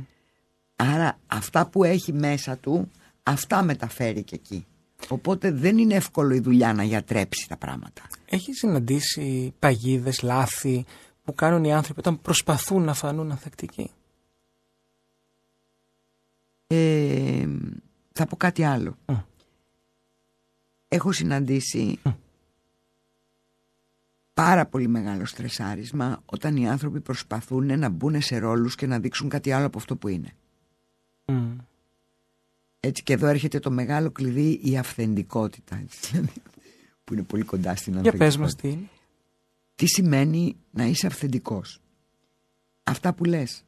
Άρα 0.76 1.18
αυτά 1.26 1.66
που 1.66 1.84
έχει 1.84 2.12
μέσα 2.12 2.56
του, 2.56 2.90
αυτά 3.22 3.62
μεταφέρει 3.62 4.22
και 4.22 4.34
εκεί. 4.34 4.64
Οπότε 5.08 5.50
δεν 5.50 5.78
είναι 5.78 5.94
εύκολο 5.94 6.34
η 6.34 6.40
δουλειά 6.40 6.72
να 6.72 6.84
γιατρέψει 6.84 7.48
τα 7.48 7.56
πράγματα. 7.56 8.02
Έχει 8.24 8.52
συναντήσει 8.52 9.54
παγίδες, 9.58 10.22
λάθη 10.22 10.84
που 11.24 11.34
κάνουν 11.34 11.64
οι 11.64 11.74
άνθρωποι 11.74 12.00
όταν 12.00 12.20
προσπαθούν 12.20 12.82
να 12.82 12.94
φανούν 12.94 13.30
ανθεκτικοί; 13.30 13.90
Ε, 16.66 17.46
θα 18.12 18.26
πω 18.26 18.36
κάτι 18.36 18.64
άλλο. 18.64 18.96
Μμ. 19.06 19.14
Έχω 20.88 21.12
συναντήσει 21.12 21.98
πάρα 24.34 24.66
πολύ 24.66 24.88
μεγάλο 24.88 25.24
στρεσάρισμα 25.24 26.22
όταν 26.24 26.56
οι 26.56 26.68
άνθρωποι 26.68 27.00
προσπαθούν 27.00 27.78
να 27.78 27.88
μπουν 27.88 28.22
σε 28.22 28.38
ρόλους 28.38 28.74
και 28.74 28.86
να 28.86 28.98
δείξουν 28.98 29.28
κάτι 29.28 29.52
άλλο 29.52 29.66
από 29.66 29.78
αυτό 29.78 29.96
που 29.96 30.08
είναι. 30.08 30.32
Μμ. 31.24 31.56
Έτσι 32.80 33.02
και 33.02 33.12
εδώ 33.12 33.26
έρχεται 33.26 33.58
το 33.58 33.70
μεγάλο 33.70 34.10
κλειδί 34.10 34.60
η 34.62 34.78
αυθεντικότητα. 34.78 35.76
έτσι, 35.76 36.10
δηλαδή, 36.10 36.32
που 37.04 37.12
είναι 37.12 37.22
πολύ 37.22 37.42
κοντά 37.42 37.76
στην 37.76 37.92
Για 37.92 38.12
πες 38.12 38.12
ανθεκτικότητα. 38.12 38.42
μας 38.42 38.54
τι 38.54 38.68
είναι. 38.68 38.88
Τι 39.74 39.86
σημαίνει 39.86 40.56
να 40.70 40.84
είσαι 40.84 41.06
αυθεντικός. 41.06 41.80
Αυτά 42.82 43.14
που 43.14 43.24
λες. 43.24 43.64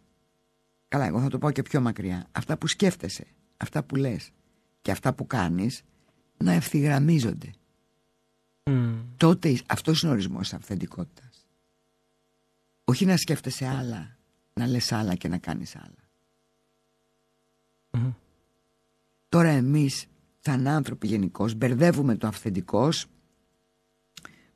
Καλά, 0.89 1.07
εγώ 1.07 1.21
θα 1.21 1.29
το 1.29 1.39
πάω 1.39 1.51
και 1.51 1.63
πιο 1.63 1.81
μακριά. 1.81 2.27
Αυτά 2.33 2.57
που 2.57 2.67
σκέφτεσαι, 2.67 3.27
αυτά 3.57 3.83
που 3.83 3.97
λες 3.97 4.31
και 4.83 4.91
αυτά 4.91 5.13
που 5.15 5.27
κάνεις 5.27 5.83
να 6.37 6.53
ευθυγραμμίζονται. 6.53 7.51
Μμ. 8.65 8.95
Τότε 9.17 9.61
αυτός 9.67 10.03
είναι 10.03 10.11
ο 10.11 10.15
ορισμός 10.15 10.43
της 10.43 10.55
αυθεντικότητας. 10.55 11.47
Όχι 12.85 13.05
να 13.05 13.17
σκέφτεσαι 13.17 13.67
άλλα, 13.67 14.17
να 14.55 14.67
λες 14.67 14.93
άλλα 14.93 15.15
και 15.15 15.29
να 15.29 15.39
κάνεις 15.39 15.77
άλλα. 15.77 16.01
Τώρα 19.33 19.49
εμείς, 19.49 20.07
σαν 20.41 20.67
άνθρωποι 20.67 21.07
γενικώς, 21.07 21.55
μπερδεύουμε 21.55 22.17
το 22.17 22.27
αυθεντικός 22.27 23.07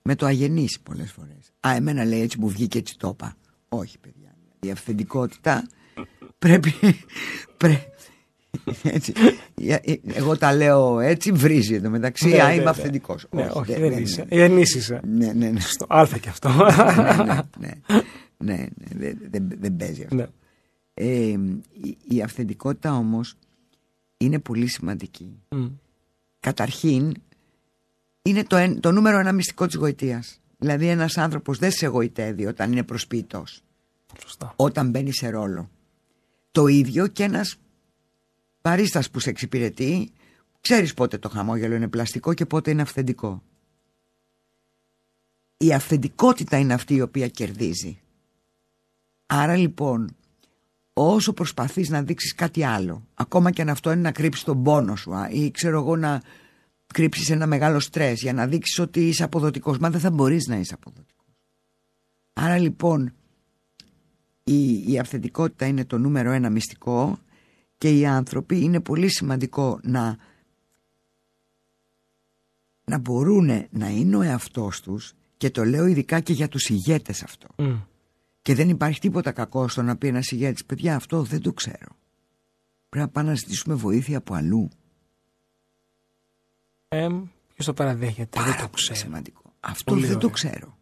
με 0.03 0.15
το 0.15 0.27
αγενής 0.27 0.81
πολλές 0.81 1.13
φορές. 1.13 1.53
Α, 1.67 1.75
εμένα 1.75 2.05
λέει 2.05 2.21
έτσι 2.21 2.39
μου 2.39 2.49
βγήκε 2.49 2.79
έτσι 2.79 2.99
το 2.99 3.09
είπα. 3.09 3.37
Όχι 3.69 3.99
παιδιά, 3.99 4.37
η 4.61 4.71
αυθεντικότητα 4.71 5.67
πρέπει... 6.39 6.73
Πρέ... 7.57 7.79
Έτσι. 8.83 9.13
Εγώ 10.05 10.37
τα 10.39 10.55
λέω 10.55 11.01
έτσι, 11.01 11.33
βρίζει 11.33 11.75
εδώ 11.75 11.91
μεταξύ. 11.91 12.29
Ναι, 12.29 12.43
α, 12.43 12.47
ναι, 12.47 12.55
είμαι 12.55 12.63
ναι. 12.63 12.71
αυθεντικός. 12.71 13.27
Ναι, 13.31 13.49
όχι, 13.53 13.75
δεν 13.75 13.93
είσαι. 13.93 14.25
Ενίσχυσε. 14.29 15.01
Ναι, 15.05 15.33
ναι, 15.33 15.49
ναι. 15.49 15.61
Στο 15.61 15.87
Α 15.89 16.09
και 16.21 16.29
αυτό. 16.29 16.49
ναι, 17.59 17.73
ναι, 18.39 18.55
ναι, 18.55 18.55
ναι, 18.55 18.67
δεν, 18.95 19.19
δεν, 19.31 19.49
δεν 19.61 19.77
παίζει 19.77 20.03
αυτό. 20.03 20.15
Ναι. 20.15 20.27
Ε, 20.95 21.39
η, 21.73 21.97
η 22.09 22.23
αυθεντικότητα 22.23 22.97
όμως 22.97 23.37
είναι 24.17 24.39
πολύ 24.39 24.67
σημαντική. 24.67 25.43
Μμ. 25.49 25.67
Καταρχήν, 26.41 27.15
είναι 28.23 28.45
το, 28.45 28.57
εν- 28.57 28.81
το 28.81 28.93
νούμερο 28.93 29.19
ένα 29.19 29.33
μυστικό 29.33 29.67
της 29.67 29.75
γοητείας. 29.77 30.41
Δηλαδή 30.59 30.89
ένας 30.89 31.17
άνθρωπος 31.19 31.59
δεν 31.59 31.71
σε 31.71 31.87
γοητεύει 31.87 32.47
όταν 32.47 32.73
είναι 32.73 32.83
προσποιητός, 32.83 33.63
Σωστά. 34.21 34.53
όταν 34.57 34.91
μπαίνει 34.91 35.13
σε 35.15 35.29
ρόλο. 35.29 35.71
Το 36.51 36.67
ίδιο 36.67 37.07
και 37.07 37.23
ένας 37.23 37.57
παρίστας 38.61 39.11
που 39.11 39.19
σε 39.21 39.31
εξυπηρετεί, 39.31 40.11
ξέρεις 40.61 40.95
πότε 40.95 41.19
το 41.19 41.29
χαμόγελο 41.29 41.75
είναι 41.75 41.89
πλαστικό 41.89 42.35
και 42.35 42.47
πότε 42.47 42.71
είναι 42.71 42.83
αυθεντικό. 42.83 43.43
Η 45.57 45.73
αυθεντικότητα 45.73 46.59
είναι 46.59 46.75
αυτή 46.75 46.95
η 46.95 47.01
οποία 47.01 47.29
κερδίζει. 47.29 48.01
Άρα 49.27 49.57
λοιπόν, 49.57 50.17
όσο 50.99 51.33
προσπαθείς 51.33 51.89
να 51.89 52.03
δείξεις 52.03 52.35
κάτι 52.35 52.65
άλλο, 52.65 53.07
ακόμα 53.15 53.51
και 53.51 53.63
αν 53.63 53.69
αυτό 53.69 53.93
είναι 53.93 54.01
να 54.01 54.13
κρύψεις 54.13 54.45
τον 54.45 54.63
πόνο 54.63 54.97
σου 54.97 55.15
α, 55.15 55.29
ή 55.31 55.51
ξέρω 55.51 55.79
εγώ 55.79 55.97
να 55.97 56.23
κρύψεις 56.87 57.31
ένα 57.31 57.47
μεγάλο 57.47 57.81
στρες 57.81 58.21
για 58.21 58.33
να 58.33 58.47
δείξεις 58.47 58.79
ότι 58.79 59.09
είσαι 59.09 59.25
αποδοτικός, 59.25 59.79
μα 59.79 59.91
δεν 59.91 60.01
θα 60.01 60.11
μπορείς 60.11 60.47
να 60.47 60.57
είσαι 60.57 60.75
αποδοτικός. 60.75 61.27
Άρα 62.33 62.59
λοιπόν, 62.59 63.15
η, 64.45 64.93
η 64.93 64.99
αυθεντικότητα 64.99 65.67
είναι 65.67 65.85
το 65.85 65.99
νούμερο 65.99 66.31
ένα 66.31 66.51
μυστικό 66.51 67.19
και 67.79 67.99
οι 67.99 68.07
άνθρωποι 68.07 68.61
είναι 68.61 68.81
πολύ 68.81 69.09
σημαντικό 69.09 69.81
να 69.83 70.17
να 72.85 72.99
μπορούν 72.99 73.67
να 73.71 73.89
είναι 73.89 74.17
ο 74.17 74.23
εαυτός 74.23 74.81
τους 74.81 75.15
και 75.37 75.51
το 75.51 75.65
λέω 75.65 75.87
ειδικά 75.87 76.21
και 76.21 76.33
για 76.33 76.49
τους 76.49 76.69
ηγέτες 76.69 77.23
αυτό. 77.23 77.49
Μμ. 77.57 77.77
Και 78.47 78.55
δεν 78.55 78.69
υπάρχει 78.69 79.01
τίποτα 79.01 79.33
κακό 79.33 79.69
στο 79.69 79.83
να 79.83 79.97
πει 79.97 80.07
ένας 80.09 80.31
ηγέτης: 80.31 80.65
Παιδιά, 80.65 80.97
αυτό 80.97 81.23
δεν 81.23 81.41
το 81.41 81.53
ξέρω. 81.53 81.97
Πρέπει 82.89 83.05
να 83.07 83.09
πάμε 83.09 83.29
να 83.29 83.35
ζητήσουμε 83.35 83.75
βοήθεια 83.75 84.19
από 84.19 84.35
αλλού. 84.35 84.69
Ε, 86.89 87.07
Ποιος 87.55 87.67
το 87.67 87.73
παραδέχεται, 87.73 88.41
δεν 88.41 88.49
Πάρα 88.51 88.63
το 88.63 88.69
πολύ 88.69 88.83
ξέρω. 88.83 88.99
σημαντικό. 88.99 89.43
Αυτό 89.61 89.93
Πολύ 89.93 90.07
δεν 90.07 90.19
το 90.19 90.27
ωραία. 90.27 90.31
ξέρω. 90.33 90.77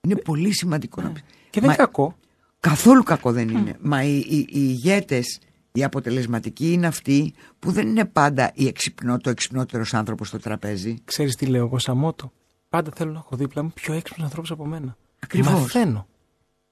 Είναι 0.00 0.16
πολύ 0.16 0.52
σημαντικό 0.54 1.02
να 1.02 1.10
πει. 1.12 1.20
Και 1.50 1.60
δεν 1.60 1.68
Μα- 1.68 1.74
είναι 1.74 1.76
κακό. 1.84 2.16
Καθόλου 2.60 3.02
κακό 3.02 3.32
δεν 3.32 3.48
είναι. 3.48 3.76
Μα 3.80 4.02
οι, 4.04 4.16
οι, 4.18 4.36
οι 4.38 4.46
ηγέτες, 4.50 5.40
οι 5.72 5.84
αποτελεσματικοί 5.84 6.72
είναι 6.72 6.86
αυτοί 6.86 7.34
που 7.58 7.70
δεν 7.72 7.88
είναι 7.88 8.04
πάντα 8.04 8.50
η 8.54 8.66
εξυπνό, 8.66 9.16
το 9.18 9.30
εξυπνότερος 9.30 9.94
άνθρωπος 9.94 10.28
στο 10.28 10.38
τραπέζι. 10.38 10.98
Ξέρεις 11.04 11.36
τι 11.36 11.46
λέω 11.46 11.64
εγώ, 11.64 11.78
Σαμότο; 11.78 12.32
Πάντα 12.68 12.90
θέλω 12.96 13.12
να 13.12 13.18
έχω 13.18 13.36
δίπλα 13.36 13.62
μου 13.62 13.70
πιο 13.74 13.94
έξυπνους 13.94 14.24
ανθρώπους 14.24 14.50
από 14.50 14.66
μένα. 14.66 14.96
Ακριβώς. 15.20 15.52
Μαθαίνω. 15.52 16.08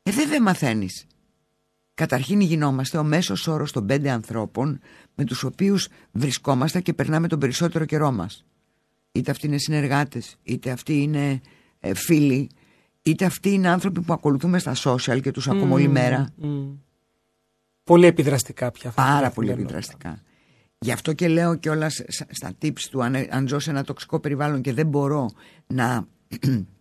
Ε, 0.09 0.11
δεν 0.11 0.29
δεν 0.29 0.43
μαθαίνεις. 0.43 1.07
Καταρχήν 1.95 2.41
γινόμαστε 2.41 2.99
ο 2.99 3.05
μέσος 3.05 3.47
όρος 3.47 3.73
των 3.73 3.87
πέντε 3.87 4.11
ανθρώπων 4.11 4.81
με 5.15 5.25
τους 5.25 5.43
οποίους 5.43 5.89
βρισκόμαστε 6.13 6.81
και 6.81 6.93
περνάμε 6.93 7.29
τον 7.29 7.39
περισσότερο 7.39 7.85
καιρό 7.85 8.13
μας. 8.13 8.45
Είτε 9.13 9.31
αυτοί 9.31 9.47
είναι 9.47 9.59
συνεργάτες, 9.59 10.37
είτε 10.43 10.71
αυτοί 10.71 11.03
είναι 11.03 11.41
ε, 11.81 11.95
φίλοι, 11.95 12.51
είτε 13.03 13.25
αυτοί 13.25 13.51
είναι 13.51 13.69
άνθρωποι 13.69 14.01
που 14.01 14.13
ακολουθούμε 14.13 14.59
στα 14.59 14.75
social 14.85 15.21
και 15.23 15.31
τους 15.31 15.49
ακούμε 15.49 15.73
όλη 15.73 15.89
μέρα. 15.89 16.33
Μμ. 16.37 16.71
Πολύ 17.85 18.07
επιδραστικά 18.07 18.71
πια. 18.71 18.89
αυτά 18.89 19.03
Πάρα 19.03 19.29
τα 19.29 19.31
πολύ 19.31 19.49
καθημερινά. 19.49 19.79
επιδραστικά. 19.79 20.23
Γι' 20.79 20.93
αυτό 20.93 21.13
και 21.13 21.29
λέω 21.29 21.55
και 21.55 21.71
όλα 21.71 21.91
στα 22.31 22.53
tips 22.63 22.81
του, 22.91 23.03
αν, 23.03 23.15
αν 23.31 23.49
ζω 23.49 23.59
σε 23.59 23.71
ένα 23.71 23.85
τοξικό 23.85 24.21
περιβάλλον 24.21 24.61
και 24.61 24.73
δεν 24.73 24.87
μπορώ 24.87 25.31
να 25.67 26.07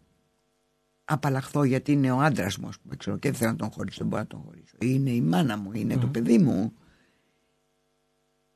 απαλλαχθώ 1.10 1.64
γιατί 1.64 1.92
είναι 1.92 2.12
ο 2.12 2.20
άντρας 2.20 2.58
μου, 2.58 2.68
ας 2.68 2.80
πούμε, 2.80 2.96
ξέρω, 2.96 3.18
και 3.18 3.30
δεν 3.30 3.38
θέλω 3.40 3.52
να 3.52 3.58
τον 3.58 3.72
χωρίσω, 3.72 3.98
δεν 4.00 4.08
μπορώ 4.08 4.22
να 4.22 4.28
τον 4.28 4.42
χωρίσω. 4.46 4.76
Ή 4.80 4.88
Είναι 4.90 5.10
η 5.10 5.22
μάνα 5.22 5.58
μου, 5.58 5.72
είναι 5.74 5.98
το 5.98 6.08
παιδί 6.08 6.38
μου. 6.38 6.74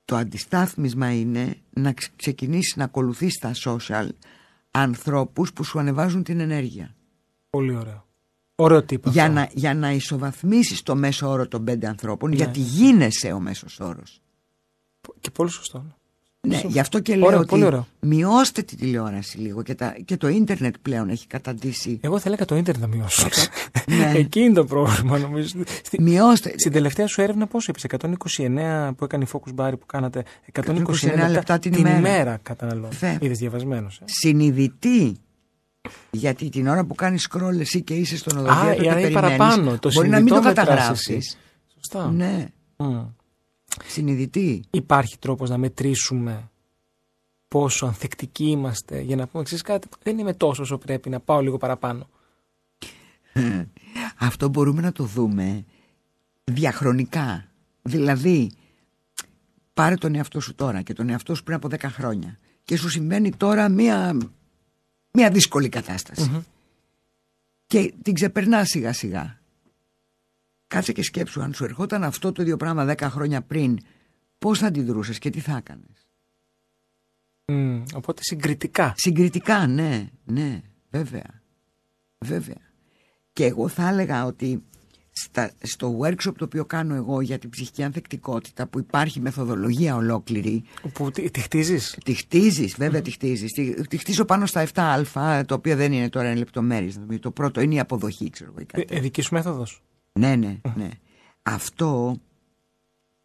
Το 0.06 0.16
αντιστάθμισμα 0.16 1.14
είναι 1.14 1.56
να 1.70 1.94
ξε- 1.94 2.14
ξεκινήσεις 2.16 2.76
να 2.76 2.84
ακολουθείς 2.84 3.34
στα 3.34 3.52
social 3.66 4.10
ανθρώπους 4.72 5.54
που 5.54 5.64
σου 5.64 5.80
ανεβάζουν 5.80 6.24
την 6.24 6.40
ενέργεια. 6.40 6.96
Πολύ 7.50 7.76
ωραίο. 7.76 8.06
Ωραίο 8.56 8.84
τύπο. 8.84 9.10
Για 9.10 9.24
αυτό. 9.24 9.34
να, 9.34 9.50
για 9.54 9.74
να 9.74 9.92
ισοβαθμίσεις 9.92 10.82
το 10.84 10.96
μέσο 10.96 11.30
όρο 11.30 11.48
των 11.48 11.64
πέντε 11.64 11.88
ανθρώπων, 11.88 12.30
Ναι. 12.30 12.36
γιατί 12.36 12.60
γίνεσαι 12.60 13.32
ο 13.32 13.40
μέσος 13.40 13.80
όρος. 13.80 14.22
Και 15.20 15.32
πολύ 15.32 15.50
σωστό. 15.50 15.98
Ναι, 16.48 16.54
Σωστό. 16.54 16.68
γι' 16.68 16.80
αυτό 16.80 17.00
και 17.00 17.16
λέω 17.16 17.26
Ωραίο, 17.26 17.44
πολύ 17.44 17.64
ότι 17.64 17.74
ωραίο. 17.74 17.88
μειώστε 18.00 18.62
τη 18.62 18.76
τηλεόραση 18.76 19.38
λίγο 19.38 19.62
και, 19.64 19.76
τα, 19.76 19.96
και 20.06 20.18
το 20.18 20.28
ίντερνετ 20.28 20.76
πλέον 20.82 21.10
έχει 21.10 21.28
καταντήσει. 21.28 21.98
Εγώ 22.02 22.20
θα 22.20 22.24
έλεγα 22.28 22.46
το 22.46 22.56
ίντερνετ 22.56 22.90
να 22.90 22.96
μειώσω. 22.98 23.28
Ναι. 23.88 24.12
Εκεί 24.16 24.40
είναι 24.40 24.54
το 24.54 24.66
πρόβλημα, 24.66 25.18
νομίζω. 25.18 25.48
Στη- 25.84 26.02
Μειώστε. 26.02 26.54
Στην 26.58 26.72
τελευταία 26.72 27.08
σου 27.08 27.22
έρευνα 27.22 27.48
πόσο 27.48 27.72
είπες, 27.72 27.86
129 28.38 28.92
που 28.98 29.04
έκανε 29.04 29.24
η 29.24 29.28
Focus 29.34 29.56
Bar 29.66 29.72
που 29.80 29.86
κάνατε, 29.86 30.24
129 30.54 30.62
129 31.28 31.30
λεπτά 31.32 31.60
την 31.60 31.74
ημέρα. 31.74 31.98
ημέρα 31.98 32.40
καταναλώνω. 32.44 32.88
Βέβαια. 32.92 33.18
Είδες 33.22 33.38
διαβασμένος. 33.38 33.98
Ε. 34.02 34.04
Συνειδητή. 34.06 35.16
Γιατί 36.12 36.50
την 36.50 36.68
ώρα 36.68 36.86
που 36.86 36.96
κάνεις 36.96 37.28
scroll 37.32 37.60
εσύ 37.60 37.82
και 37.82 37.94
είσαι 37.94 38.18
στον 38.18 38.38
Α, 38.38 38.42
οδηγείο 38.42 38.84
και 38.84 38.90
άρα 38.90 38.94
τα 38.94 39.00
είναι 39.00 39.10
περιμένεις, 39.10 39.38
παραπάνω. 39.38 39.78
Το 39.80 39.92
μπορεί 39.94 40.10
να 40.10 40.20
μην 40.20 40.28
το 40.28 40.34
συνειδητό 40.36 40.48
μετράς 40.62 40.66
καταγράψεις. 40.68 41.16
εσύ. 41.16 41.38
Σωστά. 41.76 42.12
Ναι, 42.12 42.48
Μμ. 42.78 43.00
Συνειδητή. 43.86 44.64
Υπάρχει 44.72 45.18
τρόπος 45.20 45.50
να 45.50 45.58
μετρήσουμε 45.58 46.50
πόσο 47.48 47.86
ανθεκτικοί 47.86 48.46
είμαστε 48.46 49.02
για 49.02 49.16
να 49.16 49.28
πούμε 49.28 49.44
ξέρεις 49.44 49.64
κάτι, 49.64 49.88
δεν 50.04 50.18
είμαι 50.18 50.34
τόσο 50.34 50.62
όσο 50.62 50.78
πρέπει 50.78 51.10
να 51.10 51.20
πάω 51.20 51.42
λίγο 51.42 51.58
παραπάνω. 51.58 52.10
Αυτό 54.18 54.50
μπορούμε 54.50 54.82
να 54.82 54.92
το 54.92 55.04
δούμε 55.04 55.66
διαχρονικά. 56.44 57.46
Δηλαδή, 57.82 58.52
πάρε 59.74 59.96
τον 59.96 60.16
εαυτό 60.16 60.40
σου 60.40 60.56
τώρα 60.56 60.82
και 60.82 60.94
τον 60.94 61.10
εαυτό 61.10 61.36
σου 61.36 61.44
πριν 61.44 61.56
από 61.56 61.68
10 61.72 61.78
χρόνια 61.82 62.40
και 62.64 62.78
σου 62.78 62.90
συμβαίνει 62.90 63.32
τώρα 63.32 63.70
μία, 63.70 64.18
μία 65.12 65.30
δύσκολη 65.30 65.70
κατάσταση. 65.70 66.46
Και 67.68 67.94
την 68.02 68.14
ξεπερνάς 68.14 68.68
σιγά 68.68 68.94
σιγά. 68.94 69.41
Κάτσε 70.72 70.92
και 70.92 71.04
σκέψου 71.04 71.42
αν 71.42 71.54
σου 71.54 71.64
ερχόταν 71.64 72.04
αυτό 72.04 72.32
το 72.32 72.42
ίδιο 72.42 72.58
πράγμα 72.58 72.96
10 72.98 73.02
χρόνια 73.02 73.42
πριν 73.42 73.78
πώς 74.40 74.60
θα 74.60 74.68
αντιδρούσες 74.68 75.20
και 75.20 75.30
τι 75.30 75.40
θα 75.40 75.58
έκανες; 75.58 76.08
Μμ, 77.46 77.84
οπότε 77.94 78.22
συγκριτικά. 78.24 78.94
Συγκριτικά, 78.96 79.68
ναι, 79.68 80.10
ναι, 80.24 80.62
βέβαια. 80.90 81.42
Βέβαια. 82.18 82.58
Και 83.34 83.46
εγώ 83.46 83.68
θα 83.68 83.90
έλεγα 83.90 84.26
ότι 84.26 84.64
στα, 85.12 85.52
στο 85.62 86.00
workshop 86.02 86.34
το 86.38 86.46
οποίο 86.46 86.66
κάνω 86.66 86.96
εγώ 86.96 87.22
για 87.22 87.38
την 87.38 87.50
ψυχική 87.50 87.84
ανθεκτικότητα 87.84 88.68
που 88.68 88.80
υπάρχει 88.80 89.20
μεθοδολογία 89.20 89.96
ολόκληρη 89.96 90.64
Που 90.94 91.12
τη, 91.12 91.32
τη 91.32 91.40
χτίζεις; 91.40 91.98
τη 92.06 92.14
χτίζεις, 92.14 92.76
βέβαια 92.78 93.02
τη 93.02 93.12
χτίζεις. 93.12 93.52
Τη, 93.52 93.88
τη 93.88 93.98
χτίζω 93.98 94.26
πάνω 94.26 94.46
στα 94.46 94.68
7α, 94.74 95.44
το 95.46 95.54
οποίο 95.54 95.76
δεν 95.76 95.92
είναι 95.92 96.10
τώρα 96.10 96.28
εν 96.28 96.38
λεπτομέρειες. 96.38 97.00
Το 97.20 97.32
πρώτο 97.32 97.62
είναι 97.62 97.76
η 97.76 97.80
αποδοχή, 97.80 98.30
ξέρω 98.30 98.50
εγώ. 98.50 98.62
ή 98.62 98.66
κάτι 98.66 98.86
Ε, 98.94 98.98
ε, 98.98 99.00
δική 99.00 99.22
σου 99.22 99.34
μέθοδος. 99.34 99.82
Ναι, 100.20 100.36
ναι, 100.36 100.60
ναι. 100.76 100.90
Αυτό 101.42 102.18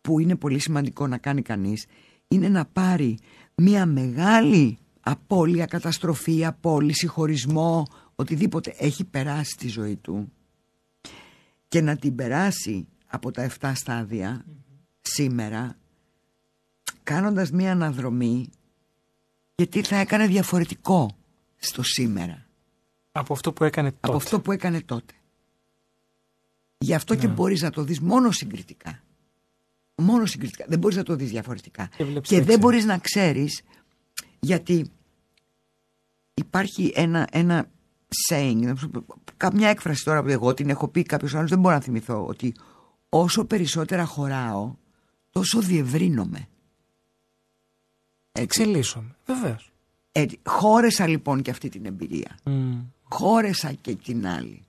που 0.01 0.19
είναι 0.19 0.37
πολύ 0.37 0.59
σημαντικό 0.59 1.07
να 1.07 1.19
κάνει 1.19 1.43
κανείς 1.43 1.87
είναι 2.29 2.49
να 2.49 2.65
πάρει 2.65 3.19
μια 3.55 3.87
μεγάλη 3.87 4.79
απώλεια, 5.01 5.67
καταστροφή, 5.67 6.45
απόλυση, 6.45 7.07
χωρισμό, 7.07 7.87
οτιδήποτε 8.15 8.75
έχει 8.79 9.05
περάσει 9.05 9.51
στη 9.51 9.69
ζωή 9.69 9.97
του 9.97 10.33
και 11.69 11.81
να 11.81 11.97
την 11.97 12.15
περάσει 12.15 12.89
από 13.07 13.31
τα 13.31 13.51
7 13.61 13.73
στάδια 13.75 14.45
σήμερα 15.01 15.77
κάνοντας 17.03 17.51
μια 17.51 17.73
αναδρομή 17.73 18.49
γιατί 19.55 19.83
θα 19.83 19.97
έκανε 19.97 20.27
διαφορετικό 20.27 21.17
στο 21.57 21.83
σήμερα 21.83 22.47
Από 23.13 23.33
αυτό 23.33 23.53
που 23.53 23.65
έκανε 23.65 23.91
τότε. 23.91 24.07
από 24.09 24.17
αυτό 24.17 24.41
που 24.41 24.53
έκανε 24.53 24.81
τότε. 24.81 25.15
Γι' 26.79 26.95
αυτό 26.95 27.15
και 27.15 27.29
μπορείς 27.29 27.63
να 27.63 27.71
το 27.71 27.83
δεις 27.83 28.01
μόνο 28.01 28.31
συγκριτικά. 28.31 29.03
Μόνο 29.95 30.27
συγκριτικά. 30.27 30.65
Δεν 30.69 30.79
μπορείς 30.79 30.97
να 30.97 31.03
το 31.03 31.17
δεις 31.17 31.31
διαφορετικά. 31.31 31.89
Και 31.97 32.05
βλέπεις 32.05 32.29
Και 32.29 32.35
το 32.39 32.41
δεν 32.41 32.49
εξή. 32.55 32.61
μπορείς 32.61 32.85
να 32.85 32.99
ξέρεις 32.99 33.63
γιατί 34.41 34.91
υπάρχει 36.35 36.93
ένα, 36.95 37.27
ένα 37.31 37.71
saying, 38.31 38.73
καμιά 39.37 39.69
έκφραση 39.69 40.05
τώρα 40.05 40.23
που 40.23 40.29
εγώ 40.29 40.55
την 40.55 40.69
έχω 40.71 40.89
πει 40.89 41.03
κάποιος 41.03 41.35
άλλος 41.35 41.51
δεν 41.51 41.59
μπορώ 41.59 41.75
να 41.75 41.81
θυμηθώ 41.81 42.27
ότι 42.27 42.55
όσο 43.09 43.45
περισσότερα 43.45 44.05
χωράω 44.05 44.75
τόσο 45.31 45.61
διευρύνομαι. 45.61 46.49
Εξελίσσομαι, 48.33 49.17
βεβαίως. 49.27 49.73
Έτσι, 50.13 50.39
χώρεσα 50.47 51.07
λοιπόν 51.07 51.43
και 51.43 51.51
αυτή 51.51 51.69
την 51.69 51.87
εμπειρία. 51.87 52.39
Mm. 52.45 52.85
Χώρεσα 53.03 53.73
και 53.73 53.95
την 53.95 54.27
άλλη. 54.27 54.66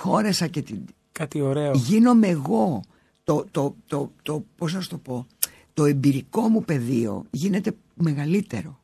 Χώρεσα 0.00 0.46
και 0.46 0.62
την... 0.62 0.84
Κάτι 1.12 1.40
ωραίο. 1.40 1.72
Γίνομαι 1.74 2.26
εγώ. 2.28 2.80
Το, 3.24 3.44
το, 3.50 3.76
το, 3.86 4.12
το, 4.22 4.44
πώς 4.56 4.74
να 4.74 4.80
σου 4.80 4.88
το 4.88 4.98
πω. 4.98 5.26
Το 5.74 5.84
εμπειρικό 5.84 6.48
μου 6.48 6.64
πεδίο 6.64 7.24
γίνεται 7.30 7.72
μεγαλύτερο. 7.94 8.80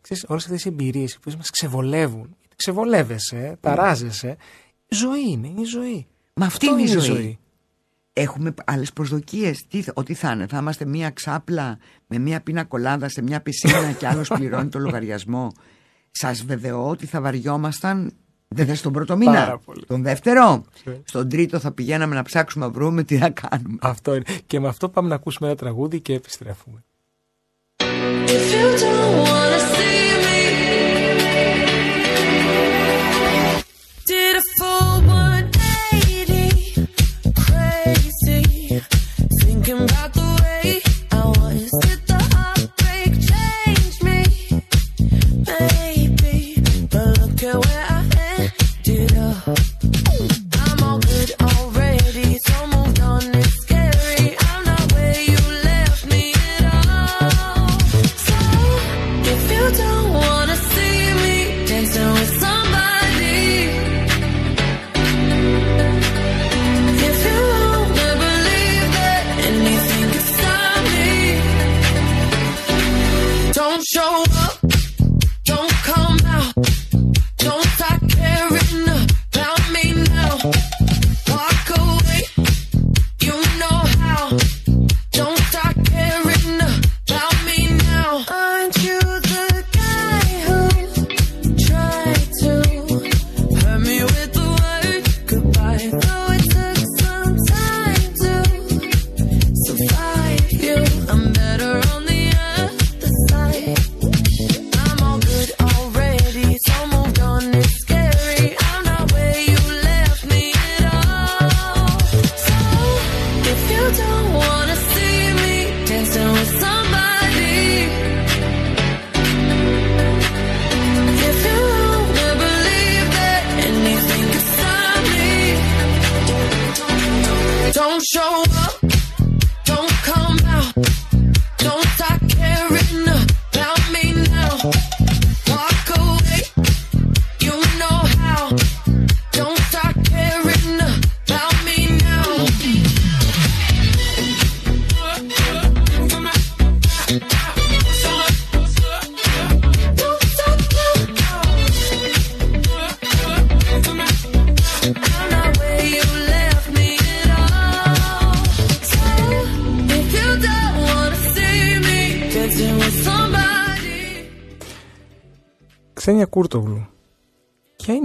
Ξέρεις, 0.00 0.24
όλες 0.28 0.44
αυτές 0.44 0.64
οι 0.64 0.68
εμπειρίες 0.68 1.18
που 1.18 1.32
μας 1.36 1.50
ξεβολεύουν. 1.50 2.36
Ξεβολεύεσαι, 2.56 3.56
ταράζεσαι. 3.60 4.36
Ζωή 4.88 5.30
είναι, 5.30 5.48
είναι 5.48 5.60
η 5.60 5.64
ζωή. 5.64 6.06
Μα 6.34 6.46
αυτή 6.46 6.66
Αυτό 6.66 6.78
είναι 6.78 6.90
η 6.90 6.92
η 6.92 6.98
ζωή. 6.98 7.38
Έχουμε 8.12 8.54
άλλες 8.64 8.92
προσδοκίες. 8.92 9.66
Ότι 9.94 10.14
θα 10.14 10.32
είναι, 10.32 10.46
θα 10.46 10.58
είμαστε 10.58 10.84
μία 10.84 11.10
ξάπλα 11.10 11.78
με 12.06 12.18
μία 12.18 12.40
πίνα 12.40 12.64
κολάδα 12.64 13.08
σε 13.08 13.22
μία 13.22 13.40
πισίνα 13.40 13.92
και 13.92 14.06
άλλος 14.06 14.28
πληρώνει 14.28 14.68
το 14.68 14.78
λογαριασμό. 14.78 15.52
Σας 16.10 16.44
βεβαιώ 16.44 16.88
ότι 16.88 17.06
θα 17.06 17.20
βαριόμασταν. 17.20 18.12
Δεν 18.48 18.66
θες 18.66 18.80
τον 18.80 18.92
πρώτο 18.92 19.16
μήνα. 19.16 19.32
Πάρα 19.32 19.58
πολύ. 19.58 19.84
Τον 19.86 20.02
δεύτερο. 20.02 20.64
Ξέρεις. 20.74 21.00
Στον 21.04 21.28
τρίτο 21.28 21.58
θα 21.58 21.72
πηγαίναμε 21.72 22.14
να 22.14 22.22
ψάξουμε 22.22 22.64
να 22.64 22.70
βρούμε 22.70 23.02
τι 23.02 23.16
θα 23.16 23.30
κάνουμε. 23.30 23.78
Αυτό 23.80 24.14
είναι. 24.14 24.24
Και 24.46 24.60
με 24.60 24.68
αυτό 24.68 24.88
πάμε 24.88 25.08
να 25.08 25.14
ακούσουμε 25.14 25.48
ένα 25.48 25.56
τραγούδι 25.56 26.00
και 26.00 26.14
επιστρέφουμε. 26.14 26.84
If 28.26 28.52
you 28.52 28.68
don't 28.82 29.07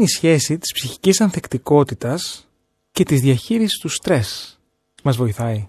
η 0.03 0.07
σχέση 0.07 0.57
της 0.57 0.71
ψυχικής 0.71 1.21
ανθεκτικότητας 1.21 2.47
και 2.91 3.03
της 3.03 3.21
διαχείρισης 3.21 3.79
του 3.79 3.89
στρες. 3.89 4.59
Μας 5.03 5.17
βοηθάει. 5.17 5.67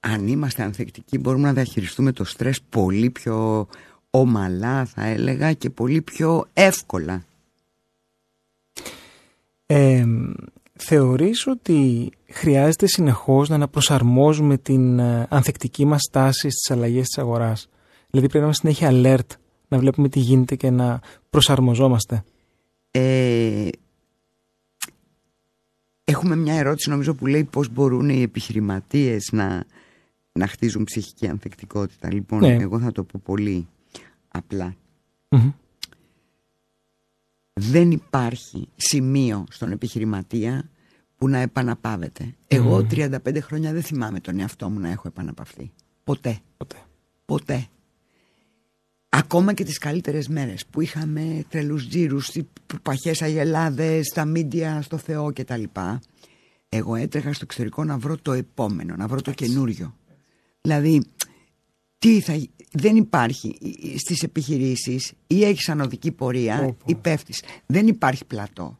Αν 0.00 0.26
είμαστε 0.26 0.62
ανθεκτικοί 0.62 1.18
μπορούμε 1.18 1.46
να 1.46 1.52
διαχειριστούμε 1.52 2.12
το 2.12 2.24
στρες 2.24 2.62
πολύ 2.62 3.10
πιο 3.10 3.66
ομαλά 4.10 4.84
θα 4.84 5.04
έλεγα 5.04 5.52
και 5.52 5.70
πολύ 5.70 6.02
πιο 6.02 6.46
εύκολα. 6.52 7.24
Ε, 9.66 10.04
θεωρείς 10.72 11.46
ότι 11.46 12.10
χρειάζεται 12.30 12.86
συνεχώς 12.86 13.48
να 13.48 13.54
αναπροσαρμόζουμε 13.54 14.58
την 14.58 14.98
ε, 14.98 15.26
ανθεκτική 15.30 15.84
μας 15.84 16.02
στάση 16.02 16.50
στις 16.50 16.70
αλλαγές 16.70 17.06
της 17.06 17.18
αγοράς; 17.18 17.68
Δηλαδή 18.10 18.28
πρέπει 18.28 18.38
να 18.38 18.40
είμαστε 18.44 18.72
συνέχεια 18.72 18.90
alert, 18.92 19.36
να 19.68 19.78
βλέπουμε 19.78 20.08
τι 20.08 20.20
γίνεται 20.20 20.56
και 20.56 20.70
να 20.70 21.00
προσαρμοζόμαστε. 21.30 22.24
Ε, 22.98 23.68
έχουμε 26.04 26.36
μια 26.36 26.54
ερώτηση 26.54 26.90
νομίζω 26.90 27.14
που 27.14 27.26
λέει 27.26 27.44
πώς 27.44 27.68
μπορούν 27.68 28.08
οι 28.08 28.22
επιχειρηματίες 28.22 29.28
να, 29.32 29.64
να 30.32 30.46
χτίζουν 30.46 30.84
ψυχική 30.84 31.28
ανθεκτικότητα. 31.28 32.12
Λοιπόν, 32.12 32.38
Ναι. 32.38 32.52
εγώ 32.52 32.78
θα 32.80 32.92
το 32.92 33.04
πω 33.04 33.20
πολύ 33.24 33.66
απλά. 34.28 34.74
Μμμ. 35.28 35.50
Δεν 37.52 37.90
υπάρχει 37.90 38.68
σημείο 38.76 39.44
στον 39.50 39.72
επιχειρηματία 39.72 40.70
που 41.16 41.28
να 41.28 41.38
επαναπάβεται. 41.38 42.34
Εγώ 42.48 42.76
Μμμ. 42.78 42.86
35 42.90 43.40
χρόνια 43.40 43.72
δεν 43.72 43.82
θυμάμαι 43.82 44.20
τον 44.20 44.38
εαυτό 44.40 44.68
μου 44.70 44.78
να 44.78 44.88
έχω 44.90 45.08
επαναπαυθεί. 45.08 45.72
Ποτέ. 46.04 46.38
Ποτέ. 46.56 46.76
Ποτέ. 47.24 47.66
Ακόμα 49.18 49.52
και 49.52 49.64
τις 49.64 49.78
καλύτερες 49.78 50.28
μέρες 50.28 50.66
που 50.66 50.80
είχαμε 50.80 51.44
τρελούς 51.48 51.88
τζίρους, 51.88 52.30
τι 52.30 52.42
παχές 52.82 53.22
αγελάδες, 53.22 54.06
στα 54.06 54.24
μίντια, 54.24 54.82
στο 54.82 54.96
Θεό 54.96 55.32
κτλ. 55.32 55.62
Εγώ 56.68 56.94
έτρεχα 56.94 57.32
στο 57.32 57.44
εξωτερικό 57.44 57.84
να 57.84 57.98
βρω 57.98 58.16
το 58.16 58.32
επόμενο, 58.32 58.96
να 58.96 59.06
βρω 59.06 59.20
το 59.22 59.30
καινούριο. 59.30 59.96
Δηλαδή, 60.60 61.02
τι 61.98 62.20
θα, 62.20 62.46
δεν 62.72 62.96
υπάρχει 62.96 63.58
στις 63.96 64.22
επιχειρήσεις 64.22 65.12
ή 65.26 65.44
έχεις 65.44 65.68
ανωδική 65.68 66.12
πορεία 66.12 66.58
Πω, 66.58 66.72
πω. 66.72 66.84
ή 66.86 66.94
πέφτεις. 66.94 67.42
Δεν 67.66 67.86
υπάρχει 67.86 68.24
πλατό. 68.24 68.78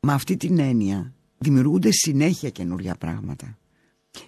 Με 0.00 0.12
αυτή 0.12 0.36
την 0.36 0.58
έννοια 0.58 1.12
δημιουργούνται 1.38 1.90
συνέχεια 1.92 2.50
καινούρια 2.50 2.94
πράγματα. 2.94 3.58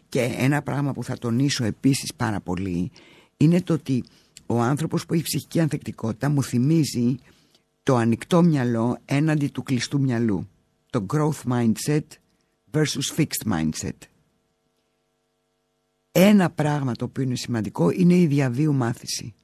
Και 0.08 0.20
ένα 0.38 0.62
πράγμα 0.62 0.92
που 0.92 1.04
θα 1.04 1.18
τονίσω 1.18 1.64
επίσης 1.64 2.14
πάρα 2.16 2.40
πολύ 2.40 2.90
είναι 3.36 3.60
το 3.60 3.72
ότι 3.72 4.04
ο 4.46 4.60
άνθρωπος 4.60 5.06
που 5.06 5.14
έχει 5.14 5.22
ψυχική 5.22 5.60
ανθεκτικότητα 5.60 6.28
μου 6.28 6.42
θυμίζει 6.42 7.16
το 7.82 7.96
ανοιχτό 7.96 8.42
μυαλό 8.42 8.98
έναντι 9.04 9.48
του 9.48 9.62
κλειστού 9.62 10.00
μυαλού. 10.00 10.48
Το 10.90 11.06
growth 11.12 11.42
mindset 11.52 12.04
versus 12.70 13.16
fixed 13.16 13.52
mindset. 13.52 13.96
Ένα 16.12 16.50
πράγμα 16.50 16.92
το 16.92 17.04
οποίο 17.04 17.22
είναι 17.22 17.36
σημαντικό 17.36 17.90
είναι 17.90 18.14
η 18.14 18.26
διαβίου 18.26 18.74
μάθηση. 18.74 19.34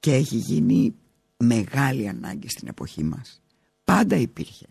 Και 0.00 0.14
έχει 0.14 0.36
γίνει 0.36 0.94
μεγάλη 1.36 2.08
ανάγκη 2.08 2.48
στην 2.48 2.68
εποχή 2.68 3.02
μας. 3.02 3.42
Πάντα 3.84 4.16
υπήρχε. 4.16 4.66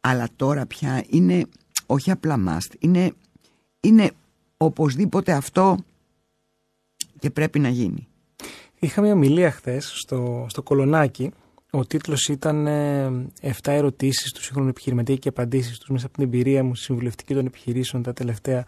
Αλλά 0.00 0.28
τώρα 0.36 0.66
πια 0.66 1.04
είναι 1.08 1.46
όχι 1.86 2.10
απλά 2.10 2.36
must, 2.48 2.74
είναι, 2.78 3.12
είναι 3.80 4.10
οπωσδήποτε 4.56 5.32
αυτό 5.32 5.84
και 7.18 7.30
πρέπει 7.30 7.58
να 7.58 7.68
γίνει. 7.68 8.08
Είχα 8.84 9.00
μια 9.02 9.12
ομιλία 9.12 9.50
χθες 9.50 9.92
στο, 9.94 10.46
στο 10.48 10.62
Κολονάκι. 10.62 11.30
Ο 11.70 11.86
τίτλος 11.86 12.28
ήταν 12.28 12.66
ε, 12.66 13.08
7 13.42 13.50
ερωτήσεις 13.62 14.32
του 14.32 14.42
σύγχρονου 14.42 14.68
επιχειρηματία 14.68 15.16
και 15.16 15.28
απαντήσεις 15.28 15.78
τους 15.78 15.88
μέσα 15.88 16.06
από 16.06 16.14
την 16.14 16.24
εμπειρία 16.24 16.64
μου 16.64 16.74
στη 16.74 16.84
συμβουλευτική 16.84 17.34
των 17.34 17.46
επιχειρήσεων 17.46 18.02
τα 18.02 18.12
τελευταία 18.12 18.64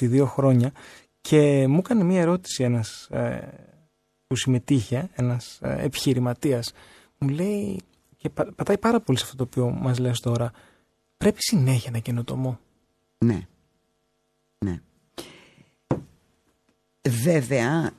22 0.00 0.24
χρόνια. 0.26 0.72
Και 1.20 1.66
μου 1.68 1.78
έκανε 1.78 2.04
μια 2.04 2.20
ερώτηση 2.20 2.62
ένας 2.64 3.08
ε, 3.10 3.48
που 4.26 4.36
συμμετείχε, 4.36 5.10
ένας 5.14 5.58
ε, 5.62 5.76
επιχειρηματίας. 5.84 6.72
Μου 7.18 7.28
λέει, 7.28 7.80
και 8.16 8.28
πα- 8.28 8.52
πατάει 8.56 8.78
πάρα 8.78 9.00
πολύ 9.00 9.18
σε 9.18 9.24
αυτό 9.24 9.36
το 9.36 9.42
οποίο 9.42 9.70
μας 9.80 9.98
λες 9.98 10.20
τώρα, 10.20 10.50
πρέπει 11.16 11.38
συνέχεια 11.42 11.90
να 11.90 11.98
καινοτομώ. 11.98 12.58
Ναι. 13.18 13.46
Ναι. 14.64 14.80
Βέβαια, 17.08 17.92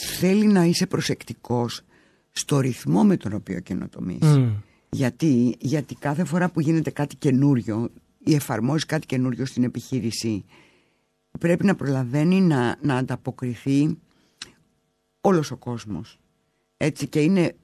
θέλει 0.00 0.46
να 0.46 0.64
είσαι 0.64 0.86
προσεκτικός 0.86 1.82
στο 2.30 2.60
ρυθμό 2.60 3.04
με 3.04 3.16
τον 3.16 3.32
οποίο 3.32 3.60
καινοτομείς. 3.60 4.26
Μμ. 4.26 4.52
Γιατί, 4.90 5.56
γιατί 5.58 5.94
κάθε 5.94 6.24
φορά 6.24 6.50
που 6.50 6.60
γίνεται 6.60 6.90
κάτι 6.90 7.16
καινούριο 7.16 7.90
ή 8.18 8.34
εφαρμόζεις 8.34 8.86
κάτι 8.86 9.06
καινούριο 9.06 9.44
στην 9.44 9.64
επιχείρηση 9.64 10.44
πρέπει 11.38 11.64
να 11.64 11.74
προλαβαίνει 11.74 12.40
να, 12.40 12.76
να 12.82 12.96
ανταποκριθεί 12.96 13.98
όλος 15.20 15.50
ο 15.50 15.56
κόσμος. 15.56 16.18
Έτσι 16.76 17.06
και 17.06 17.20
είναι 17.20 17.56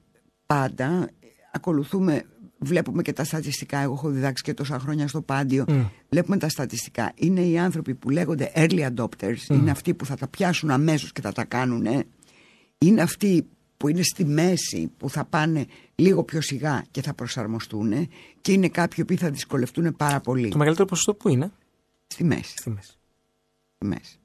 πάντα, 0.45 1.09
ακολουθούμε, 1.51 2.23
βλέπουμε 2.59 3.01
και 3.01 3.13
τα 3.13 3.23
στατιστικά, 3.23 3.77
εγώ 3.77 3.93
έχω 3.93 4.09
διδάξει 4.09 4.43
και 4.43 4.53
τόσα 4.53 4.79
χρόνια 4.79 5.07
στο 5.07 5.21
πάντιο, 5.21 5.65
Μμ. 5.67 5.83
βλέπουμε 6.09 6.37
τα 6.37 6.49
στατιστικά. 6.49 7.11
Είναι 7.15 7.41
οι 7.41 7.57
άνθρωποι 7.57 7.95
που 7.95 8.09
λέγονται 8.09 8.51
early 8.55 8.89
adopters, 8.93 9.49
είναι 9.49 9.71
αυτοί 9.71 9.93
που 9.93 10.05
θα 10.05 10.15
τα 10.15 10.27
πιάσουν 10.27 10.71
αμέσως 10.71 11.11
και 11.11 11.21
θα 11.21 11.31
τα 11.31 11.43
κάνουν. 11.43 11.85
Είναι 12.77 13.01
αυτοί 13.01 13.47
που 13.77 13.87
είναι 13.87 14.01
στη 14.03 14.25
μέση, 14.25 14.91
που 14.97 15.09
θα 15.09 15.25
πάνε 15.25 15.65
λίγο 15.95 16.23
πιο 16.23 16.41
σιγά 16.41 16.85
και 16.91 17.01
θα 17.01 17.13
προσαρμοστούν 17.13 18.09
και 18.41 18.51
είναι 18.51 18.69
κάποιοι 18.69 19.05
που 19.05 19.17
θα 19.17 19.29
δυσκολευτούν 19.29 19.95
πάρα 19.95 20.19
πολύ. 20.19 20.49
Το 20.49 20.57
μεγαλύτερο 20.57 20.87
ποσοστό 20.87 21.13
που 21.13 21.29
είναι; 21.29 21.51
Στη 22.07 22.23
μέση, 22.23 22.53
στη 22.57 22.69
μέση. 22.69 22.97
στη 23.75 23.85
μέση. 23.85 24.19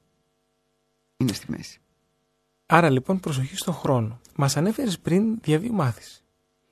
Είναι 1.16 1.32
στη 1.32 1.50
μέση. 1.50 1.80
Άρα 2.66 2.90
λοιπόν 2.90 3.20
προσοχή 3.20 3.56
στον 3.56 3.74
χρόνο. 3.74 4.20
Μας 4.36 4.56
ανέφερες 4.56 4.98
πριν 4.98 5.38
διαβίου 5.40 5.72
μάθηση. 5.72 6.22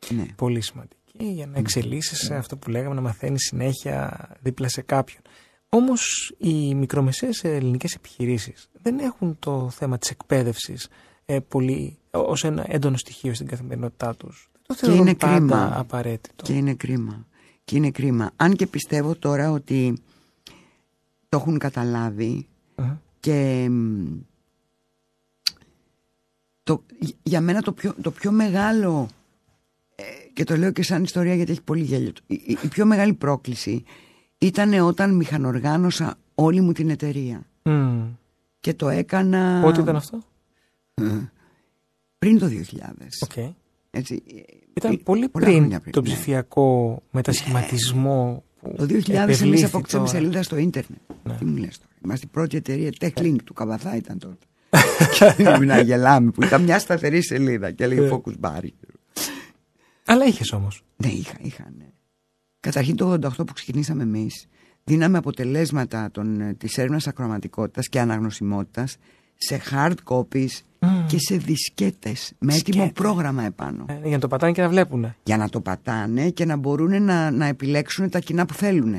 Ναι. 0.08 0.26
Πολύ 0.36 0.60
σημαντική 0.60 1.24
για 1.24 1.46
να 1.46 1.58
εξελίσσεσαι 1.58 2.34
αυτό 2.34 2.56
που 2.56 2.70
λέγαμε, 2.70 2.94
να 2.94 3.00
μαθαίνεις 3.00 3.42
συνέχεια 3.42 4.28
δίπλα 4.40 4.68
σε 4.68 4.82
κάποιον. 4.82 5.22
Όμως 5.68 6.32
οι 6.38 6.74
μικρομεσαίες 6.74 7.44
ελληνικές 7.44 7.94
επιχειρήσεις 7.94 8.68
δεν 8.82 8.98
έχουν 8.98 9.38
το 9.38 9.70
θέμα 9.70 9.98
της 9.98 10.10
εκπαίδευσης 10.10 10.88
ε, 11.34 11.40
πολύ 11.40 11.96
ως 12.10 12.44
ένα 12.44 12.64
έντονο 12.68 12.96
στοιχείο 12.96 13.34
στην 13.34 13.46
καθημερινότητά 13.46 14.14
τους. 14.16 14.50
Το 14.66 14.74
Και 14.74 14.80
θεωρούν 14.80 15.00
είναι 15.00 15.14
πάντα 15.14 15.34
κρίμα. 15.36 15.78
απαραίτητο. 15.78 16.44
Και 16.44 16.52
είναι 16.52 16.74
κρίμα. 16.74 17.26
Και 17.64 17.76
είναι 17.76 17.90
κρίμα. 17.90 18.30
Αν 18.36 18.54
και 18.54 18.66
πιστεύω 18.66 19.14
τώρα 19.14 19.50
ότι 19.50 19.98
το 21.28 21.36
έχουν 21.36 21.58
καταλάβει 21.58 22.46
Μμμ. 22.76 22.90
και 23.20 23.66
μ, 23.70 24.06
το, 26.62 26.82
για 27.22 27.40
μένα 27.40 27.62
το 27.62 27.72
πιο, 27.72 27.94
το 28.02 28.10
πιο 28.10 28.30
μεγάλο 28.32 29.08
ε, 29.94 30.02
και 30.32 30.44
το 30.44 30.56
λέω 30.56 30.70
και 30.72 30.82
σαν 30.82 31.02
ιστορία 31.02 31.34
γιατί 31.34 31.50
έχει 31.50 31.62
πολύ 31.62 31.82
γέλιο 31.82 32.12
η, 32.26 32.34
η- 32.34 32.58
η 32.62 32.68
πιο 32.68 32.86
μεγάλη 32.86 33.12
πρόκληση 33.14 33.84
ήταν 34.38 34.72
όταν 34.72 35.14
μηχανοργάνωσα 35.14 36.14
όλη 36.34 36.60
μου 36.60 36.72
την 36.72 36.90
εταιρεία 36.90 37.42
Μμ. 37.62 38.02
και 38.60 38.74
το 38.74 38.88
έκανα 38.88 39.60
Πότε 39.62 39.80
ήταν 39.80 39.96
αυτό; 39.96 40.18
πριν 42.18 42.38
το 42.38 42.46
2000 42.46 42.52
Οκ. 43.22 43.54
έτσι, 43.90 44.22
Ήταν 44.74 44.92
ε, 44.92 44.96
πολύ 44.96 45.28
πολλά 45.28 45.44
πριν, 45.44 45.56
χρόνια 45.58 45.80
τον 45.90 46.02
ναι. 46.02 46.08
ψηφιακό 46.10 47.02
μετασχηματισμό 47.10 48.44
που 48.60 48.74
Το 48.76 48.84
2000 48.84 48.88
εμείς 48.88 49.08
επεβλήθη 49.08 49.64
αποκτήσαμε 49.64 50.06
τώρα. 50.06 50.18
σελίδα 50.18 50.42
στο 50.42 50.56
ίντερνετ. 50.56 51.00
Ναι. 51.22 51.34
Τι 51.34 51.44
μου 51.44 51.56
λες 51.56 51.78
τώρα. 51.78 51.90
Είμαστε 52.04 52.26
η 52.26 52.30
πρώτη 52.32 52.56
εταιρεία 52.56 52.90
TechLink 53.00 53.36
του 53.44 53.52
Καβαθά 53.54 53.96
ήταν 53.96 54.18
τότε. 54.18 54.46
και 55.36 55.58
να 55.64 55.80
γελάμε 55.80 56.30
που 56.30 56.42
ήταν 56.44 56.62
μια 56.62 56.78
σταθερή 56.78 57.22
σελίδα 57.22 57.70
και 57.70 57.86
λέει 57.86 57.98
Ναι. 57.98 58.08
Focus 58.12 58.34
Bar. 58.40 58.60
Αλλά 60.04 60.24
είχες 60.24 60.52
όμως. 60.52 60.82
Ναι, 60.96 61.08
είχα, 61.08 61.36
είχα, 61.40 61.72
ναι. 61.78 61.84
Καταρχήν 62.60 62.96
το 62.96 63.12
88 63.12 63.18
που 63.36 63.52
ξεκινήσαμε 63.52 64.02
εμείς 64.02 64.46
δίναμε 64.84 65.18
αποτελέσματα 65.18 66.10
των, 66.10 66.40
ε, 66.40 66.54
της 66.54 66.78
έρευνας 66.78 67.06
ακροματικότητας 67.06 67.88
και 67.88 68.00
αναγνωσιμότητας 68.00 68.96
σε 69.36 69.60
hard 69.70 69.94
copies 70.04 70.48
και 71.06 71.18
σε 71.18 71.36
δισκέτες 71.36 72.32
με 72.38 72.54
έτοιμο 72.54 72.82
Δισκέτες. 72.84 72.92
πρόγραμμα 72.92 73.44
επάνω. 73.44 73.84
Ε, 73.88 73.98
για 74.02 74.10
να 74.10 74.18
το 74.18 74.28
πατάνε 74.28 74.52
και 74.52 74.62
να 74.62 74.68
βλέπουν. 74.68 75.14
Για 75.22 75.36
να 75.36 75.48
το 75.48 75.60
πατάνε 75.60 76.30
και 76.30 76.44
να 76.44 76.56
μπορούν 76.56 77.02
να, 77.02 77.30
να 77.30 77.46
επιλέξουν 77.46 78.10
τα 78.10 78.18
κοινά 78.18 78.46
που 78.46 78.54
θέλουν. 78.54 78.94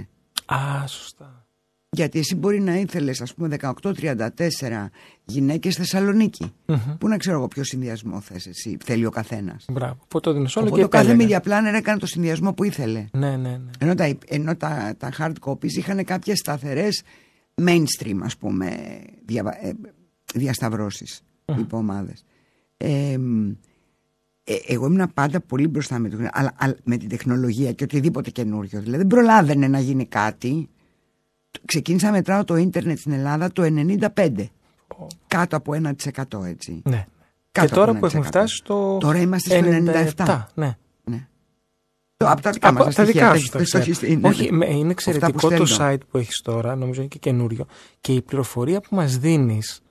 Α, 0.46 0.88
σωστά. 0.88 1.46
Γιατί 1.94 2.20
εσύ 2.20 2.36
μπορεί 2.36 2.60
να 2.62 2.76
ήθελες 2.76 3.22
ας 3.22 3.34
πούμε 3.34 3.58
18-34 3.62 4.90
γυναίκες 5.26 5.76
Θεσσαλονίκη. 5.76 6.54
Μμμ. 6.66 6.78
Πού 7.00 7.08
να 7.08 7.18
ξέρω 7.18 7.38
εγώ 7.38 7.48
ποιο 7.48 7.64
συνδυασμό 7.64 8.20
θες 8.22 8.48
εσύ, 8.48 8.78
θέλει 8.84 9.06
ο 9.06 9.10
καθένας. 9.10 9.66
Μπράβο. 9.72 9.98
Οπότε 10.04 10.30
το 10.30 10.34
δίνεις 10.36 10.56
όλο 10.56 10.66
Οπότε 10.66 10.80
και 10.80 10.86
ο 10.86 10.90
κάθε 10.90 11.12
επέλεγα. 11.12 11.42
media 11.42 11.48
planner 11.48 11.74
έκανε 11.78 12.00
το 12.00 12.06
συνδυασμό 12.06 12.54
που 12.54 12.64
ήθελε. 12.64 13.06
Ναι, 13.12 13.30
ναι, 13.38 13.50
ναι. 13.50 13.60
Ενώ 13.80 13.96
τα, 13.96 14.18
ενώ 14.28 14.56
τα, 14.56 14.94
τα 14.98 15.10
hard 15.18 15.34
copies 15.50 15.72
είχαν 15.72 16.04
κάποιες 16.06 16.38
σταθερές 16.38 17.02
mainstream 17.62 18.18
ας 18.24 18.38
πούμε 18.38 18.78
δια, 19.26 19.58
ε, 19.62 19.72
διασταυρώσεις 20.34 21.22
υπό 21.60 21.78
ομάδες. 21.78 22.24
Ε, 22.78 23.18
ε, 24.44 24.56
εγώ 24.68 24.86
ήμουν 24.86 25.12
πάντα 25.14 25.40
πολύ 25.42 25.68
μπροστά 25.68 26.00
με, 26.00 26.10
το, 26.10 26.18
αλλά, 26.32 26.52
αλλά, 26.58 26.76
με 26.84 26.98
την 26.98 27.10
τεχνολογία 27.10 27.72
και 27.72 27.84
οτιδήποτε 27.84 28.30
καινούριο. 28.30 28.80
Δηλαδή 28.82 28.98
δεν 28.98 29.08
προλάβαινε 29.08 29.68
να 29.68 29.80
γίνει 29.80 30.06
κάτι. 30.06 30.70
Ξεκίνησα 31.66 32.06
να 32.06 32.12
μετράω 32.12 32.44
το 32.44 32.56
ίντερνετ 32.56 32.98
στην 32.98 33.12
Ελλάδα 33.12 33.52
το 33.52 33.64
95. 34.16 34.46
Κάτω 35.28 35.56
από 35.56 35.74
1% 36.36 36.44
έτσι. 36.46 36.82
ναι. 36.86 37.06
Κάτω 37.52 37.68
και 37.68 37.74
τώρα 37.74 37.92
από 37.92 38.00
που 38.00 38.06
έχουμε 38.06 38.22
1%. 38.24 38.28
φτάσει 38.28 38.56
στο. 38.56 38.98
Τώρα 39.00 39.18
είμαστε 39.20 39.58
στο 39.58 39.68
97. 40.26 40.46
Ναι. 40.54 40.76
Ναι. 41.04 41.28
Το, 42.18 42.30
από 42.30 42.42
τα 42.42 42.52
δικά 42.52 42.68
Από 42.70 42.84
μας 42.84 42.96
τα 42.96 43.04
δικά 43.06 43.30
στοιχεία, 43.30 43.40
σου 43.46 43.46
το- 43.46 43.52
τα 43.52 43.58
το- 43.58 43.64
ξέρω. 43.64 43.98
το- 44.00 44.08
είναι, 44.08 44.28
Όχι, 44.28 44.50
ναι. 44.52 44.58
με- 44.58 44.66
είναι 44.66 44.74
Αυτά 44.76 44.84
που 44.86 44.90
εξαιρετικό 44.92 45.50
το 45.50 45.66
στέλνω. 45.66 45.94
site 45.94 46.00
που 46.12 46.18
έχεις 46.18 46.42
τώρα, 46.42 46.76
νομίζω 46.76 47.00
είναι 47.00 47.10
και 47.10 47.20
καινούριο. 47.20 47.66
Και 48.02 48.14
η 48.14 48.22
πληροφορία 48.22 48.82
που 48.82 48.96
μας 48.96 49.18
δίνεις, 49.18 49.82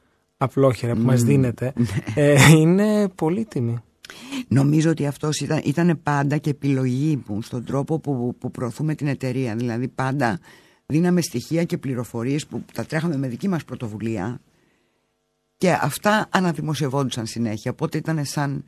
απλόχερα 0.42 0.94
που 0.94 1.00
μας 1.02 1.22
δίνεται, 1.22 1.72
Ναι. 1.76 1.86
ε, 2.14 2.50
είναι 2.50 3.08
πολύτιμη. 3.08 3.78
Νομίζω 4.48 4.90
ότι 4.90 5.06
αυτός 5.06 5.40
ήταν, 5.40 5.60
ήταν 5.64 6.00
πάντα 6.02 6.36
και 6.36 6.50
επιλογή 6.50 7.22
μου 7.26 7.42
στον 7.42 7.64
τρόπο 7.64 7.98
που, 7.98 8.36
που 8.38 8.50
προωθούμε 8.50 8.94
την 8.94 9.06
εταιρεία. 9.06 9.56
Δηλαδή 9.56 9.88
πάντα 9.88 10.38
δίναμε 10.86 11.20
στοιχεία 11.20 11.64
και 11.64 11.78
πληροφορίες 11.78 12.46
που 12.46 12.64
τα 12.72 12.84
τρέχαμε 12.84 13.16
με 13.16 13.28
δική 13.28 13.48
μας 13.48 13.64
πρωτοβουλία 13.64 14.40
και 15.56 15.72
αυτά 15.80 16.28
αναδημοσιευόντουσαν 16.30 17.26
συνέχεια. 17.26 17.70
Οπότε 17.70 17.98
ήταν 17.98 18.24
σαν... 18.24 18.64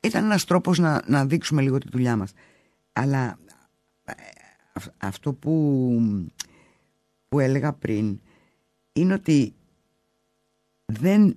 Ήταν 0.00 0.24
ένας 0.24 0.44
τρόπος 0.44 0.78
να, 0.78 1.02
να 1.06 1.26
δείξουμε 1.26 1.62
λίγο 1.62 1.78
τη 1.78 1.88
δουλειά 1.90 2.16
μας. 2.16 2.32
Αλλά 2.92 3.38
ε, 4.04 4.12
αυ- 4.72 4.92
αυτό 4.98 5.32
που, 5.32 5.52
που 7.28 7.40
έλεγα 7.40 7.72
πριν 7.72 8.20
είναι 8.92 9.12
ότι 9.14 9.54
δεν, 10.86 11.36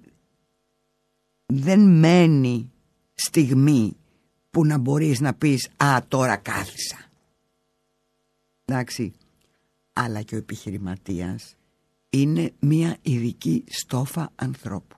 δεν 1.46 1.80
μένει 1.80 2.72
στιγμή 3.14 3.96
που 4.52 4.66
να 4.66 4.78
μπορείς 4.78 5.20
να 5.20 5.34
πεις 5.34 5.70
«Α, 5.78 5.98
τώρα 6.08 6.36
κάθισα». 6.36 6.98
Εντάξει. 8.66 9.14
Αλλά 9.94 10.22
και 10.22 10.36
ο 10.36 10.38
επιχειρηματίας 10.38 11.56
είναι 12.10 12.52
μια 12.60 12.98
ειδική 13.02 13.64
στόφα 13.70 14.32
ανθρώπου. 14.36 14.96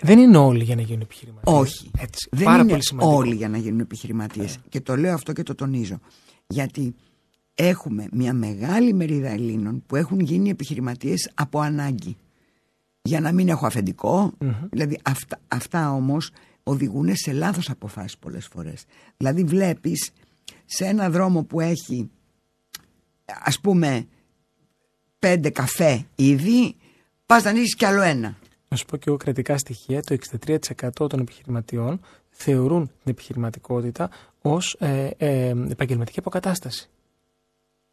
Δεν 0.00 0.18
είναι 0.18 0.36
όλοι 0.36 0.64
για 0.64 0.74
να 0.76 0.82
γίνουν 0.82 1.00
επιχειρηματίες. 1.00 1.56
Όχι. 1.60 1.90
Έτσι, 1.98 2.28
Δεν 2.32 2.44
πάρα 2.44 2.58
είναι 2.62 2.70
πολύ 2.70 2.84
σημαντικό. 2.84 3.16
όλοι 3.16 3.34
για 3.34 3.48
να 3.48 3.58
γίνουν 3.58 3.80
επιχειρηματίες. 3.80 4.58
Και 4.68 4.80
το 4.80 4.96
λέω 4.96 5.14
αυτό 5.14 5.32
και 5.32 5.42
το 5.42 5.54
τονίζω. 5.54 5.98
Γιατί 6.46 6.94
έχουμε 7.54 8.08
μια 8.12 8.32
μεγάλη 8.32 8.92
μερίδα 8.92 9.28
Ελλήνων 9.28 9.82
που 9.86 9.96
έχουν 9.96 10.20
γίνει 10.20 10.50
επιχειρηματίες 10.50 11.30
από 11.34 11.60
ανάγκη. 11.60 12.16
Για 13.08 13.20
να 13.20 13.32
μην 13.32 13.48
έχω 13.48 13.66
αφεντικό. 13.66 14.32
Δηλαδή 14.70 14.98
αυτά, 15.02 15.40
αυτά 15.48 15.92
όμως 15.92 16.30
οδηγούν 16.62 17.16
σε 17.16 17.32
λάθος 17.32 17.70
αποφάσεις 17.70 18.18
πολλές 18.18 18.46
φορές. 18.46 18.84
Δηλαδή 19.16 19.44
βλέπεις 19.44 20.10
σε 20.64 20.84
ένα 20.84 21.10
δρόμο 21.10 21.42
που 21.44 21.60
έχει 21.60 22.10
ας 23.24 23.60
πούμε 23.60 24.06
πέντε 25.18 25.50
καφέ 25.50 26.06
ήδη 26.14 26.76
πας 27.26 27.42
να 27.42 27.50
ανοίξεις 27.50 27.74
κι 27.74 27.84
άλλο 27.84 28.02
ένα. 28.02 28.38
Να 28.68 28.76
σου 28.76 28.84
πω 28.84 28.96
και 28.96 29.04
εγώ 29.06 29.16
κρατικά 29.16 29.58
στοιχεία, 29.58 30.02
το 30.02 30.14
63% 30.14 31.08
των 31.08 31.20
επιχειρηματιών 31.20 32.00
θεωρούν 32.30 32.86
την 32.86 33.12
επιχειρηματικότητα 33.12 34.10
ως 34.42 34.76
ε, 34.78 35.10
ε, 35.16 35.48
επαγγελματική 35.48 36.18
αποκατάσταση. 36.18 36.88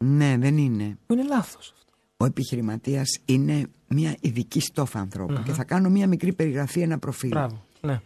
Ναι, 0.04 0.36
δεν 0.38 0.56
είναι. 0.56 0.98
Που 1.06 1.12
είναι 1.12 1.24
λάθος 1.24 1.72
αυτό. 1.76 1.85
Ο 2.16 2.24
επιχειρηματίας 2.24 3.18
είναι 3.24 3.66
μια 3.88 4.16
ειδική 4.20 4.60
στόφα 4.60 4.98
ανθρώπου. 4.98 5.42
Και 5.44 5.52
θα 5.52 5.64
κάνω 5.64 5.88
μια 5.90 6.06
μικρή 6.06 6.32
περιγραφή, 6.32 6.80
ένα 6.80 6.98
προφίλ. 6.98 7.28
Μπράβο. 7.28 7.62
Ναι. 7.80 8.00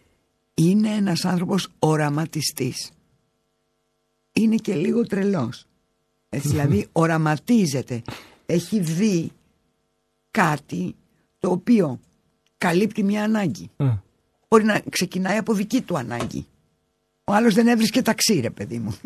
Είναι 0.55 0.89
ένας 0.89 1.25
άνθρωπος 1.25 1.69
οραματιστής. 1.79 2.91
Είναι 4.33 4.57
και 4.57 4.75
λίγο 4.75 5.07
τρελός. 5.07 5.67
Έτσι, 6.29 6.49
δηλαδή 6.53 6.87
οραματίζεται. 6.93 8.03
Έχει 8.47 8.81
δει 8.81 9.31
κάτι 10.31 10.95
το 11.39 11.51
οποίο 11.51 12.01
καλύπτει 12.59 13.03
μια 13.03 13.25
ανάγκη. 13.25 13.71
Μμ. 13.77 13.89
Μπορεί 14.49 14.65
να 14.65 14.81
ξεκινάει 14.91 15.37
από 15.37 15.55
δική 15.55 15.81
του 15.81 15.99
ανάγκη. 15.99 16.47
Ο 17.25 17.33
άλλος 17.33 17.55
δεν 17.55 17.67
έβρισκε 17.69 18.03
ταξί 18.03 18.41
ρε 18.41 18.51
παιδί 18.51 18.79
μου. 18.79 18.97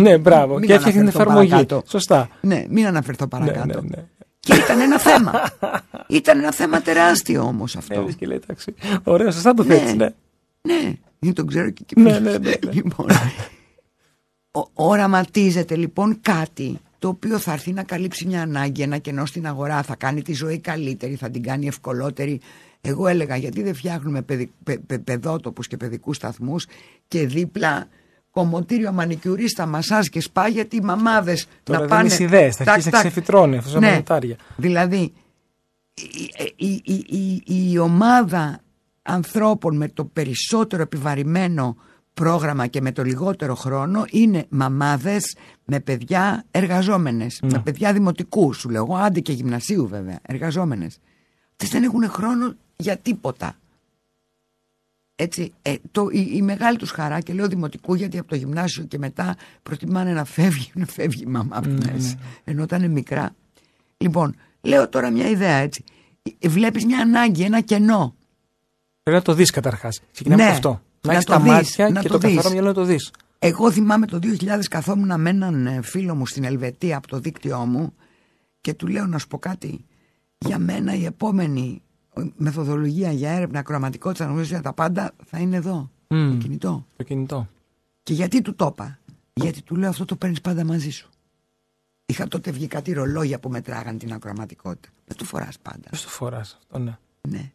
ναι, 0.00 0.18
μπράβο. 0.18 0.54
Μην 0.58 0.66
και 0.66 0.72
έφτιαχνε 0.74 1.00
την 1.00 1.08
αναφερθώ 1.08 1.30
εφαρμογή. 1.30 1.50
παρακάτω. 1.50 1.82
Σωστά. 1.86 2.28
Ναι, 2.40 2.64
μην 2.68 2.86
αναφερθώ 2.86 3.24
Ναι, 3.24 3.28
παρακάτω. 3.30 3.80
ναι, 3.82 3.88
ναι. 3.96 4.04
Και 4.44 4.54
ήταν 4.54 4.80
ένα 4.80 4.98
θέμα. 4.98 5.32
ήταν 6.08 6.38
ένα 6.38 6.52
θέμα 6.52 6.80
τεράστιο 6.82 7.42
όμως 7.42 7.76
αυτό. 7.76 7.94
Έβρισκε 7.94 8.18
και 8.18 8.26
λέει 8.26 8.40
εντάξει. 8.42 8.74
Ωραίο, 9.04 9.30
σωστά 9.30 9.54
το 9.54 9.64
Ναι. 9.64 9.74
θέτεις, 9.78 9.94
ναι. 9.94 10.08
Ναι, 10.62 10.92
γιατί 11.18 11.36
τον 11.36 11.46
ξέρω 11.46 11.70
και 11.70 11.82
εκεί 11.90 12.00
Ναι, 12.00 12.08
πίσω. 12.08 12.20
ναι, 12.20 12.30
ναι, 12.30 12.38
ναι. 12.38 12.72
Λοιπόν, 12.72 13.06
ο- 14.50 14.68
οραματίζεται 14.74 15.76
λοιπόν 15.76 16.18
κάτι 16.20 16.78
το 16.98 17.08
οποίο 17.08 17.38
θα 17.38 17.52
έρθει 17.52 17.72
να 17.72 17.82
καλύψει 17.82 18.26
μια 18.26 18.42
ανάγκη, 18.42 18.82
ένα 18.82 18.98
κενό 18.98 19.26
στην 19.26 19.46
αγορά, 19.46 19.82
θα 19.82 19.96
κάνει 19.96 20.22
τη 20.22 20.32
ζωή 20.32 20.58
καλύτερη, 20.58 21.14
θα 21.14 21.30
την 21.30 21.42
κάνει 21.42 21.66
ευκολότερη. 21.66 22.40
Εγώ 22.80 23.06
έλεγα 23.06 23.36
γιατί 23.36 23.62
δεν 23.62 23.74
φτιάχνουμε 23.74 24.22
παιδι, 24.22 24.50
πε, 24.64 24.76
πε- 24.86 24.98
παιδότοπους 24.98 25.66
και 25.66 25.76
παιδικούς 25.76 26.16
σταθμούς 26.16 26.66
και 27.08 27.26
δίπλα 27.26 27.86
κομμωτήριο 28.34 28.92
μανικιουρίστα, 28.92 29.66
μασάζ 29.66 30.06
και 30.06 30.20
σπά 30.20 30.48
γιατί 30.48 30.76
οι 30.76 30.80
μαμάδες 30.80 31.46
Τώρα 31.62 31.78
να 31.80 31.86
δεν 31.86 31.96
πάνε... 31.96 32.14
είναι 32.14 32.24
ιδέες, 32.24 32.56
θα 32.56 32.64
τάκ, 32.64 32.68
αρχίσει 32.74 32.90
να 32.90 33.00
τάκ. 33.00 33.06
ξεφυτρώνει 33.10 33.56
αυτός 33.56 33.72
σαν 33.72 33.80
Ναι. 33.80 33.88
μανιτάρια. 33.90 34.36
Δηλαδή 34.56 35.12
η, 36.56 36.72
η, 36.82 36.82
η, 36.84 37.04
η, 37.44 37.70
η 37.70 37.78
ομάδα 37.78 38.60
ανθρώπων 39.02 39.76
με 39.76 39.88
το 39.88 40.04
περισσότερο 40.04 40.82
επιβαρημένο 40.82 41.76
πρόγραμμα 42.14 42.66
και 42.66 42.80
με 42.80 42.92
το 42.92 43.02
λιγότερο 43.02 43.54
χρόνο 43.54 44.04
είναι 44.10 44.46
μαμάδες 44.48 45.36
με 45.64 45.80
παιδιά 45.80 46.44
εργαζόμενες, 46.50 47.38
Ναι. 47.42 47.50
με 47.50 47.58
παιδιά 47.58 47.92
δημοτικούς 47.92 48.56
σου 48.58 48.68
λέω, 48.70 48.82
εγώ, 48.84 48.96
άντε 48.96 49.20
και 49.20 49.32
γυμνασίου 49.32 49.86
βέβαια, 49.88 50.18
εργαζόμενες. 50.22 50.98
Αυτές 51.50 51.68
δεν 51.68 51.82
έχουν 51.82 52.08
χρόνο 52.08 52.54
για 52.76 52.96
τίποτα. 52.96 53.54
Έτσι, 55.16 55.52
ε, 55.62 55.74
το, 55.90 56.08
η, 56.12 56.30
η 56.32 56.42
μεγάλη 56.42 56.76
τους 56.78 56.90
χαρά 56.90 57.20
και 57.20 57.32
λέω 57.32 57.48
δημοτικού 57.48 57.94
γιατί 57.94 58.18
από 58.18 58.28
το 58.28 58.34
γυμνάσιο 58.34 58.84
και 58.84 58.98
μετά 58.98 59.36
προτιμάνε 59.62 60.12
να 60.12 60.24
φεύγει, 60.24 60.70
να 60.74 60.86
φεύγει 60.86 61.22
η 61.22 61.26
μαμά 61.26 61.56
από 61.56 61.68
Ναι, 61.68 61.92
μέσα, 61.92 62.18
ενώ 62.44 62.62
όταν 62.62 62.82
είναι 62.82 62.92
μικρά. 62.92 63.34
Λοιπόν, 63.96 64.34
λέω 64.60 64.88
τώρα 64.88 65.10
μια 65.10 65.28
ιδέα 65.30 65.56
έτσι. 65.56 65.84
Ε, 66.38 66.48
Βλέπεις 66.48 66.84
μια 66.84 66.98
ανάγκη, 67.00 67.42
ένα 67.42 67.60
κενό. 67.60 68.14
Πρέπει 69.02 69.18
να 69.18 69.24
το 69.24 69.34
δεις 69.34 69.50
καταρχάς. 69.50 70.00
Ξεκινάμε 70.12 70.42
Ναι, 70.42 70.48
από 70.48 70.56
αυτό. 70.56 70.80
Να, 71.00 71.10
να 71.10 71.12
έχεις 71.12 71.24
το 71.24 71.32
τα 71.32 71.40
δεις, 71.40 71.50
μάτια 71.52 71.88
να 71.88 72.00
και 72.00 72.08
το 72.08 72.18
το 72.18 72.20
καθαρό 72.26 72.42
δεις. 72.42 72.52
μυαλό 72.52 72.66
να 72.68 72.74
το 72.74 72.84
δεις. 72.84 73.10
Εγώ 73.38 73.70
θυμάμαι 73.70 74.06
το 74.06 74.18
2000 74.22 74.60
καθόμουν 74.70 75.20
με 75.20 75.30
έναν 75.30 75.66
ε, 75.66 75.80
φίλο 75.82 76.14
μου 76.14 76.26
στην 76.26 76.44
Ελβετία 76.44 76.96
από 76.96 77.08
το 77.08 77.18
δίκτυό 77.18 77.58
μου 77.58 77.94
και 78.60 78.74
του 78.74 78.86
λέω 78.86 79.06
να 79.06 79.18
σου 79.18 79.26
πω 79.26 79.38
κάτι. 79.38 79.84
Για 80.38 80.58
μένα 80.58 80.94
η 80.94 81.04
επόμενη 81.04 81.82
ε, 81.82 81.93
μεθοδολογία 82.36 83.12
για 83.12 83.30
έρευνα 83.30 83.58
ακροαματικότητα, 83.58 84.26
νομίζω 84.26 84.48
για 84.48 84.62
τα 84.62 84.72
πάντα 84.72 85.12
θα 85.24 85.38
είναι 85.38 85.56
εδώ. 85.56 85.90
Μμμ. 86.08 86.30
Το 86.30 86.36
κινητό. 86.36 86.86
Το 86.96 87.02
κινητό. 87.02 87.48
Και 88.02 88.12
γιατί 88.12 88.42
του 88.42 88.54
το 88.54 88.70
είπα; 88.72 88.98
Γιατί 89.32 89.62
του 89.62 89.76
λέω 89.76 89.88
αυτό 89.88 90.04
το 90.04 90.16
παίρνεις 90.16 90.40
πάντα 90.40 90.64
μαζί 90.64 90.90
σου. 90.90 91.08
Είχα 92.06 92.28
τότε 92.28 92.50
βγει 92.50 92.66
κάτι 92.66 92.92
ρολόγια 92.92 93.38
που 93.40 93.48
μετράγαν 93.48 93.98
την 93.98 94.12
ακροαματικότητα. 94.12 94.88
Δεν 95.04 95.16
το 95.16 95.24
φοράς 95.24 95.58
πάντα. 95.58 95.90
Πώ 95.90 95.96
το 95.96 96.08
φοράς 96.08 96.58
αυτό, 96.60 96.78
ναι. 96.78 96.98
Ναι. 97.28 97.52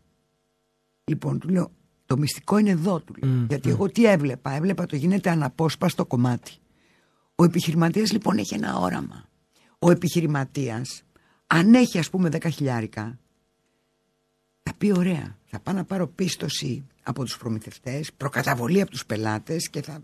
Λοιπόν, 1.03 1.39
του 1.39 1.49
λέω, 1.49 1.71
το 2.05 2.17
μυστικό 2.17 2.57
είναι 2.57 2.69
εδώ, 2.69 2.99
του 2.99 3.13
λέω. 3.21 3.31
Μμ, 3.31 3.45
Γιατί 3.49 3.69
εγώ 3.69 3.89
τι 3.89 4.05
έβλεπα, 4.05 4.51
έβλεπα 4.51 4.85
το 4.85 4.95
γίνεται 4.95 5.29
αναπόσπαστο 5.29 6.05
κομμάτι. 6.05 6.51
Ο 7.35 7.43
επιχειρηματίας 7.43 8.11
λοιπόν 8.11 8.37
έχει 8.37 8.53
ένα 8.53 8.77
όραμα. 8.77 9.23
Ο 9.79 9.91
επιχειρηματίας, 9.91 11.03
αν 11.47 11.73
έχει 11.73 11.99
ας 11.99 12.09
πούμε 12.09 12.29
10 12.31 12.49
χιλιάρικα, 12.51 13.19
θα 14.69 14.75
πει 14.77 14.91
ωραία, 14.97 15.37
θα 15.45 15.59
πάω 15.59 15.75
να 15.75 15.83
πάρω 15.83 16.07
πίστοση 16.07 16.85
από 17.03 17.23
τους 17.23 17.37
προμηθευτές, 17.37 18.11
προκαταβολή 18.17 18.81
από 18.81 18.91
τους 18.91 19.05
πελάτες 19.05 19.69
και 19.69 19.81
θα 19.81 20.03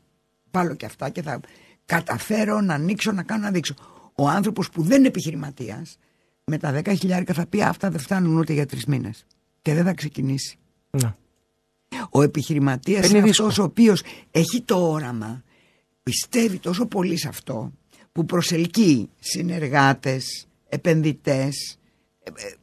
βάλω 0.52 0.76
και 0.76 0.86
αυτά 0.86 1.10
και 1.10 1.22
θα 1.22 1.40
καταφέρω 1.86 2.62
να 2.62 2.74
ανοίξω, 2.74 3.12
να 3.12 3.24
κάνω, 3.24 3.44
να 3.44 3.52
δείξω. 3.52 3.74
Ο 4.16 4.28
άνθρωπος 4.30 4.70
που 4.70 4.82
δεν 4.84 4.98
είναι 4.98 5.08
επιχειρηματίας, 5.08 5.98
με 6.46 6.58
τα 6.58 6.72
10 6.84 6.94
χιλιάρικα 6.98 7.34
θα 7.34 7.46
πει 7.46 7.62
«Α, 7.62 7.68
αυτά 7.70 7.90
δεν 7.90 8.00
φτάνουν 8.00 8.38
ούτε 8.38 8.54
για 8.54 8.66
τρεις 8.66 8.86
μήνες 8.86 9.26
και 9.62 9.74
δεν 9.74 9.84
θα 9.84 9.94
ξεκινήσει. 9.94 10.58
ναι. 10.90 11.16
Ο 12.10 12.22
επιχειρηματίας 12.22 13.02
Παίρνει 13.02 13.18
είναι 13.18 13.28
ρίσκο. 13.28 13.44
αυτός 13.44 13.64
ο 13.64 13.64
οποίος 13.68 14.02
έχει 14.32 14.62
το 14.62 14.92
όραμα, 14.92 15.44
πιστεύει 16.04 16.58
τόσο 16.60 16.86
πολύ 16.86 17.18
σε 17.18 17.28
αυτό, 17.28 17.74
που 18.12 18.26
προσελκύει 18.26 19.10
συνεργάτες, 19.20 20.48
επενδυτές, 20.70 21.78
ε, 22.24 22.30
ε, 22.30 22.54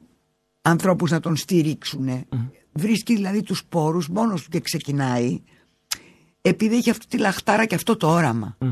ανθρώπους 0.62 1.10
να 1.10 1.20
τον 1.20 1.36
στηρίξουν. 1.36 2.26
Βρίσκει 2.72 3.14
δηλαδή 3.14 3.42
τους 3.42 3.64
πόρους 3.64 4.08
μόνος 4.08 4.42
του 4.42 4.48
και 4.50 4.60
ξεκινάει, 4.60 5.42
επειδή 6.40 6.76
έχει 6.76 6.90
αυτή 6.90 7.06
τη 7.06 7.18
λαχτάρα 7.18 7.66
και 7.66 7.74
αυτό 7.74 7.96
το 7.96 8.08
όραμα. 8.10 8.56
Μμ. 8.60 8.68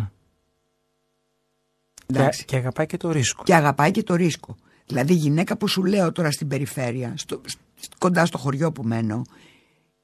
Εντάξει. 2.06 2.38
Και, 2.38 2.44
και 2.44 2.56
αγαπάει 2.56 2.86
και 2.86 2.96
το 2.96 3.10
ρίσκο. 3.10 3.42
Και 3.42 3.54
αγαπάει 3.54 3.90
και 3.90 4.02
το 4.02 4.14
ρίσκο. 4.14 4.56
Δηλαδή 4.86 5.12
η 5.12 5.16
γυναίκα 5.16 5.56
που 5.56 5.68
σου 5.68 5.84
λέω 5.84 6.12
τώρα 6.12 6.30
στην 6.30 6.48
περιφέρεια, 6.48 7.12
στο, 7.16 7.40
σ- 7.46 7.58
κοντά 7.98 8.26
στο 8.26 8.38
χωριό 8.38 8.72
που 8.72 8.82
μένω, 8.82 9.22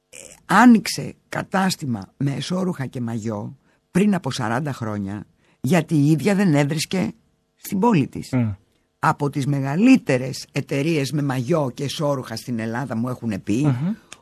ε, 0.09 0.17
άνοιξε 0.45 1.15
κατάστημα 1.29 2.13
με 2.17 2.35
εσώρουχα 2.35 2.87
και 2.87 3.01
μαγιό 3.01 3.57
πριν 3.91 4.15
από 4.15 4.31
40 4.37 4.63
χρόνια, 4.73 5.27
γιατί 5.61 5.95
η 5.95 6.11
ίδια 6.11 6.35
δεν 6.35 6.55
έβρισκε 6.55 7.13
στην 7.55 7.79
πόλη 7.79 8.07
της. 8.09 8.31
Μμ. 8.33 8.51
Από 8.99 9.31
τις 9.31 9.47
μεγαλύτερες 9.47 10.47
εταιρείες 10.53 11.13
με 11.13 11.23
μαγιό 11.23 11.71
και 11.75 11.85
εσώρουχα 11.85 12.37
στην 12.37 12.59
Ελλάδα 12.59 12.97
μου 12.97 13.09
έχουν 13.09 13.43
πει 13.43 13.77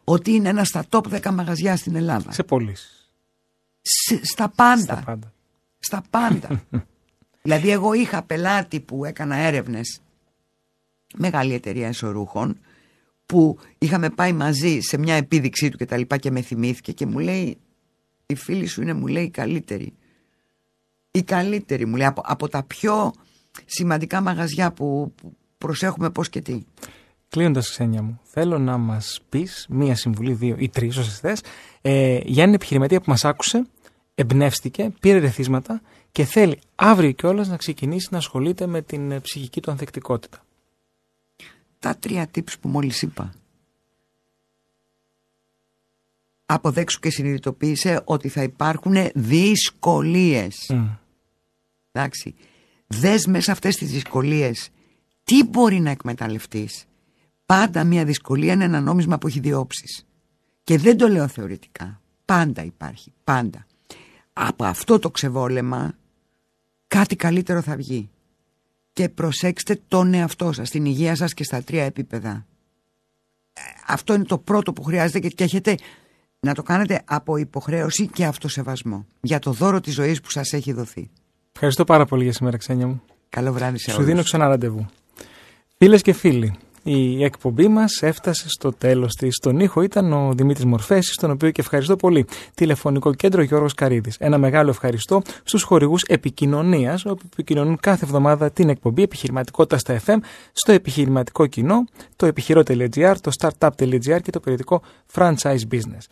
ότι 0.05 0.33
είναι 0.33 0.49
ένας 0.49 0.69
στα 0.69 0.85
top 0.89 1.21
10 1.21 1.31
μαγαζιά 1.31 1.77
στην 1.77 1.95
Ελλάδα. 1.97 2.33
Σε 2.33 2.43
πωλήσεις. 2.43 3.13
Σε- 3.81 4.25
στα 4.25 4.49
πάντα. 4.49 4.83
Στα 4.83 5.03
πάντα. 5.05 5.33
Στα 5.79 6.03
πάντα. 6.11 6.65
δηλαδή 7.43 7.71
εγώ 7.71 7.93
είχα 7.93 8.23
πελάτη 8.23 8.81
που 8.81 9.05
έκανα 9.05 9.37
έρευνες 9.37 10.01
μεγάλη 11.17 11.55
εταιρεία 11.55 11.87
εσωρούχων 11.87 12.59
που 13.27 13.59
είχαμε 13.79 14.11
πάει 14.11 14.33
μαζί 14.33 14.81
σε 14.81 14.99
μια 14.99 15.15
επίδειξή 15.15 15.69
του 15.69 15.77
και 15.77 15.87
τα 15.87 15.97
λοιπά 15.97 16.17
και 16.17 16.31
με 16.31 16.41
θυμήθηκε 16.41 16.93
και 16.93 17.07
μου 17.07 17.19
λέει 17.19 17.59
η 18.27 18.35
φίλη 18.35 18.67
σου 18.67 18.83
είναι 18.83 18.93
μου 18.93 19.07
λέει 19.07 19.25
η 19.25 19.31
καλύτερη 19.31 19.95
η 21.11 21.23
καλύτερη 21.23 21.87
μου 21.87 21.97
λέει 21.97 22.07
από, 22.07 22.23
από 22.25 22.49
τα 22.49 22.63
πιο 22.63 23.13
σημαντικά 23.65 24.21
μαγαζιά 24.21 24.73
που, 24.73 25.13
που 25.17 25.37
προσέχουμε 25.59 26.11
πώς 26.11 26.29
και 26.29 26.41
τι 26.41 26.65
Κλείνοντας, 27.35 27.71
Ξένια 27.71 28.03
μου, 28.03 28.21
θέλω 28.23 28.59
να 28.59 28.77
μας 28.77 29.21
πεις 29.29 29.67
μία 29.69 29.97
συμβουλή, 29.97 30.33
δύο 30.33 30.57
ή 30.59 30.69
τρεις, 30.69 30.97
όσες 30.97 31.19
θες, 31.19 31.43
ε, 31.81 32.21
για 32.25 32.43
έναν 32.43 32.55
επιχειρηματία 32.55 33.01
που 33.01 33.11
μας 33.11 33.25
άκουσε, 33.25 33.67
εμπνεύστηκε, 34.15 34.93
πήρε 35.01 35.19
ρεθίσματα 35.19 35.81
και 36.13 36.25
θέλει 36.25 36.59
αύριο 36.75 37.11
κιόλας 37.11 37.49
να 37.49 37.57
ξεκινήσει 37.57 38.09
να 38.11 38.19
ασχολείται 38.19 38.67
με 38.67 38.83
την 38.83 39.11
ε, 39.11 39.21
ψυχική 39.21 39.61
του 39.61 39.71
ανθεκτικότητα. 39.71 40.45
τα 41.79 41.97
τρία 41.97 42.31
tips 42.35 42.59
που 42.61 42.69
μόλις 42.69 43.03
είπα. 43.03 43.35
Αποδέξου 46.47 47.01
και 47.01 47.11
συνειδητοποίησε 47.11 48.03
ότι 48.05 48.29
θα 48.29 48.43
υπάρχουν 48.43 48.95
δυσκολίες. 49.15 50.71
Μμ. 50.75 50.87
Εντάξει. 51.93 52.35
Δες 53.01 53.27
μέσα 53.27 53.53
αυτές 53.53 53.77
τις 53.77 53.91
δυσκολίες 53.91 54.69
τι 55.25 55.45
μπορεί 55.45 55.81
να 55.81 55.91
εκμεταλλευτείς; 55.91 56.85
Πάντα 57.47 57.85
μια 57.85 58.05
δυσκολία 58.05 58.53
είναι 58.53 58.65
ένα 58.65 58.81
νόμισμα 58.81 59.19
που 59.19 59.27
έχει 59.27 59.41
δύο 59.41 59.59
όψεις. 59.59 60.07
Και 60.65 60.79
δεν 60.79 60.97
το 60.97 61.09
λέω 61.09 61.29
θεωρητικά. 61.29 62.01
Πάντα 62.25 62.63
υπάρχει. 62.65 63.13
Πάντα. 63.25 63.67
Από 64.33 64.65
αυτό 64.65 64.99
το 64.99 65.11
ξεβόλεμα 65.11 65.95
κάτι 66.87 67.17
καλύτερο 67.17 67.61
θα 67.63 67.77
βγει. 67.77 68.11
Και 68.93 69.09
προσέξτε 69.09 69.81
τον 69.89 70.15
εαυτό 70.15 70.53
σας, 70.53 70.71
την 70.71 70.85
υγεία 70.85 71.15
σας 71.17 71.35
και 71.35 71.45
στα 71.45 71.63
τρία 71.63 71.85
επίπεδα. 71.85 72.47
Ε, 73.53 73.61
Αυτό 73.87 74.15
είναι 74.15 74.25
το 74.25 74.39
πρώτο 74.39 74.73
που 74.73 74.83
χρειάζεται 74.83 75.19
και- 75.19 75.29
και 75.29 75.45
έχετε 75.45 75.77
να 76.41 76.55
το 76.55 76.63
κάνετε 76.63 77.03
από 77.05 77.37
υποχρέωση 77.37 78.07
και 78.07 78.25
αυτοσεβασμό 78.25 79.07
για 79.21 79.39
το 79.39 79.53
δώρο 79.53 79.81
της 79.81 79.95
ζωής 79.95 80.21
που 80.21 80.31
σας 80.31 80.53
έχει 80.53 80.73
δοθεί. 80.73 81.11
Ευχαριστώ 81.55 81.85
πάρα 81.85 82.05
πολύ 82.05 82.23
για 82.23 82.33
σήμερα, 82.33 82.57
Ξένια 82.57 82.87
μου. 82.87 83.03
Καλό 83.29 83.53
βράδυ 83.53 83.79
σε 83.79 83.91
Σου 83.91 83.97
όλους. 83.97 84.09
δίνω 84.09 84.23
ξανά 84.23 84.49
ραντεβού. 84.49 84.87
Φίλες 85.79 86.03
και 86.03 86.13
φίλοι, 86.13 86.55
Η 86.83 87.25
εκπομπή 87.25 87.69
μας 87.69 88.03
έφτασε 88.03 88.45
στο 88.49 88.73
τέλος 88.73 89.15
της. 89.15 89.35
Στον 89.35 89.61
ήχο 89.61 89.83
ήταν 89.83 90.13
ο 90.13 90.33
Δημήτρης 90.35 90.65
Μορφέσης, 90.65 91.17
τον 91.17 91.31
οποίο 91.31 91.51
και 91.51 91.61
ευχαριστώ 91.61 91.97
πολύ. 91.97 92.27
Τηλεφωνικό 92.55 93.15
κέντρο 93.15 93.43
Γιώργος 93.43 93.75
Καρίδης. 93.75 94.17
Ένα 94.19 94.39
μεγάλο 94.39 94.71
ευχαριστώ 94.71 95.23
στους 95.45 95.63
χορηγούς 95.63 96.03
επικοινωνίας, 96.03 97.05
όπου 97.05 97.23
επικοινωνούν 97.33 97.79
κάθε 97.81 98.05
εβδομάδα 98.05 98.51
την 98.51 98.69
εκπομπή 98.69 99.03
επιχειρηματικότητα 99.03 99.79
στα 99.79 100.01
FM 100.07 100.17
στο 100.53 100.73
επιχειρηματικό 100.73 101.47
κοινό, 101.47 101.85
το 102.17 102.27
επιχειρό.gr, 102.27 103.15
το 103.21 103.31
startup.gr 103.41 104.21
και 104.23 104.31
το 104.31 104.41
περιοδικό 104.41 104.83
Franchise 105.15 105.63
Business. 105.71 106.05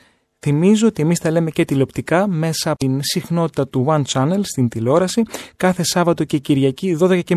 Θυμίζω 0.44 0.86
ότι 0.86 1.02
εμείς 1.02 1.18
τα 1.18 1.30
λέμε 1.30 1.50
και 1.50 1.64
τηλεοπτικά 1.64 2.26
μέσα 2.28 2.70
από 2.70 2.78
την 2.78 2.98
συχνότητα 3.02 3.68
του 3.68 3.84
One 3.88 4.02
Channel 4.12 4.40
στην 4.42 4.68
τηλεόραση 4.68 5.22
κάθε 5.56 5.82
Σάββατο 5.82 6.24
και 6.24 6.38
Κυριακή 6.38 6.96
12.30. 7.00 7.34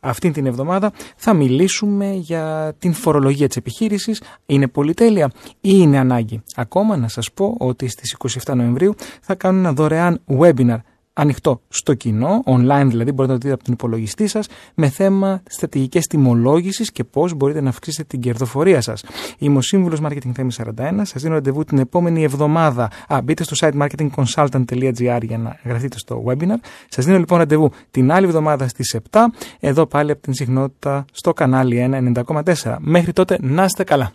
Αυτή 0.00 0.30
την 0.30 0.46
εβδομάδα 0.46 0.92
θα 1.16 1.34
μιλήσουμε 1.34 2.12
για 2.12 2.74
την 2.78 2.92
φορολογία 2.92 3.46
της 3.46 3.56
επιχείρησης. 3.56 4.22
Είναι 4.46 4.68
πολυτέλεια 4.68 5.30
ή 5.60 5.70
είναι 5.72 5.98
ανάγκη; 5.98 6.42
Ακόμα 6.56 6.96
να 6.96 7.08
σας 7.08 7.32
πω 7.32 7.54
ότι 7.58 7.88
στις 7.88 8.16
27 8.44 8.54
Νοεμβρίου 8.54 8.94
θα 9.20 9.34
κάνω 9.34 9.58
ένα 9.58 9.72
δωρεάν 9.72 10.20
webinar 10.38 10.78
ανοιχτό 11.12 11.60
στο 11.68 11.94
κοινό, 11.94 12.42
online 12.46 12.86
δηλαδή, 12.86 13.12
μπορείτε 13.12 13.34
να 13.34 13.38
το 13.38 13.38
δείτε 13.38 13.52
από 13.52 13.64
τον 13.64 13.72
υπολογιστή 13.72 14.26
σας, 14.26 14.46
με 14.74 14.88
θέμα 14.88 15.42
στρατηγικές 15.44 16.06
τιμολόγησης 16.06 16.92
και 16.92 17.04
πώς 17.04 17.34
μπορείτε 17.34 17.60
να 17.60 17.68
αυξήσετε 17.68 18.04
την 18.08 18.20
κερδοφορία 18.20 18.80
σας. 18.80 19.04
Είμαι 19.38 19.58
ο 19.58 19.60
σύμβουλος 19.60 20.00
Marketing 20.02 20.32
Theme 20.36 20.46
41. 20.50 21.04
Σας 21.04 21.22
δίνω 21.22 21.34
ραντεβού 21.34 21.64
την 21.64 21.78
επόμενη 21.78 22.22
εβδομάδα. 22.22 22.90
Α, 23.08 23.20
μπείτε 23.22 23.44
στο 23.44 23.56
site 23.60 23.82
marketingconsultant.gr 23.82 25.20
για 25.22 25.38
να 25.38 25.58
γραφτείτε 25.64 25.98
στο 25.98 26.24
webinar. 26.26 26.58
Σας 26.88 27.04
δίνω 27.04 27.18
λοιπόν 27.18 27.38
ραντεβού 27.38 27.70
την 27.90 28.12
άλλη 28.12 28.26
εβδομάδα 28.26 28.68
στις 28.68 28.96
7, 29.10 29.20
εδώ 29.60 29.86
πάλι 29.86 30.10
από 30.10 30.22
την 30.22 30.34
συχνότητα 30.34 31.04
στο 31.12 31.32
κανάλι 31.32 31.88
1 31.90 32.78
Μέχρι 32.78 33.12
τότε 33.12 33.38
να 33.40 33.64
είστε 33.64 33.84
καλά. 33.84 34.12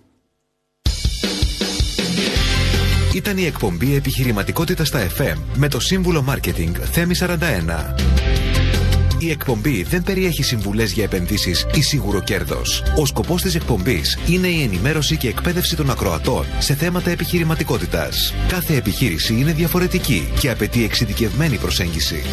Ήταν 3.18 3.38
η 3.38 3.46
εκπομπή 3.46 3.96
Επιχειρηματικότητα 3.96 4.86
στα 4.86 5.08
FM 5.18 5.38
με 5.56 5.68
το 5.68 5.80
σύμβουλο 5.80 6.22
Μάρκετινγκ 6.22 6.76
Θέμη 6.92 7.14
41. 7.20 7.28
Η 9.20 9.30
εκπομπή 9.30 9.84
δεν 9.84 10.04
περιέχει 10.04 10.44
συμβουλές 10.44 10.92
για 10.92 11.04
επενδύσεις 11.04 11.66
ή 11.74 11.82
σίγουρο 11.82 12.22
κέρδος. 12.22 12.84
Ο 12.96 13.06
σκοπός 13.06 13.42
της 13.42 13.56
εκπομπής 13.56 14.18
είναι 14.28 14.48
η 14.48 14.62
ενημέρωση 14.62 15.18
και 15.18 15.28
εκπαίδευση 15.28 15.76
των 15.76 15.90
ακροατών 15.90 16.46
σε 16.58 16.76
θέματα 16.76 17.10
επιχειρηματικότητας. 17.10 18.34
Κάθε 18.48 18.76
επιχείρηση 18.76 19.34
είναι 19.34 19.52
διαφορετική 19.52 20.32
και 20.40 20.50
απαιτεί 20.50 20.84
εξειδικευμένη 20.84 21.58
προσέγγιση. 21.58 22.24